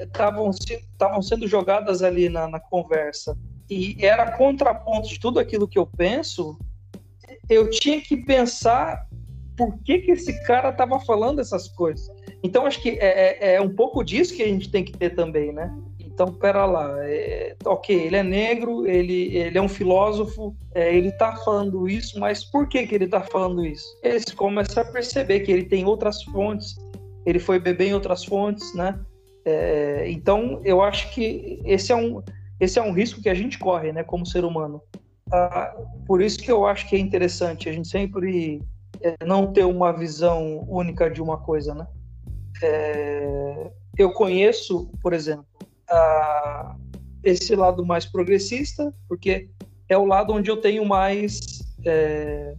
[0.00, 3.36] Estavam é, sendo jogadas ali na, na conversa
[3.70, 6.58] e era contraponto de tudo aquilo que eu penso,
[7.48, 9.06] eu tinha que pensar
[9.56, 12.08] por que, que esse cara estava falando essas coisas.
[12.42, 15.10] Então, acho que é, é, é, um pouco disso que a gente tem que ter
[15.10, 15.76] também, né?
[15.98, 21.08] Então, pera lá, é, ok, ele é negro, ele, ele é um filósofo, é, ele
[21.08, 23.86] está falando isso, mas por que, que ele está falando isso?
[24.02, 26.76] Ele começa a perceber que ele tem outras fontes,
[27.28, 28.98] ele foi beber em outras fontes, né?
[29.44, 32.22] É, então, eu acho que esse é um
[32.58, 34.82] esse é um risco que a gente corre, né, como ser humano.
[35.30, 35.76] Ah,
[36.06, 38.60] por isso que eu acho que é interessante a gente sempre
[39.00, 41.86] é, não ter uma visão única de uma coisa, né?
[42.62, 45.46] É, eu conheço, por exemplo,
[45.88, 46.74] a,
[47.22, 49.50] esse lado mais progressista, porque
[49.88, 51.38] é o lado onde eu tenho mais
[51.84, 52.54] é,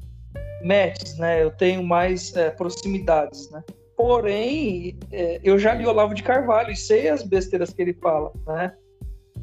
[0.64, 1.44] matches, né?
[1.44, 3.64] Eu tenho mais é, proximidades, né?
[3.99, 8.31] Porém, é, eu já li Olavo de Carvalho e sei as besteiras que ele fala,
[8.47, 8.73] né?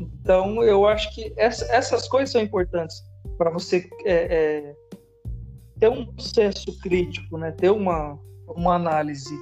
[0.00, 3.02] Então, eu acho que essa, essas coisas são importantes
[3.36, 4.74] para você é, é,
[5.78, 7.50] ter um senso crítico, né?
[7.50, 8.18] Ter uma,
[8.48, 9.38] uma análise.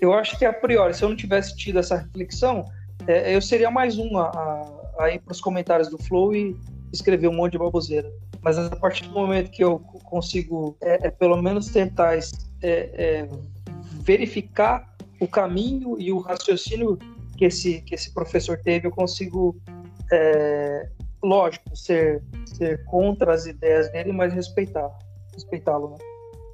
[0.00, 2.64] Eu acho que, a priori, se eu não tivesse tido essa reflexão,
[3.06, 6.56] é, eu seria mais um a, a, a ir para os comentários do Flow e
[6.90, 8.10] escrever um monte de baboseira.
[8.40, 12.16] Mas a partir do momento que eu consigo, é, é pelo menos tentar
[12.62, 13.28] é,
[14.04, 16.98] verificar o caminho e o raciocínio
[17.36, 19.56] que esse, que esse professor teve, eu consigo,
[20.12, 20.88] é,
[21.22, 24.90] lógico, ser, ser contra as ideias dele, mas respeitar,
[25.32, 25.90] respeitá-lo.
[25.90, 25.96] Né?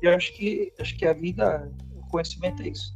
[0.02, 2.94] Eu acho que, acho que a vida, o conhecimento é isso.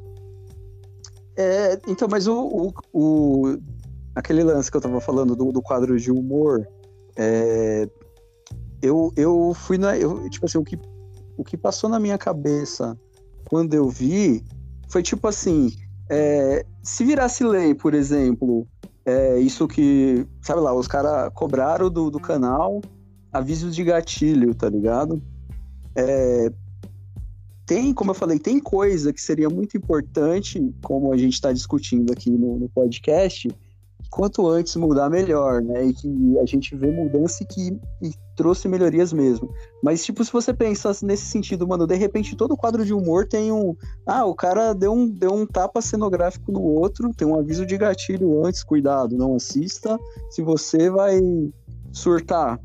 [1.36, 3.58] É, então, mas o, o, o,
[4.14, 6.66] aquele lance que eu tava falando do, do quadro de humor,
[7.16, 7.88] é,
[8.80, 9.96] eu, eu fui na.
[9.96, 10.78] Eu, tipo assim, o que,
[11.36, 12.96] o que passou na minha cabeça
[13.44, 14.44] quando eu vi,
[14.88, 15.72] foi tipo assim:
[16.10, 18.66] é, se virasse lei, por exemplo,
[19.04, 22.80] é, isso que, sabe lá, os caras cobraram do, do canal
[23.32, 25.20] avisos de gatilho, tá ligado?
[25.96, 26.52] É,
[27.66, 32.12] tem, como eu falei, tem coisa que seria muito importante, como a gente está discutindo
[32.12, 33.48] aqui no, no podcast,
[34.14, 35.86] quanto antes mudar, melhor, né?
[35.86, 39.52] E que a gente vê mudança e que e trouxe melhorias mesmo.
[39.82, 43.50] Mas, tipo, se você pensa nesse sentido, mano, de repente todo quadro de humor tem
[43.50, 43.74] um.
[44.06, 47.76] Ah, o cara deu um, deu um tapa cenográfico no outro, tem um aviso de
[47.76, 49.98] gatilho antes, cuidado, não assista,
[50.30, 51.20] se você vai
[51.92, 52.60] surtar.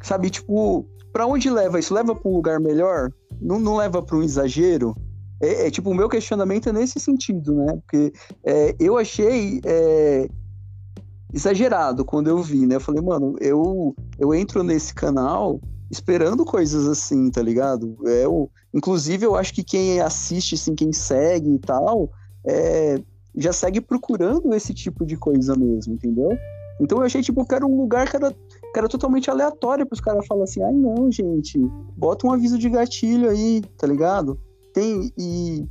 [0.00, 1.92] Sabe, tipo, para onde leva isso?
[1.92, 3.10] Leva para um lugar melhor?
[3.40, 4.94] Não, não leva para um exagero?
[5.42, 7.72] É, é, tipo, o meu questionamento é nesse sentido, né?
[7.82, 8.12] Porque
[8.44, 9.60] é, eu achei.
[9.64, 10.28] É,
[11.34, 12.76] exagerado quando eu vi, né?
[12.76, 17.96] Eu falei, mano, eu, eu entro nesse canal esperando coisas assim, tá ligado?
[18.06, 22.10] É, eu, inclusive, eu acho que quem assiste, assim, quem segue e tal,
[22.46, 23.00] é,
[23.36, 26.30] já segue procurando esse tipo de coisa mesmo, entendeu?
[26.80, 28.34] Então eu achei, tipo, que era um lugar que era,
[28.74, 31.60] Cara, totalmente aleatório pros caras falar assim, ai não, gente,
[31.96, 34.36] bota um aviso de gatilho aí, tá ligado?
[34.72, 35.64] Tem, e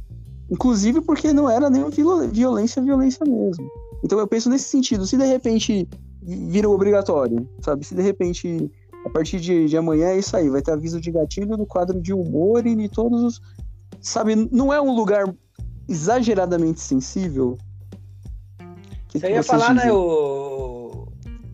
[0.50, 3.70] inclusive porque não era nem violência, violência mesmo.
[4.04, 5.88] Então eu penso nesse sentido, se de repente
[6.22, 7.86] vira obrigatório, sabe?
[7.86, 8.70] Se de repente,
[9.06, 12.02] a partir de, de amanhã é isso aí, vai ter aviso de gatilho no quadro
[12.02, 13.42] de humor e de todos os.
[14.02, 15.34] Sabe, não é um lugar
[15.88, 17.58] exageradamente sensível.
[19.08, 19.88] Que você ia falar, dizem?
[19.88, 21.08] né, o.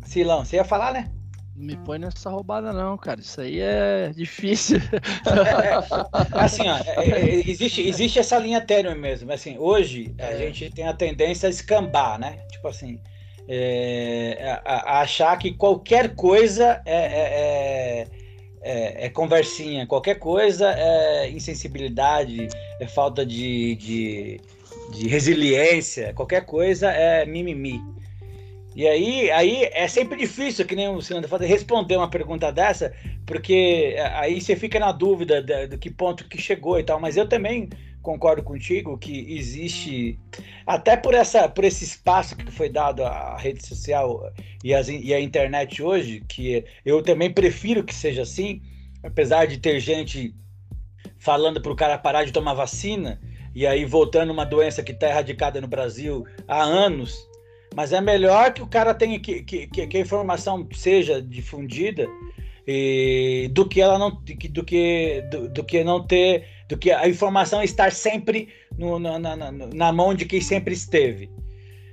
[0.05, 1.11] Silão, você ia falar, né?
[1.59, 3.19] Não me põe nessa roubada, não, cara.
[3.19, 4.77] Isso aí é difícil.
[4.79, 9.29] É, assim, ó, é, é, existe, existe essa linha tênue mesmo.
[9.29, 12.39] Assim, hoje a gente tem a tendência a escambar, né?
[12.49, 13.01] Tipo assim,
[13.45, 18.07] é, a, a, achar que qualquer coisa é, é,
[18.61, 22.47] é, é, conversinha, qualquer coisa é insensibilidade,
[22.79, 24.41] é falta de, de,
[24.93, 27.81] de resiliência, qualquer coisa é mimimi.
[28.79, 32.93] E aí, aí é sempre difícil, que nem o Sinandro falou, responder uma pergunta dessa,
[33.25, 36.97] porque aí você fica na dúvida do que ponto que chegou e tal.
[36.97, 37.67] Mas eu também
[38.01, 40.17] concordo contigo que existe
[40.65, 44.31] até por essa por esse espaço que foi dado à rede social
[44.63, 48.61] e, as, e a internet hoje que eu também prefiro que seja assim
[49.03, 50.33] apesar de ter gente
[51.17, 53.19] falando para o cara parar de tomar vacina
[53.53, 57.28] e aí voltando uma doença que está erradicada no Brasil há anos
[57.75, 62.07] mas é melhor que o cara tenha que, que, que a informação seja difundida
[62.67, 67.07] e, do que ela não do que do, do que não ter do que a
[67.07, 71.31] informação estar sempre no, na, na, na, mão de quem sempre esteve.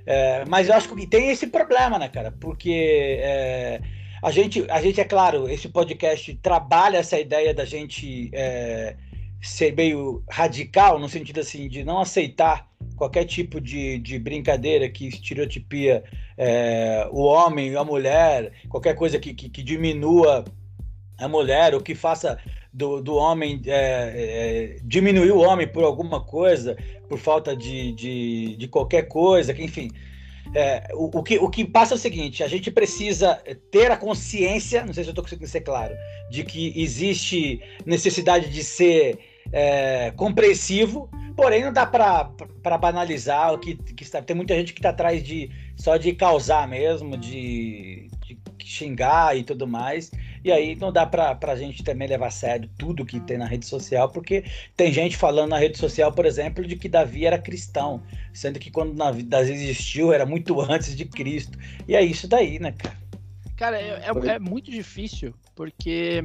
[0.05, 2.31] É, mas eu acho que tem esse problema, né, cara?
[2.39, 3.81] Porque é,
[4.21, 8.95] a, gente, a gente, é claro, esse podcast trabalha essa ideia da gente é,
[9.41, 15.07] ser meio radical, no sentido assim, de não aceitar qualquer tipo de, de brincadeira que
[15.07, 16.03] estereotipia
[16.37, 20.43] é, o homem e a mulher, qualquer coisa que, que, que diminua
[21.17, 22.39] a mulher, ou que faça
[22.73, 26.77] do, do homem é, é, diminuir o homem por alguma coisa,
[27.09, 29.89] por falta de, de, de qualquer coisa, que enfim.
[30.55, 33.35] É, o, o, que, o que passa é o seguinte: a gente precisa
[33.71, 35.93] ter a consciência, não sei se eu estou conseguindo ser claro,
[36.29, 39.19] de que existe necessidade de ser
[39.51, 44.21] é, compreensivo, porém não dá para banalizar o que, que está.
[44.21, 49.43] Tem muita gente que está atrás de só de causar mesmo, de, de xingar e
[49.43, 50.11] tudo mais.
[50.43, 53.45] E aí não dá para a gente também levar a sério tudo que tem na
[53.45, 54.45] rede social, porque
[54.75, 58.01] tem gente falando na rede social, por exemplo, de que Davi era cristão,
[58.33, 61.57] sendo que quando Davi existiu era muito antes de Cristo.
[61.87, 62.97] E é isso daí, né, cara?
[63.57, 66.23] Cara, é, é, é muito difícil, porque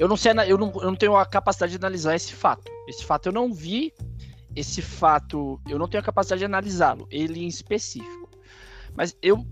[0.00, 2.72] eu não sei, eu não, eu não tenho a capacidade de analisar esse fato.
[2.88, 3.92] Esse fato eu não vi,
[4.56, 8.30] esse fato eu não tenho a capacidade de analisá-lo, ele em específico.
[8.96, 9.44] Mas eu.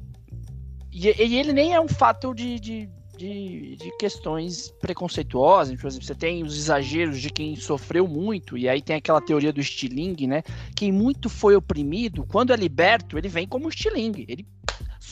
[0.91, 2.89] E, e ele nem é um fato de, de,
[3.19, 5.79] de, de, questões preconceituosas.
[5.79, 9.53] Por exemplo, você tem os exageros de quem sofreu muito, e aí tem aquela teoria
[9.53, 10.43] do estilingue, né?
[10.75, 14.25] Quem muito foi oprimido, quando é liberto, ele vem como estilingue.
[14.27, 14.47] Ele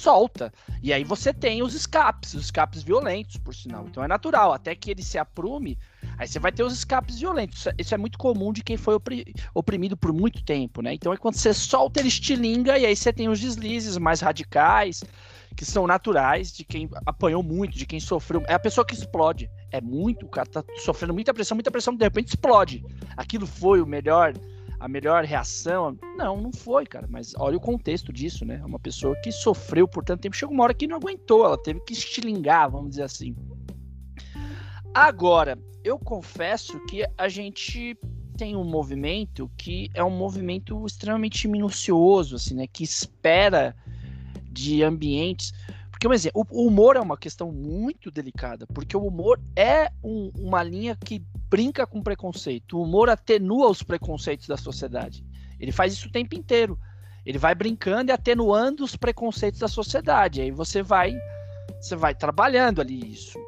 [0.06, 0.52] solta.
[0.80, 3.86] E aí você tem os escapes, os escapes violentos, por sinal.
[3.88, 5.76] Então é natural, até que ele se aprume,
[6.16, 7.66] aí você vai ter os escapes violentos.
[7.76, 8.96] Isso é, é muito comum de quem foi
[9.52, 10.94] oprimido por muito tempo, né?
[10.94, 15.02] Então é quando você solta, ele estilinga, e aí você tem os deslizes mais radicais,
[15.56, 18.44] que são naturais, de quem apanhou muito, de quem sofreu.
[18.46, 19.50] É a pessoa que explode.
[19.72, 22.84] É muito, o cara tá sofrendo muita pressão, muita pressão, de repente explode.
[23.16, 24.32] Aquilo foi o melhor
[24.86, 25.98] a melhor reação.
[26.16, 27.08] Não, não foi, cara.
[27.10, 28.62] Mas olha o contexto disso, né?
[28.64, 31.80] Uma pessoa que sofreu por tanto tempo, chegou uma hora que não aguentou, ela teve
[31.80, 33.34] que estilingar, vamos dizer assim.
[34.94, 37.98] Agora, eu confesso que a gente
[38.36, 42.66] tem um movimento que é um movimento extremamente minucioso, assim, né?
[42.68, 43.74] Que espera
[44.48, 45.52] de ambientes.
[45.96, 50.30] Porque, um exemplo, o humor é uma questão muito delicada, porque o humor é um,
[50.36, 52.76] uma linha que brinca com preconceito.
[52.76, 55.24] O humor atenua os preconceitos da sociedade.
[55.58, 56.78] Ele faz isso o tempo inteiro.
[57.24, 60.42] Ele vai brincando e atenuando os preconceitos da sociedade.
[60.42, 61.14] Aí você vai,
[61.80, 63.38] você vai trabalhando ali isso.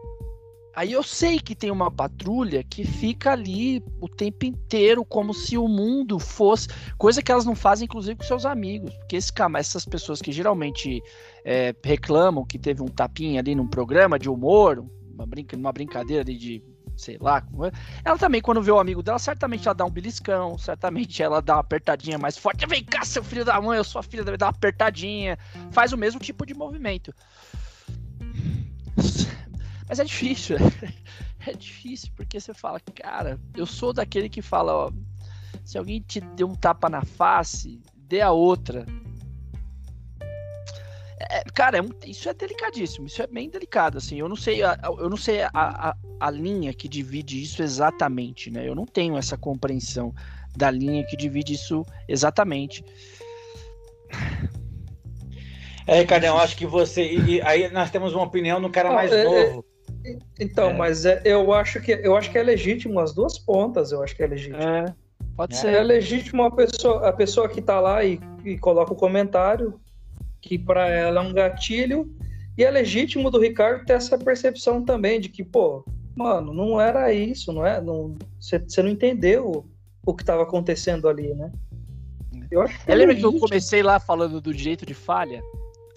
[0.78, 5.58] Aí eu sei que tem uma patrulha que fica ali o tempo inteiro como se
[5.58, 9.84] o mundo fosse coisa que elas não fazem inclusive com seus amigos, porque esse, essas
[9.84, 11.02] pessoas que geralmente
[11.50, 14.84] é, reclamam que teve um tapinha ali num programa de humor,
[15.14, 16.62] uma, brinca, uma brincadeira ali de
[16.94, 17.42] sei lá.
[17.64, 17.72] É.
[18.04, 21.54] Ela também, quando vê o amigo dela, certamente ela dá um beliscão, certamente ela dá
[21.54, 22.66] uma apertadinha mais forte.
[22.66, 25.38] Vem cá, seu filho da mãe, eu sou a filha, deve dar uma apertadinha.
[25.70, 27.14] Faz o mesmo tipo de movimento.
[29.88, 30.56] Mas é difícil.
[31.46, 34.92] É difícil, porque você fala, cara, eu sou daquele que fala, ó,
[35.64, 38.84] se alguém te deu um tapa na face, dê a outra.
[41.30, 44.62] É, cara, é um, isso é delicadíssimo, isso é bem delicado, assim, eu não sei,
[44.62, 48.66] a, eu não sei a, a, a, linha que divide isso exatamente, né?
[48.66, 50.14] Eu não tenho essa compreensão
[50.56, 52.82] da linha que divide isso exatamente.
[55.86, 57.02] É, Ricardão, eu acho que você.
[57.02, 59.64] E, aí nós temos uma opinião no cara mais é, é novo.
[60.04, 60.74] É, então, é.
[60.74, 64.22] mas eu acho que eu acho que é legítimo as duas pontas, eu acho que
[64.22, 64.62] é legítimo.
[64.62, 64.94] É,
[65.36, 65.74] pode ser.
[65.74, 69.78] É legítimo a pessoa, a pessoa que tá lá e, e coloca o comentário
[70.40, 72.14] que para ela é um gatilho,
[72.56, 75.84] e é legítimo do Ricardo ter essa percepção também de que, pô,
[76.16, 77.80] mano, não era isso, não é?
[78.40, 79.64] Você não entendeu
[80.04, 81.52] o que estava acontecendo ali, né?
[82.50, 85.42] Eu acho que é lembra que eu comecei lá falando do direito de falha?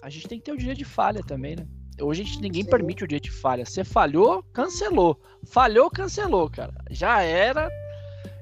[0.02, 1.66] A gente tem que ter o direito de falha também, né?
[2.00, 2.70] Hoje a gente, ninguém Sim.
[2.70, 3.64] permite o direito de falha.
[3.64, 5.20] Você falhou, cancelou.
[5.46, 6.74] Falhou, cancelou, cara.
[6.90, 7.68] Já era,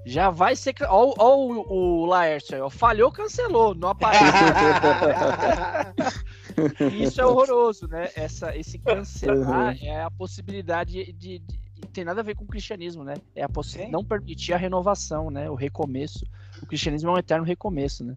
[0.04, 0.74] já vai ser.
[0.88, 3.74] Ó, ó o, o Laércio aí, Falhou, cancelou.
[3.74, 4.24] Não aparece.
[7.00, 8.08] Isso é horroroso, né?
[8.14, 9.86] Essa, esse cancelar uhum.
[9.86, 11.58] é a possibilidade de, de, de,
[11.92, 13.14] Tem nada a ver com o cristianismo, né?
[13.34, 15.50] É a possibilidade não permitir a renovação, né?
[15.50, 16.24] O recomeço.
[16.62, 18.16] O cristianismo é um eterno recomeço, né?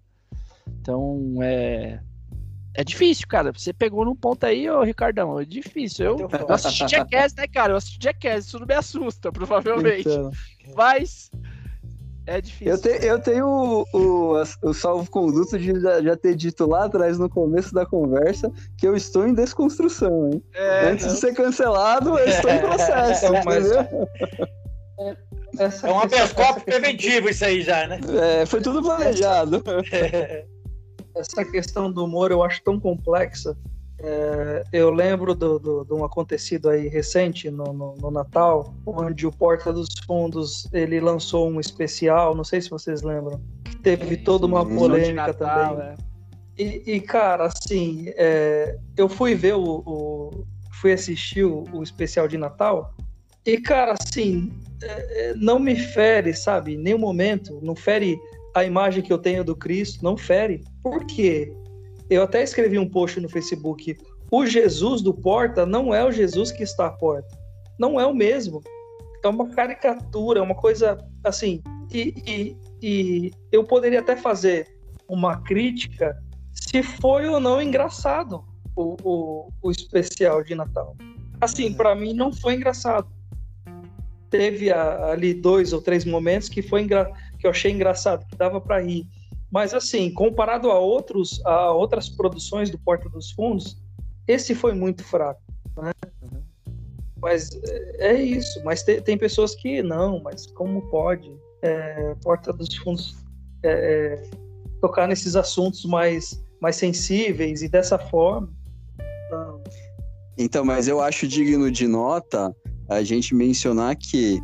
[0.68, 2.00] Então, é.
[2.76, 3.52] É difícil, cara.
[3.52, 5.40] Você pegou num ponto aí, ô Ricardão.
[5.40, 6.06] É difícil.
[6.06, 7.74] Eu, eu assisti Jackass, né, cara?
[7.74, 8.48] Eu assisti Jackass.
[8.48, 10.10] Isso não me assusta, provavelmente.
[10.10, 10.32] Então.
[10.76, 11.30] Mas
[12.26, 12.74] é difícil.
[12.74, 17.20] Eu, te, eu tenho o, o, o salvo-conduto de já, já, ter dito lá atrás,
[17.20, 20.44] no começo da conversa, que eu estou em desconstrução, hein?
[20.54, 21.14] É, Antes não.
[21.14, 23.26] de ser cancelado, eu estou em processo.
[23.26, 23.72] É, mas...
[25.84, 28.00] é um habeas corpus preventivo isso aí já, né?
[28.42, 29.62] É, foi tudo planejado.
[31.16, 33.56] Essa questão do humor eu acho tão complexa
[34.06, 38.76] é, eu lembro de do, do, do, um acontecido aí recente no, no, no, Natal,
[38.86, 43.78] onde o Porta dos Fundos ele lançou um especial, não sei se vocês lembram, que
[43.78, 45.88] teve toda uma polêmica Natal, também.
[45.88, 45.96] É.
[46.58, 50.46] E, e, cara, assim, é, eu fui ver o, o
[50.82, 52.94] fui assistir o, o, especial de Natal
[53.46, 54.52] e, cara, assim,
[54.82, 56.74] é, é, não me fere, sabe?
[56.74, 58.20] Em nenhum momento, não fere
[58.54, 60.62] a imagem que eu tenho do Cristo, não fere.
[60.82, 61.54] Por quê?
[62.14, 63.98] Eu até escrevi um post no Facebook.
[64.32, 67.38] O Jesus do Porta não é o Jesus que está à porta.
[67.78, 68.62] Não é o mesmo.
[69.24, 71.62] É uma caricatura, é uma coisa assim.
[71.92, 74.68] E, e, e eu poderia até fazer
[75.08, 76.18] uma crítica
[76.52, 78.44] se foi ou não engraçado
[78.76, 80.96] o, o, o especial de Natal.
[81.40, 83.08] Assim, para mim não foi engraçado.
[84.30, 88.82] Teve ali dois ou três momentos que foi que eu achei engraçado, que dava para
[88.82, 89.06] rir
[89.54, 93.78] mas assim, comparado a outros a outras produções do Porta dos Fundos,
[94.28, 95.40] esse foi muito fraco,
[95.78, 95.92] né?
[96.24, 96.42] Uhum.
[97.22, 98.60] Mas é, é isso.
[98.66, 101.32] Mas tem, tem, pessoas que não, mas como pode
[101.62, 103.16] é, Porta dos Fundos
[103.62, 104.30] é, é,
[104.82, 108.50] tocar nesses assuntos mais mais sensíveis e dessa forma?
[109.30, 109.62] Não.
[110.36, 112.56] Então, mas eu acho digno de nota
[112.90, 114.42] a gente mencionar que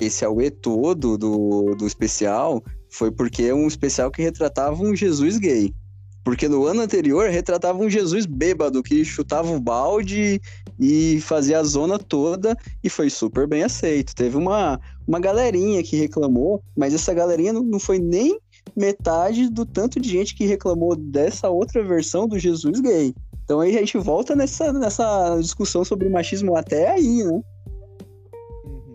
[0.00, 2.62] esse AUE todo do, do especial
[2.94, 5.74] foi porque é um especial que retratava um Jesus gay.
[6.22, 10.40] Porque no ano anterior retratava um Jesus bêbado que chutava o balde
[10.80, 14.14] e fazia a zona toda e foi super bem aceito.
[14.14, 18.38] Teve uma, uma galerinha que reclamou, mas essa galerinha não, não foi nem
[18.74, 23.12] metade do tanto de gente que reclamou dessa outra versão do Jesus gay.
[23.44, 27.42] Então aí a gente volta nessa, nessa discussão sobre machismo até aí, né?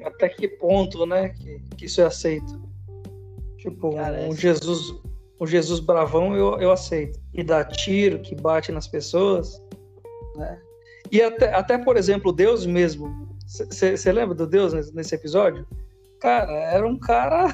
[0.03, 2.68] Até que ponto, né, que, que isso é aceito?
[3.59, 4.95] Tipo, Cara, um Jesus,
[5.39, 7.19] um Jesus bravão eu, eu aceito.
[7.33, 9.61] Que dá tiro, que bate nas pessoas,
[10.35, 10.59] né?
[11.11, 13.27] E até, até por exemplo, Deus mesmo.
[13.45, 15.67] Você lembra do Deus nesse, nesse, episódio?
[16.21, 17.51] Cara, era um cara.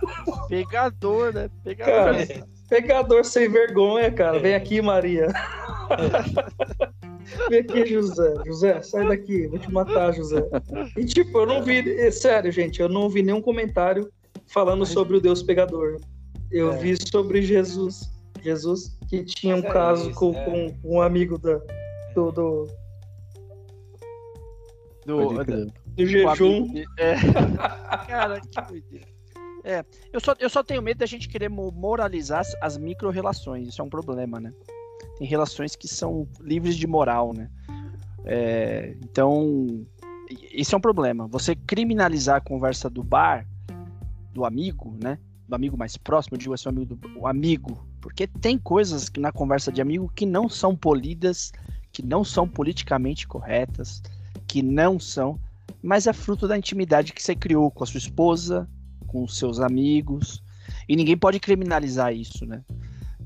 [0.48, 1.48] Pegador, né?
[1.62, 1.94] Pegador.
[1.94, 4.40] Cara, pegador sem vergonha, cara.
[4.40, 5.28] Vem aqui, Maria.
[7.48, 8.34] Vem aqui, José.
[8.44, 9.46] José, sai daqui.
[9.46, 10.44] Vou te matar, José.
[10.96, 12.10] E tipo, eu não vi.
[12.10, 14.10] Sério, gente, eu não vi nenhum comentário
[14.46, 14.90] falando Mas...
[14.90, 16.00] sobre o Deus pegador.
[16.50, 16.76] Eu é.
[16.76, 18.12] vi sobre Jesus.
[18.42, 20.44] Jesus que tinha um é caso isso, com, é.
[20.44, 21.58] com, um amigo da,
[22.14, 22.66] do, do,
[25.04, 26.72] do, do, do jejum.
[26.98, 27.14] É.
[28.06, 29.16] Cara, que doideira.
[29.64, 33.66] É, eu só, eu só tenho medo da gente querer moralizar as, as micro-relações.
[33.66, 34.52] Isso é um problema, né?
[35.18, 37.50] Tem relações que são livres de moral, né?
[38.24, 39.84] É, então,
[40.52, 41.26] isso é um problema.
[41.28, 43.44] Você criminalizar a conversa do bar
[44.36, 45.18] do amigo, né?
[45.48, 47.88] Do amigo mais próximo, eu digo assim, o amigo do o amigo.
[48.02, 51.52] Porque tem coisas que na conversa de amigo que não são polidas,
[51.90, 54.02] que não são politicamente corretas,
[54.46, 55.40] que não são,
[55.82, 58.68] mas é fruto da intimidade que você criou com a sua esposa,
[59.06, 60.42] com os seus amigos.
[60.86, 62.62] E ninguém pode criminalizar isso, né?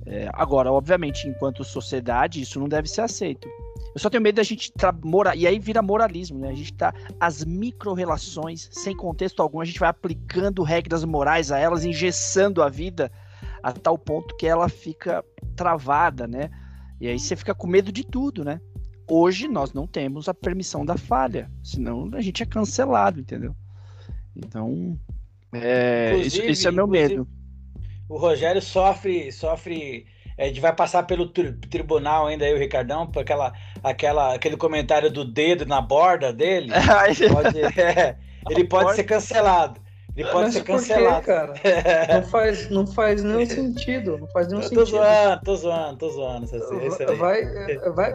[0.07, 3.49] É, agora, obviamente, enquanto sociedade, isso não deve ser aceito.
[3.95, 4.73] Eu só tenho medo da gente
[5.03, 6.51] morar e aí vira moralismo, né?
[6.51, 11.59] A gente tá as micro-relações, sem contexto algum, a gente vai aplicando regras morais a
[11.59, 13.11] elas, engessando a vida
[13.63, 15.25] a tal ponto que ela fica
[15.57, 16.51] travada, né?
[17.01, 18.61] E aí você fica com medo de tudo, né?
[19.09, 23.57] Hoje nós não temos a permissão da falha, senão a gente é cancelado, entendeu?
[24.37, 24.99] Então,
[25.53, 27.27] é, isso, isso, é meu medo.
[28.09, 30.07] O Rogério sofre, sofre
[30.41, 33.53] a gente vai passar pelo tri tribunal ainda aí, o Ricardão, por aquela,
[33.85, 36.73] aquela, aquele comentário do dedo na borda dele.
[37.31, 38.17] pode, é,
[38.49, 39.79] ele pode ser cancelado.
[40.17, 41.21] Ele pode Mas ser cancelado.
[41.21, 41.55] Quê, cara?
[42.15, 44.17] não, faz, não faz nenhum sentido.
[44.17, 44.87] Não faz nenhum tô sentido.
[44.87, 46.47] Zoando, tô zoando, tô zoando.
[47.19, 47.45] Vai,
[47.91, 48.15] vai,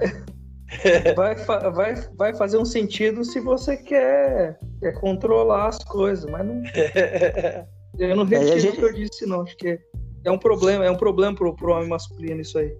[1.16, 1.36] vai,
[1.72, 6.64] vai, vai fazer um sentido se você quer, quer controlar as coisas, mas não.
[7.98, 8.74] Eu não retiro gente...
[8.74, 9.42] o que eu disse, não.
[9.42, 9.80] Acho que
[10.26, 12.76] é um problema, é um problema pro, pro homem masculino isso aí.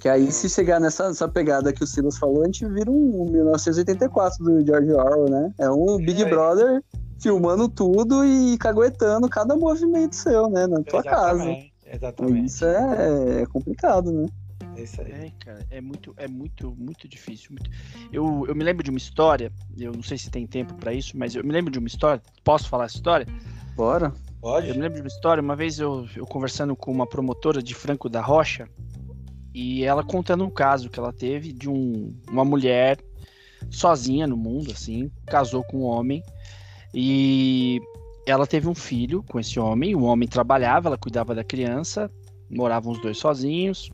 [0.00, 3.26] Que aí, se chegar nessa, nessa pegada que o Silas falou, a gente vira um
[3.30, 5.52] 1984 do George Orwell, né?
[5.58, 6.82] É um Big é, Brother
[7.20, 10.66] filmando tudo e caguetando cada movimento seu, né?
[10.66, 11.96] Na tua exatamente, casa.
[11.96, 12.46] Exatamente.
[12.46, 14.26] Isso é, é complicado, né?
[14.76, 15.10] É isso aí.
[15.10, 17.50] É, cara, é muito, é muito, muito difícil.
[17.50, 17.68] Muito...
[18.12, 21.18] Eu, eu me lembro de uma história, eu não sei se tem tempo para isso,
[21.18, 22.22] mas eu me lembro de uma história.
[22.44, 23.26] Posso falar essa história?
[23.74, 24.12] Bora.
[24.40, 24.68] Pode.
[24.68, 27.74] Eu me lembro de uma história, uma vez eu, eu conversando com uma promotora de
[27.74, 28.68] Franco da Rocha,
[29.52, 32.98] e ela contando um caso que ela teve de um, uma mulher
[33.70, 36.22] sozinha no mundo, assim, casou com um homem,
[36.94, 37.80] e
[38.26, 42.10] ela teve um filho com esse homem, o homem trabalhava, ela cuidava da criança,
[42.48, 43.90] moravam os dois sozinhos,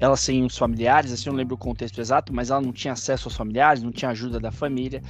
[0.00, 2.92] ela sem os familiares, assim, eu não lembro o contexto exato, mas ela não tinha
[2.92, 5.02] acesso aos familiares, não tinha ajuda da família.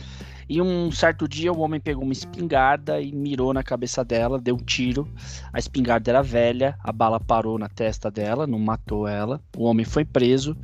[0.49, 4.55] E um certo dia o homem pegou uma espingarda e mirou na cabeça dela, deu
[4.55, 5.07] um tiro.
[5.53, 9.43] A espingarda era velha, a bala parou na testa dela, não matou ela.
[9.57, 10.57] O homem foi preso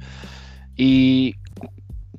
[0.79, 1.35] e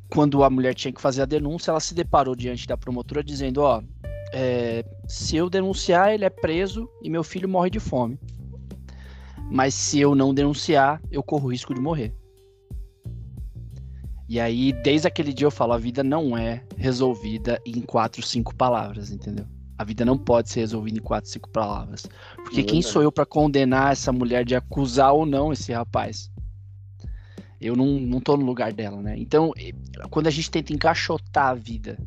[0.10, 3.62] quando a mulher tinha que fazer a denúncia, ela se deparou diante da promotora dizendo:
[3.62, 3.82] Ó,
[4.32, 8.18] é, se eu denunciar, ele é preso e meu filho morre de fome.
[9.50, 12.14] Mas se eu não denunciar, eu corro risco de morrer.
[14.28, 18.56] E aí, desde aquele dia eu falo, a vida não é resolvida em quatro, cinco
[18.56, 19.46] palavras, entendeu?
[19.78, 22.08] A vida não pode ser resolvida em quatro, cinco palavras.
[22.38, 26.32] Porque é quem sou eu para condenar essa mulher de acusar ou não esse rapaz?
[27.62, 29.16] Eu não, não tô no lugar dela, né?
[29.18, 29.54] Então,
[30.10, 31.98] quando a gente tenta encaixotar a vida,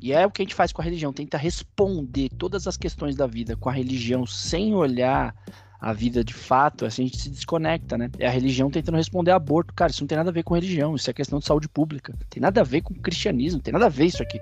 [0.00, 3.16] e é o que a gente faz com a religião, tenta responder todas as questões
[3.16, 5.34] da vida com a religião sem olhar
[5.80, 8.10] a vida de fato, assim, a gente se desconecta, né?
[8.18, 9.72] É a religião tentando responder aborto.
[9.74, 12.12] Cara, isso não tem nada a ver com religião, isso é questão de saúde pública.
[12.28, 14.40] Tem nada a ver com cristianismo, tem nada a ver isso aqui.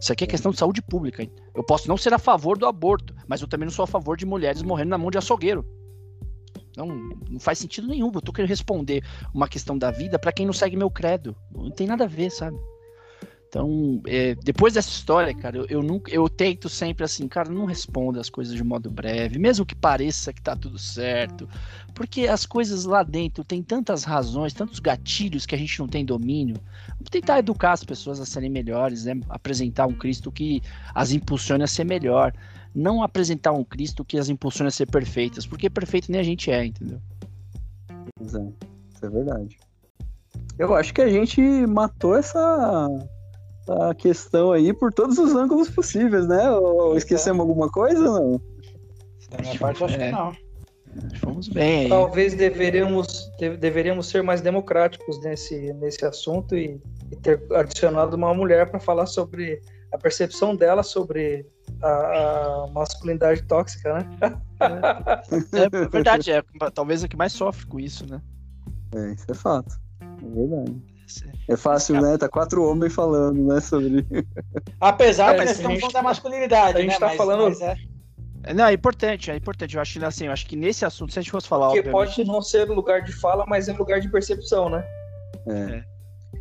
[0.00, 1.28] Isso aqui é questão de saúde pública.
[1.54, 4.16] Eu posso não ser a favor do aborto, mas eu também não sou a favor
[4.16, 5.66] de mulheres morrendo na mão de açougueiro.
[6.76, 8.12] Não, não faz sentido nenhum.
[8.14, 9.02] Eu tô querendo responder
[9.34, 11.34] uma questão da vida para quem não segue meu credo.
[11.50, 12.56] Não tem nada a ver, sabe?
[13.56, 17.64] Então, é, depois dessa história, cara, eu, eu, nunca, eu tento sempre assim, cara, não
[17.64, 21.48] responda as coisas de modo breve, mesmo que pareça que tá tudo certo,
[21.94, 26.04] porque as coisas lá dentro têm tantas razões, tantos gatilhos que a gente não tem
[26.04, 26.58] domínio.
[26.98, 29.18] Vamos tentar educar as pessoas a serem melhores, né?
[29.30, 30.60] Apresentar um Cristo que
[30.94, 32.34] as impulsione a ser melhor,
[32.74, 36.50] não apresentar um Cristo que as impulsione a ser perfeitas, porque perfeito nem a gente
[36.50, 37.00] é, entendeu?
[38.20, 38.54] Exato,
[38.94, 39.58] isso é verdade.
[40.58, 42.88] Eu acho que a gente matou essa
[43.68, 46.50] a questão aí por todos os ângulos possíveis, né?
[46.50, 48.40] Ou esquecemos alguma coisa não?
[49.30, 49.98] Da minha parte, acho é.
[49.98, 50.36] que não.
[51.20, 51.88] Fomos bem aí.
[51.88, 56.80] Talvez deveríamos, deveríamos ser mais democráticos nesse, nesse assunto e,
[57.10, 59.60] e ter adicionado uma mulher para falar sobre
[59.92, 61.46] a percepção dela sobre
[61.82, 64.40] a, a masculinidade tóxica, né?
[65.52, 68.20] É, é verdade, é talvez a que mais sofre com isso, né?
[68.94, 69.74] É, isso é fato.
[70.00, 70.95] É verdade.
[71.48, 72.18] É fácil, né?
[72.18, 74.06] Tá quatro homens falando, né, sobre.
[74.80, 76.98] Apesar de nós estamos falando da masculinidade, a gente né?
[76.98, 77.44] tá mas, falando.
[77.44, 77.76] Mas é...
[78.54, 79.74] Não, é importante, é importante.
[79.74, 81.66] Eu acho que assim, eu acho que nesse assunto, se a gente fosse falar.
[81.66, 82.16] Porque obviamente...
[82.16, 84.84] pode não ser lugar de fala, mas é lugar de percepção, né?
[85.48, 85.52] É.
[85.52, 85.84] é.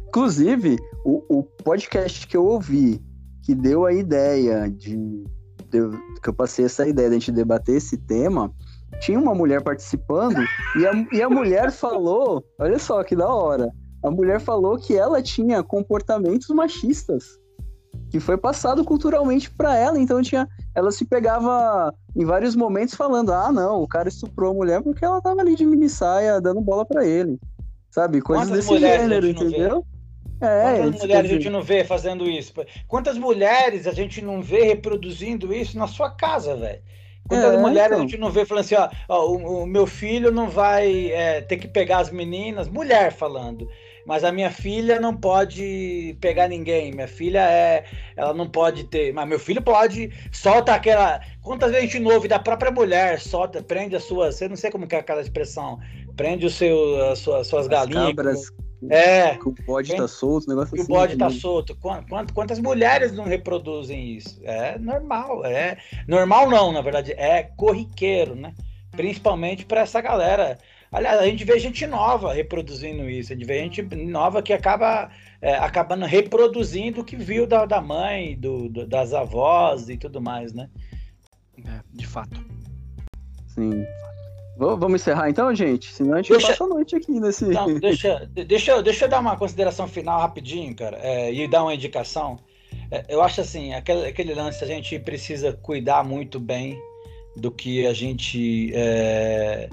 [0.07, 3.01] Inclusive, o, o podcast que eu ouvi,
[3.43, 5.79] que deu a ideia de, de,
[6.21, 8.53] que eu passei essa ideia de a gente debater esse tema,
[9.01, 10.39] tinha uma mulher participando
[10.79, 13.69] e a, e a mulher falou, olha só que da hora
[14.05, 17.39] a mulher falou que ela tinha comportamentos machistas
[18.09, 23.33] que foi passado culturalmente para ela, então tinha, ela se pegava em vários momentos falando:
[23.33, 26.61] "Ah, não, o cara estuprou a mulher porque ela tava ali de mini saia dando
[26.61, 27.39] bola para ele".
[27.89, 28.21] Sabe?
[28.21, 29.85] Coisas Quantas desse gênero, entendeu?
[30.41, 32.53] É, Quantas mulheres a gente não vê fazendo isso?
[32.87, 36.81] Quantas mulheres a gente não vê reproduzindo isso na sua casa, velho?
[37.27, 37.99] Quantas é, mulheres então.
[37.99, 41.41] a gente não vê falando assim, ó, ó o, o, meu filho não vai é,
[41.41, 43.67] ter que pegar as meninas, mulher falando,
[44.05, 49.13] mas a minha filha não pode pegar ninguém, minha filha é, ela não pode ter,
[49.13, 53.63] mas meu filho pode, solta aquela, quantas vezes a gente ouve da própria mulher, solta,
[53.63, 55.79] prende as suas, eu não sei como é aquela expressão,
[56.15, 58.15] prende o seu, as suas, suas galinhas.
[58.15, 58.51] Cabras.
[58.89, 59.35] É.
[59.35, 60.91] Que o bode está solto, negócio que assim.
[60.91, 61.75] o bode está solto.
[61.75, 64.39] Quantas, quantas mulheres não reproduzem isso?
[64.43, 65.45] É normal.
[65.45, 65.77] É
[66.07, 68.53] normal não, na verdade, é corriqueiro, né?
[68.91, 70.57] Principalmente para essa galera.
[70.95, 73.33] Aliás, a gente vê gente nova reproduzindo isso.
[73.33, 75.11] A gente vê gente nova que acaba
[75.41, 80.21] é, acabando reproduzindo o que viu da, da mãe, do, do, das avós e tudo
[80.21, 80.69] mais, né?
[81.57, 82.39] É, de fato.
[83.47, 83.85] Sim.
[84.57, 85.91] Vamos encerrar então, gente?
[85.91, 86.47] Senão a gente deixa...
[86.47, 87.43] passa a noite aqui nesse.
[87.43, 91.73] Não, deixa, deixa, deixa eu dar uma consideração final rapidinho, cara, é, e dar uma
[91.73, 92.39] indicação.
[92.89, 96.79] É, eu acho assim, aquele, aquele lance a gente precisa cuidar muito bem
[97.35, 98.71] do que a gente.
[98.73, 99.67] É,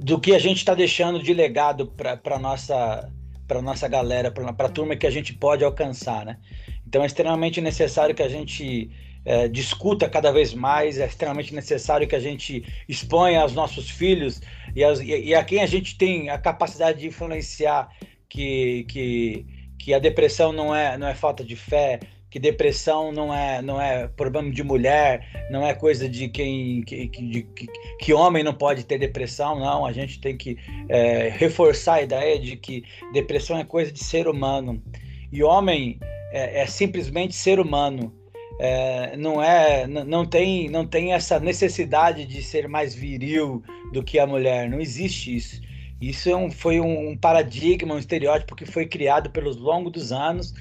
[0.00, 3.10] do que a gente está deixando de legado para nossa
[3.46, 6.38] para nossa galera, para a turma que a gente pode alcançar, né?
[6.86, 8.90] Então é extremamente necessário que a gente
[9.24, 14.40] é, discuta cada vez mais, é extremamente necessário que a gente exponha aos nossos filhos
[14.74, 17.88] e, e, e, a quem a gente tem a capacidade de influenciar
[18.28, 19.46] que, que,
[19.78, 22.00] que a depressão não é, não é falta de fé,
[22.32, 27.06] que depressão não é, não é problema de mulher, não é coisa de quem que,
[27.08, 27.66] que, que,
[28.00, 29.84] que homem não pode ter depressão, não.
[29.84, 30.56] A gente tem que
[30.88, 34.82] é, reforçar a ideia de que depressão é coisa de ser humano.
[35.30, 36.00] E homem
[36.32, 38.10] é, é simplesmente ser humano.
[38.58, 44.18] É, não é não tem não tem essa necessidade de ser mais viril do que
[44.18, 44.70] a mulher.
[44.70, 45.60] Não existe isso.
[46.00, 50.54] Isso é um, foi um paradigma um estereótipo que foi criado pelos longos dos anos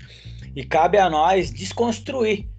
[0.55, 2.49] e cabe a nós desconstruir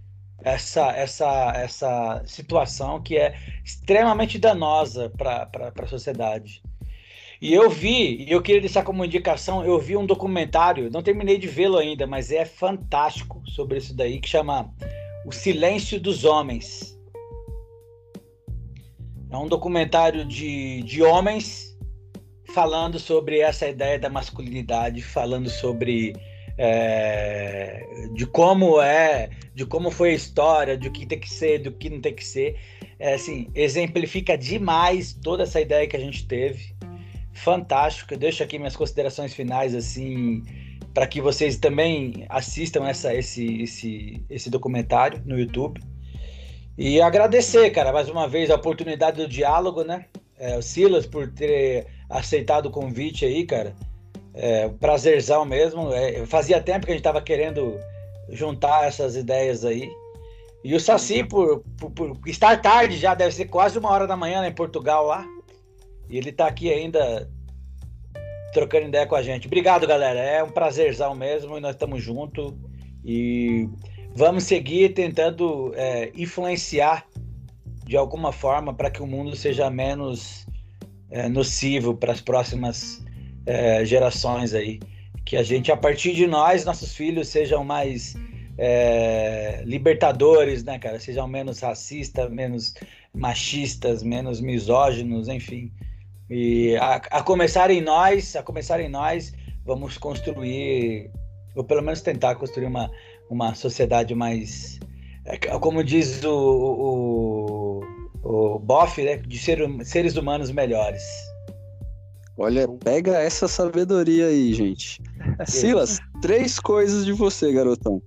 [0.45, 6.63] essa essa essa situação que é extremamente danosa para a sociedade
[7.43, 11.37] e eu vi, e eu queria deixar como indicação, eu vi um documentário, não terminei
[11.37, 14.73] de vê-lo ainda, mas é fantástico sobre isso daí, que chama
[15.27, 16.97] o Silêncio dos Homens.
[19.29, 21.77] É um documentário de, de homens
[22.55, 26.15] falando sobre essa ideia da masculinidade, falando sobre
[26.59, 27.85] é,
[28.15, 31.91] de como é, de como foi a história, do que tem que ser, do que
[31.91, 32.57] não tem que ser.
[32.99, 36.75] É, assim, exemplifica demais toda essa ideia que a gente teve.
[37.33, 38.15] Fantástico.
[38.15, 40.43] Eu deixo aqui minhas considerações finais assim
[40.93, 45.81] para que vocês também assistam essa, esse, esse, esse documentário no YouTube.
[46.77, 50.07] E agradecer, cara, mais uma vez a oportunidade do diálogo, né?
[50.39, 53.75] É, o Silas por ter aceitado o convite aí, cara.
[54.35, 55.93] É, prazerzão mesmo.
[55.93, 57.79] É, fazia tempo que a gente estava querendo
[58.31, 59.91] juntar essas ideias aí.
[60.65, 64.17] E o Saci por, por, por, estar tarde já, deve ser quase uma hora da
[64.17, 65.27] manhã né, em Portugal lá.
[66.09, 67.29] E ele está aqui ainda
[68.53, 69.47] trocando ideia com a gente.
[69.47, 70.21] Obrigado, galera.
[70.21, 72.53] É um prazerzão mesmo e nós estamos juntos.
[73.05, 73.69] E
[74.15, 77.07] vamos seguir tentando é, influenciar
[77.85, 80.47] de alguma forma para que o mundo seja menos
[81.11, 83.03] é, nocivo para as próximas
[83.47, 84.81] é, gerações aí.
[85.25, 88.17] Que a gente, a partir de nós, nossos filhos sejam mais
[88.59, 90.99] é, libertadores, né, cara?
[90.99, 92.75] Sejam menos racistas, menos
[93.15, 95.73] machistas, menos misóginos, enfim.
[96.29, 101.11] E a, a começar em nós, a começar em nós, vamos construir,
[101.55, 102.91] ou pelo menos tentar construir uma,
[103.29, 104.79] uma sociedade mais,
[105.25, 107.81] é, como diz o, o,
[108.23, 111.03] o Boff, né, de ser, seres humanos melhores.
[112.39, 115.03] Olha, pega essa sabedoria aí, gente.
[115.47, 118.03] Silas, três coisas de você, garotão.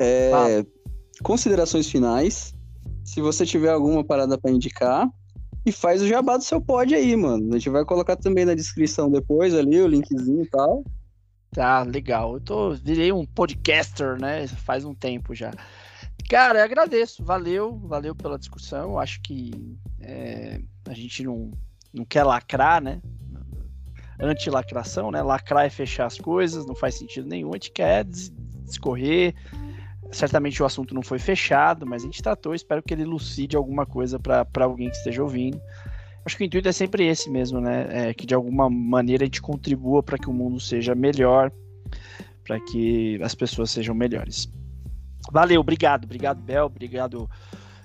[0.00, 0.66] É, ah.
[1.22, 2.54] Considerações finais.
[3.04, 5.08] Se você tiver alguma parada para indicar,
[5.64, 7.50] e faz o jabá do seu pod aí, mano.
[7.50, 10.84] A gente vai colocar também na descrição depois ali o linkzinho e tal.
[11.52, 12.34] Tá, legal.
[12.34, 14.46] Eu tô, virei um podcaster, né?
[14.46, 15.52] Faz um tempo já.
[16.28, 17.24] Cara, eu agradeço.
[17.24, 18.98] Valeu, valeu pela discussão.
[18.98, 19.50] Acho que
[20.00, 21.50] é, a gente não,
[21.92, 23.02] não quer lacrar, né?
[24.20, 25.22] Anti-lacração, né?
[25.22, 27.50] Lacrar é fechar as coisas, não faz sentido nenhum.
[27.50, 29.34] A gente quer discorrer,
[30.12, 32.54] Certamente o assunto não foi fechado, mas a gente tratou.
[32.54, 35.60] Espero que ele elucide alguma coisa para alguém que esteja ouvindo.
[36.26, 38.08] Acho que o intuito é sempre esse mesmo, né?
[38.08, 41.52] É que de alguma maneira a gente contribua para que o mundo seja melhor,
[42.44, 44.52] para que as pessoas sejam melhores.
[45.30, 47.30] Valeu, obrigado, obrigado, Bel, obrigado,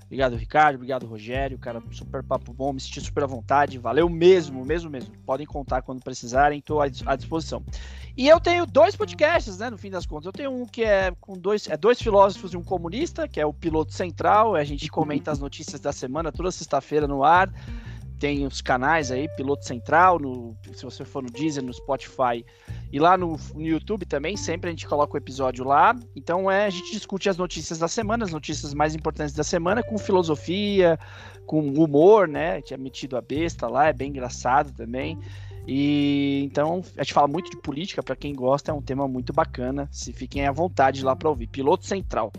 [0.06, 0.76] Obrigado, Ricardo.
[0.76, 1.57] Obrigado, Rogério.
[1.57, 2.72] Cara, super papo bom.
[2.72, 3.80] Me senti super à vontade.
[3.80, 5.15] Valeu mesmo, mesmo, mesmo.
[5.26, 6.60] Podem contar quando precisarem.
[6.60, 7.64] Estou à disposição.
[8.15, 9.69] E eu tenho dois podcasts, né?
[9.69, 10.27] No fim das contas.
[10.27, 13.45] Eu tenho um que é com dois, é dois filósofos e um comunista, que é
[13.45, 14.56] o Piloto Central.
[14.56, 17.52] A gente comenta as notícias da semana toda sexta-feira no ar.
[18.26, 22.43] Tem os canais aí, Piloto Central, no, se você for no Deezer, no Spotify
[22.91, 25.95] e lá no, no YouTube também, sempre a gente coloca o episódio lá.
[26.15, 29.84] Então é, a gente discute as notícias da semana, as notícias mais importantes da semana,
[29.84, 30.97] com filosofia,
[31.45, 32.53] com humor, né?
[32.53, 35.19] A gente é metido a besta lá, é bem engraçado também.
[35.68, 39.34] E então a gente fala muito de política, para quem gosta, é um tema muito
[39.34, 39.88] bacana.
[39.91, 41.45] Se fiquem à vontade lá para ouvir.
[41.45, 42.34] Piloto Central.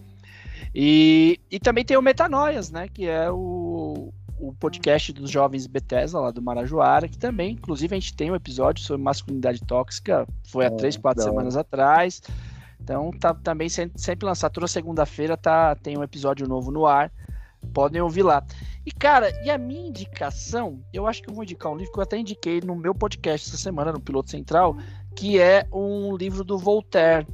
[0.74, 2.88] E, e também tem o Metanoias, né?
[2.88, 7.98] Que é o, o podcast dos jovens Bethesda, lá do Marajoara, que também, inclusive, a
[7.98, 12.22] gente tem um episódio sobre masculinidade tóxica, foi há é, três, quatro semanas atrás.
[12.80, 17.10] Então, tá também sempre, sempre lançado, toda segunda-feira tá, tem um episódio novo no ar.
[17.72, 18.44] Podem ouvir lá.
[18.84, 21.98] E, cara, e a minha indicação, eu acho que eu vou indicar um livro que
[21.98, 24.76] eu até indiquei no meu podcast essa semana, no Piloto Central,
[25.16, 27.26] que é um livro do Voltaire.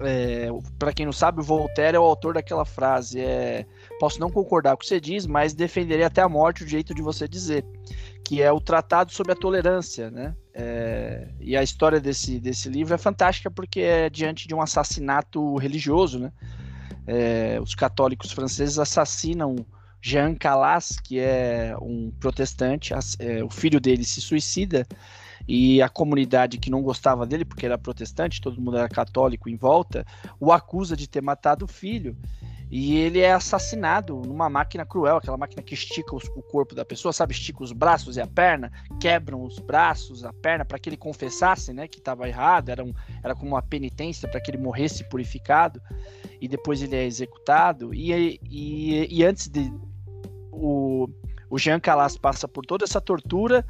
[0.00, 0.48] É,
[0.78, 3.66] para quem não sabe, o Voltaire é o autor daquela frase: é,
[3.98, 6.94] Posso não concordar com o que você diz, mas defenderei até a morte o jeito
[6.94, 7.64] de você dizer,
[8.24, 10.36] que é o Tratado sobre a Tolerância, né?
[10.54, 15.56] É, e a história desse, desse livro é fantástica porque é diante de um assassinato
[15.56, 16.32] religioso, né?
[17.06, 19.56] É, os católicos franceses assassinam
[20.00, 24.86] Jean Calas, que é um protestante, é, o filho dele se suicida
[25.46, 29.56] e a comunidade que não gostava dele, porque era protestante, todo mundo era católico em
[29.56, 30.04] volta,
[30.38, 32.16] o acusa de ter matado o filho.
[32.70, 36.84] E ele é assassinado numa máquina cruel, aquela máquina que estica os, o corpo da
[36.84, 37.32] pessoa, sabe?
[37.32, 38.70] Estica os braços e a perna,
[39.00, 42.68] quebram os braços, a perna, para que ele confessasse, né, que estava errado.
[42.68, 42.92] Era, um,
[43.22, 45.80] era como uma penitência para que ele morresse purificado.
[46.40, 47.94] E depois ele é executado.
[47.94, 49.72] E, e, e antes de.
[50.52, 51.08] O,
[51.48, 53.64] o Jean Calas passa por toda essa tortura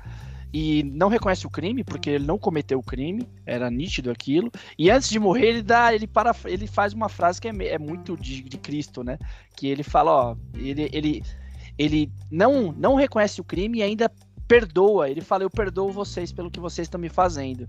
[0.53, 4.51] e não reconhece o crime porque ele não cometeu o crime, era nítido aquilo.
[4.79, 7.79] E antes de morrer, ele dá, ele para, ele faz uma frase que é, é
[7.79, 9.19] muito de, de, Cristo, né?
[9.57, 11.23] Que ele fala, ó, ele, ele,
[11.79, 14.11] ele não, não reconhece o crime e ainda
[14.47, 15.11] perdoa.
[15.11, 17.69] Ele fala, eu perdoo vocês pelo que vocês estão me fazendo.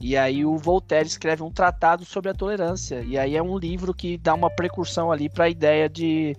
[0.00, 3.02] E aí o Voltaire escreve um tratado sobre a tolerância.
[3.02, 6.36] E aí é um livro que dá uma precursão ali para a ideia de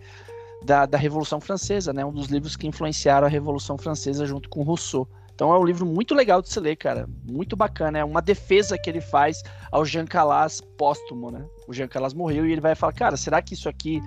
[0.64, 2.06] da, da Revolução Francesa, né?
[2.06, 5.08] Um dos livros que influenciaram a Revolução Francesa junto com Rousseau.
[5.40, 7.08] Então é um livro muito legal de se ler, cara.
[7.24, 7.98] Muito bacana.
[7.98, 9.42] É uma defesa que ele faz
[9.72, 11.46] ao Jean Calas póstumo, né?
[11.66, 14.02] O Jean Calas morreu e ele vai falar, cara, será que isso aqui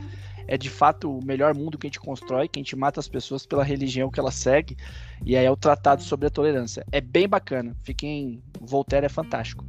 [0.47, 3.09] é de fato o melhor mundo que a gente constrói, que a gente mata as
[3.09, 4.77] pessoas pela religião que ela segue?
[5.25, 6.85] E aí é o tratado sobre a tolerância.
[6.93, 7.75] É bem bacana.
[7.83, 8.43] Fiquem.
[8.61, 9.65] Voltaire é fantástico.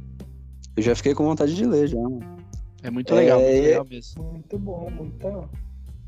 [0.76, 2.20] Eu já fiquei com vontade de ler já, mano.
[2.82, 3.44] É muito legal, é...
[3.44, 4.22] muito legal mesmo.
[4.22, 5.48] Muito bom, muito.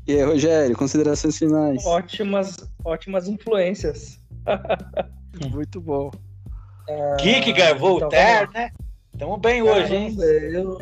[0.07, 1.83] E aí, Rogério, considerações finais?
[1.83, 4.21] Ótimas, ótimas influências.
[5.45, 6.11] Muito bom.
[7.19, 8.71] Kierkegaard, então, Voltaire, né?
[9.13, 10.17] Estamos bem Caramba, hoje, hein?
[10.19, 10.77] Eu,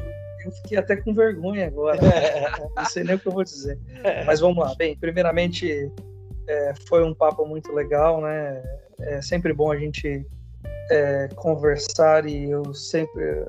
[0.46, 2.00] eu fiquei até com vergonha agora.
[2.76, 3.80] Não sei nem o que eu vou dizer.
[4.26, 4.76] Mas vamos lá.
[4.76, 5.92] Bem, primeiramente,
[6.48, 8.62] é, foi um papo muito legal, né?
[9.00, 10.26] É sempre bom a gente
[10.92, 13.46] é, conversar e eu sempre.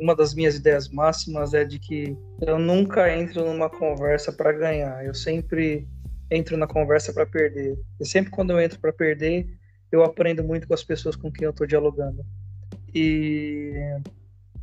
[0.00, 5.04] uma das minhas ideias máximas é de que eu nunca entro numa conversa para ganhar.
[5.04, 5.86] Eu sempre
[6.30, 7.78] entro na conversa para perder.
[8.00, 9.46] E sempre quando eu entro para perder,
[9.96, 12.24] eu aprendo muito com as pessoas com quem eu estou dialogando.
[12.94, 13.72] E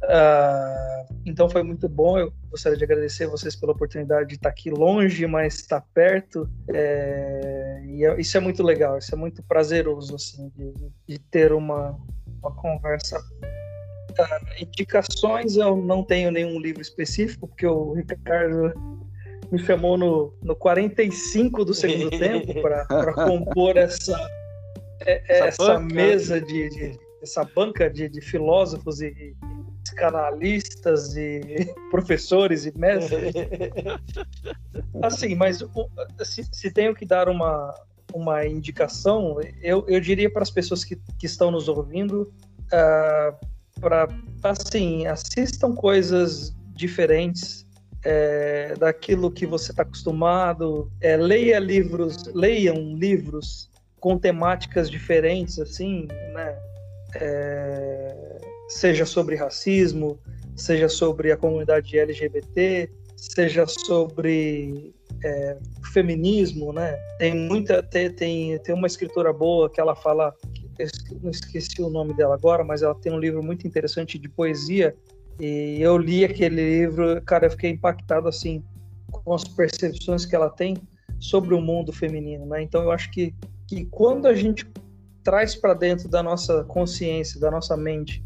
[0.03, 2.17] uh, então foi muito bom.
[2.17, 6.49] Eu gostaria de agradecer vocês pela oportunidade de estar aqui longe, mas estar perto.
[6.69, 8.97] É, e é, isso é muito legal.
[8.97, 10.73] Isso é muito prazeroso assim de,
[11.07, 11.97] de ter uma,
[12.41, 13.19] uma conversa.
[13.19, 18.71] Uh, indicações eu não tenho nenhum livro específico porque o Ricardo
[19.51, 24.15] me chamou no, no 45 do segundo tempo para compor essa
[25.05, 29.35] essa, essa mesa de, de, essa banca de, de filósofos e, e
[29.95, 31.41] canalistas e
[31.89, 33.33] professores e mestres.
[35.01, 35.63] assim, mas
[36.23, 37.73] se, se tenho que dar uma,
[38.13, 43.35] uma indicação, eu, eu diria para as pessoas que, que estão nos ouvindo, uh, ah,
[43.79, 44.07] para
[44.43, 47.65] assim, assistam coisas diferentes
[48.03, 53.69] é, daquilo que você está acostumado, é, leia livros, leiam livros
[54.03, 56.59] com temáticas diferentes, assim, né?
[57.15, 60.19] É, seja sobre racismo,
[60.57, 64.93] seja sobre a comunidade LGBT, seja sobre
[65.23, 65.57] é,
[65.93, 66.97] feminismo, né?
[67.17, 70.35] Tem muita tem, tem, tem uma escritora boa que ela fala,
[71.21, 74.93] não esqueci o nome dela agora, mas ela tem um livro muito interessante de poesia
[75.39, 78.61] e eu li aquele livro, cara, eu fiquei impactado assim
[79.09, 80.75] com as percepções que ela tem
[81.21, 82.61] sobre o mundo feminino, né?
[82.61, 83.33] Então eu acho que,
[83.67, 84.65] que quando a gente
[85.23, 88.23] traz para dentro da nossa consciência, da nossa mente,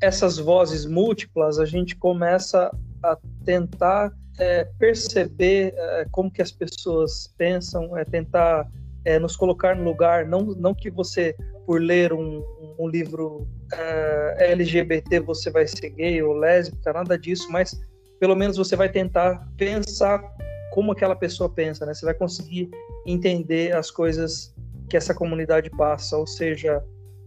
[0.00, 2.70] essas vozes múltiplas, a gente começa
[3.02, 8.66] a tentar é, perceber é, como que as pessoas pensam, é tentar
[9.04, 11.34] é, nos colocar no lugar, não, não que você,
[11.66, 12.42] por ler um,
[12.78, 17.78] um livro é, LGBT, você vai ser gay ou lésbica, nada disso, mas
[18.18, 20.22] pelo menos você vai tentar pensar
[20.70, 21.94] como aquela pessoa pensa, né?
[21.94, 22.70] Você vai conseguir
[23.06, 24.54] entender as coisas
[24.88, 26.82] que essa comunidade passa, ou seja,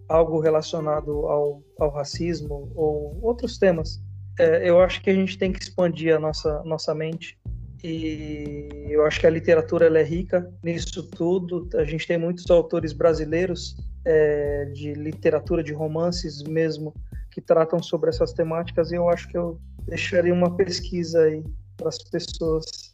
[0.07, 4.01] algo relacionado ao, ao racismo ou outros temas.
[4.39, 7.37] É, eu acho que a gente tem que expandir a nossa, nossa mente
[7.83, 11.67] e eu acho que a literatura é rica nisso tudo.
[11.75, 13.75] A gente tem muitos autores brasileiros
[14.05, 16.93] é, de literatura, de romances mesmo,
[17.29, 21.43] que tratam sobre essas temáticas e eu acho que eu deixaria uma pesquisa aí
[21.75, 22.92] para as pessoas.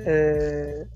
[0.00, 0.86] É...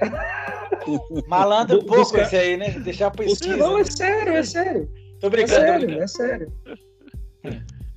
[1.26, 2.22] Malandro pouco Busca...
[2.22, 2.70] esse aí, né?
[2.80, 3.56] Deixar a pesquisa.
[3.56, 4.88] Não, é sério, é sério.
[5.20, 5.60] Tô brincando.
[5.60, 6.52] É sério, é sério.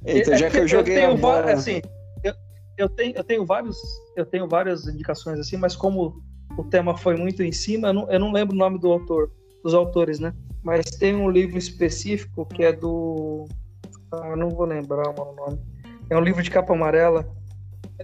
[0.05, 1.81] Então, já que eu joguei eu tenho, assim,
[2.23, 2.34] eu,
[2.77, 3.77] eu, tenho, eu tenho vários,
[4.15, 6.22] eu tenho várias indicações assim, mas como
[6.57, 9.31] o tema foi muito em cima, eu não, eu não lembro o nome do autor,
[9.63, 10.34] dos autores, né?
[10.63, 13.47] Mas tem um livro específico que é do
[14.11, 15.59] ah, não vou lembrar o nome.
[16.09, 17.26] É um livro de capa amarela.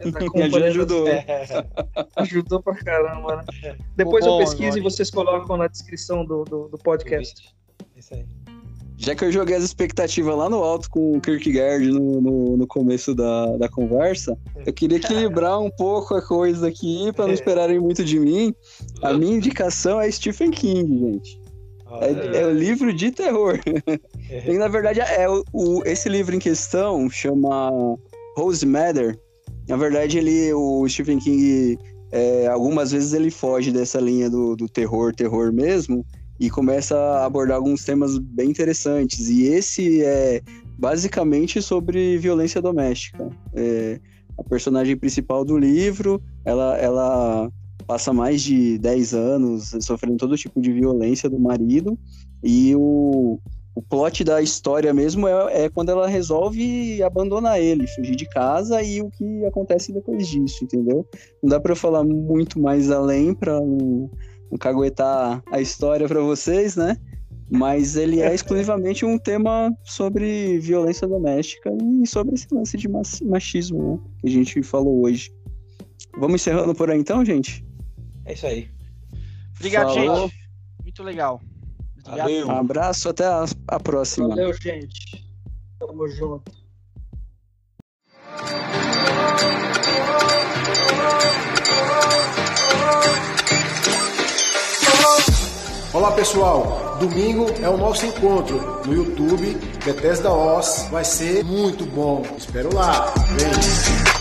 [0.02, 1.06] É Me ajudou.
[2.16, 3.78] Ajudou pra caramba, né?
[3.96, 7.56] Depois bom, eu pesquiso e vocês colocam na descrição do, do, do podcast.
[7.96, 8.26] Isso aí.
[9.00, 12.66] Já que eu joguei as expectativas lá no alto com o Kierkegaard no, no, no
[12.66, 17.80] começo da, da conversa, eu queria equilibrar um pouco a coisa aqui para não esperarem
[17.80, 18.56] muito de mim.
[19.04, 21.40] A minha indicação é Stephen King, gente.
[22.02, 23.60] É, é o livro de terror.
[24.30, 24.52] É.
[24.52, 27.70] e na verdade, é o, o, esse livro em questão chama
[28.36, 29.18] Rose Matter.
[29.68, 31.78] Na verdade, ele, o Stephen King,
[32.12, 36.06] é, algumas vezes ele foge dessa linha do, do terror, terror mesmo,
[36.40, 39.28] e começa a abordar alguns temas bem interessantes.
[39.30, 40.42] E esse é
[40.78, 43.30] basicamente sobre violência doméstica.
[43.54, 44.00] É,
[44.38, 47.52] a personagem principal do livro, ela, ela
[47.88, 51.98] passa mais de 10 anos sofrendo todo tipo de violência do marido
[52.44, 53.40] e o,
[53.78, 58.82] o plot da história mesmo é, é, quando ela resolve abandonar ele, fugir de casa
[58.82, 61.08] e o que acontece depois disso, entendeu?
[61.44, 64.10] Não dá para eu falar muito mais além para não,
[64.50, 66.98] não caguetar a história para vocês, né?
[67.52, 71.70] Mas ele é exclusivamente um tema sobre violência doméstica
[72.02, 74.10] e sobre esse lance de machismo né?
[74.22, 75.32] que a gente falou hoje.
[76.18, 77.64] Vamos encerrando por aí então, gente?
[78.26, 78.70] É isso aí.
[79.56, 80.30] Obrigado, Falou.
[80.30, 80.36] gente.
[80.84, 81.40] Muito legal.
[82.08, 82.48] Valeu.
[82.48, 84.30] Um abraço, até a, a próxima.
[84.30, 85.26] Valeu, gente.
[85.80, 86.52] Tamo junto.
[95.94, 102.24] Olá pessoal, domingo é o nosso encontro no YouTube Bethesda Oz, vai ser muito bom.
[102.38, 103.12] Espero lá.
[103.36, 104.17] Vem.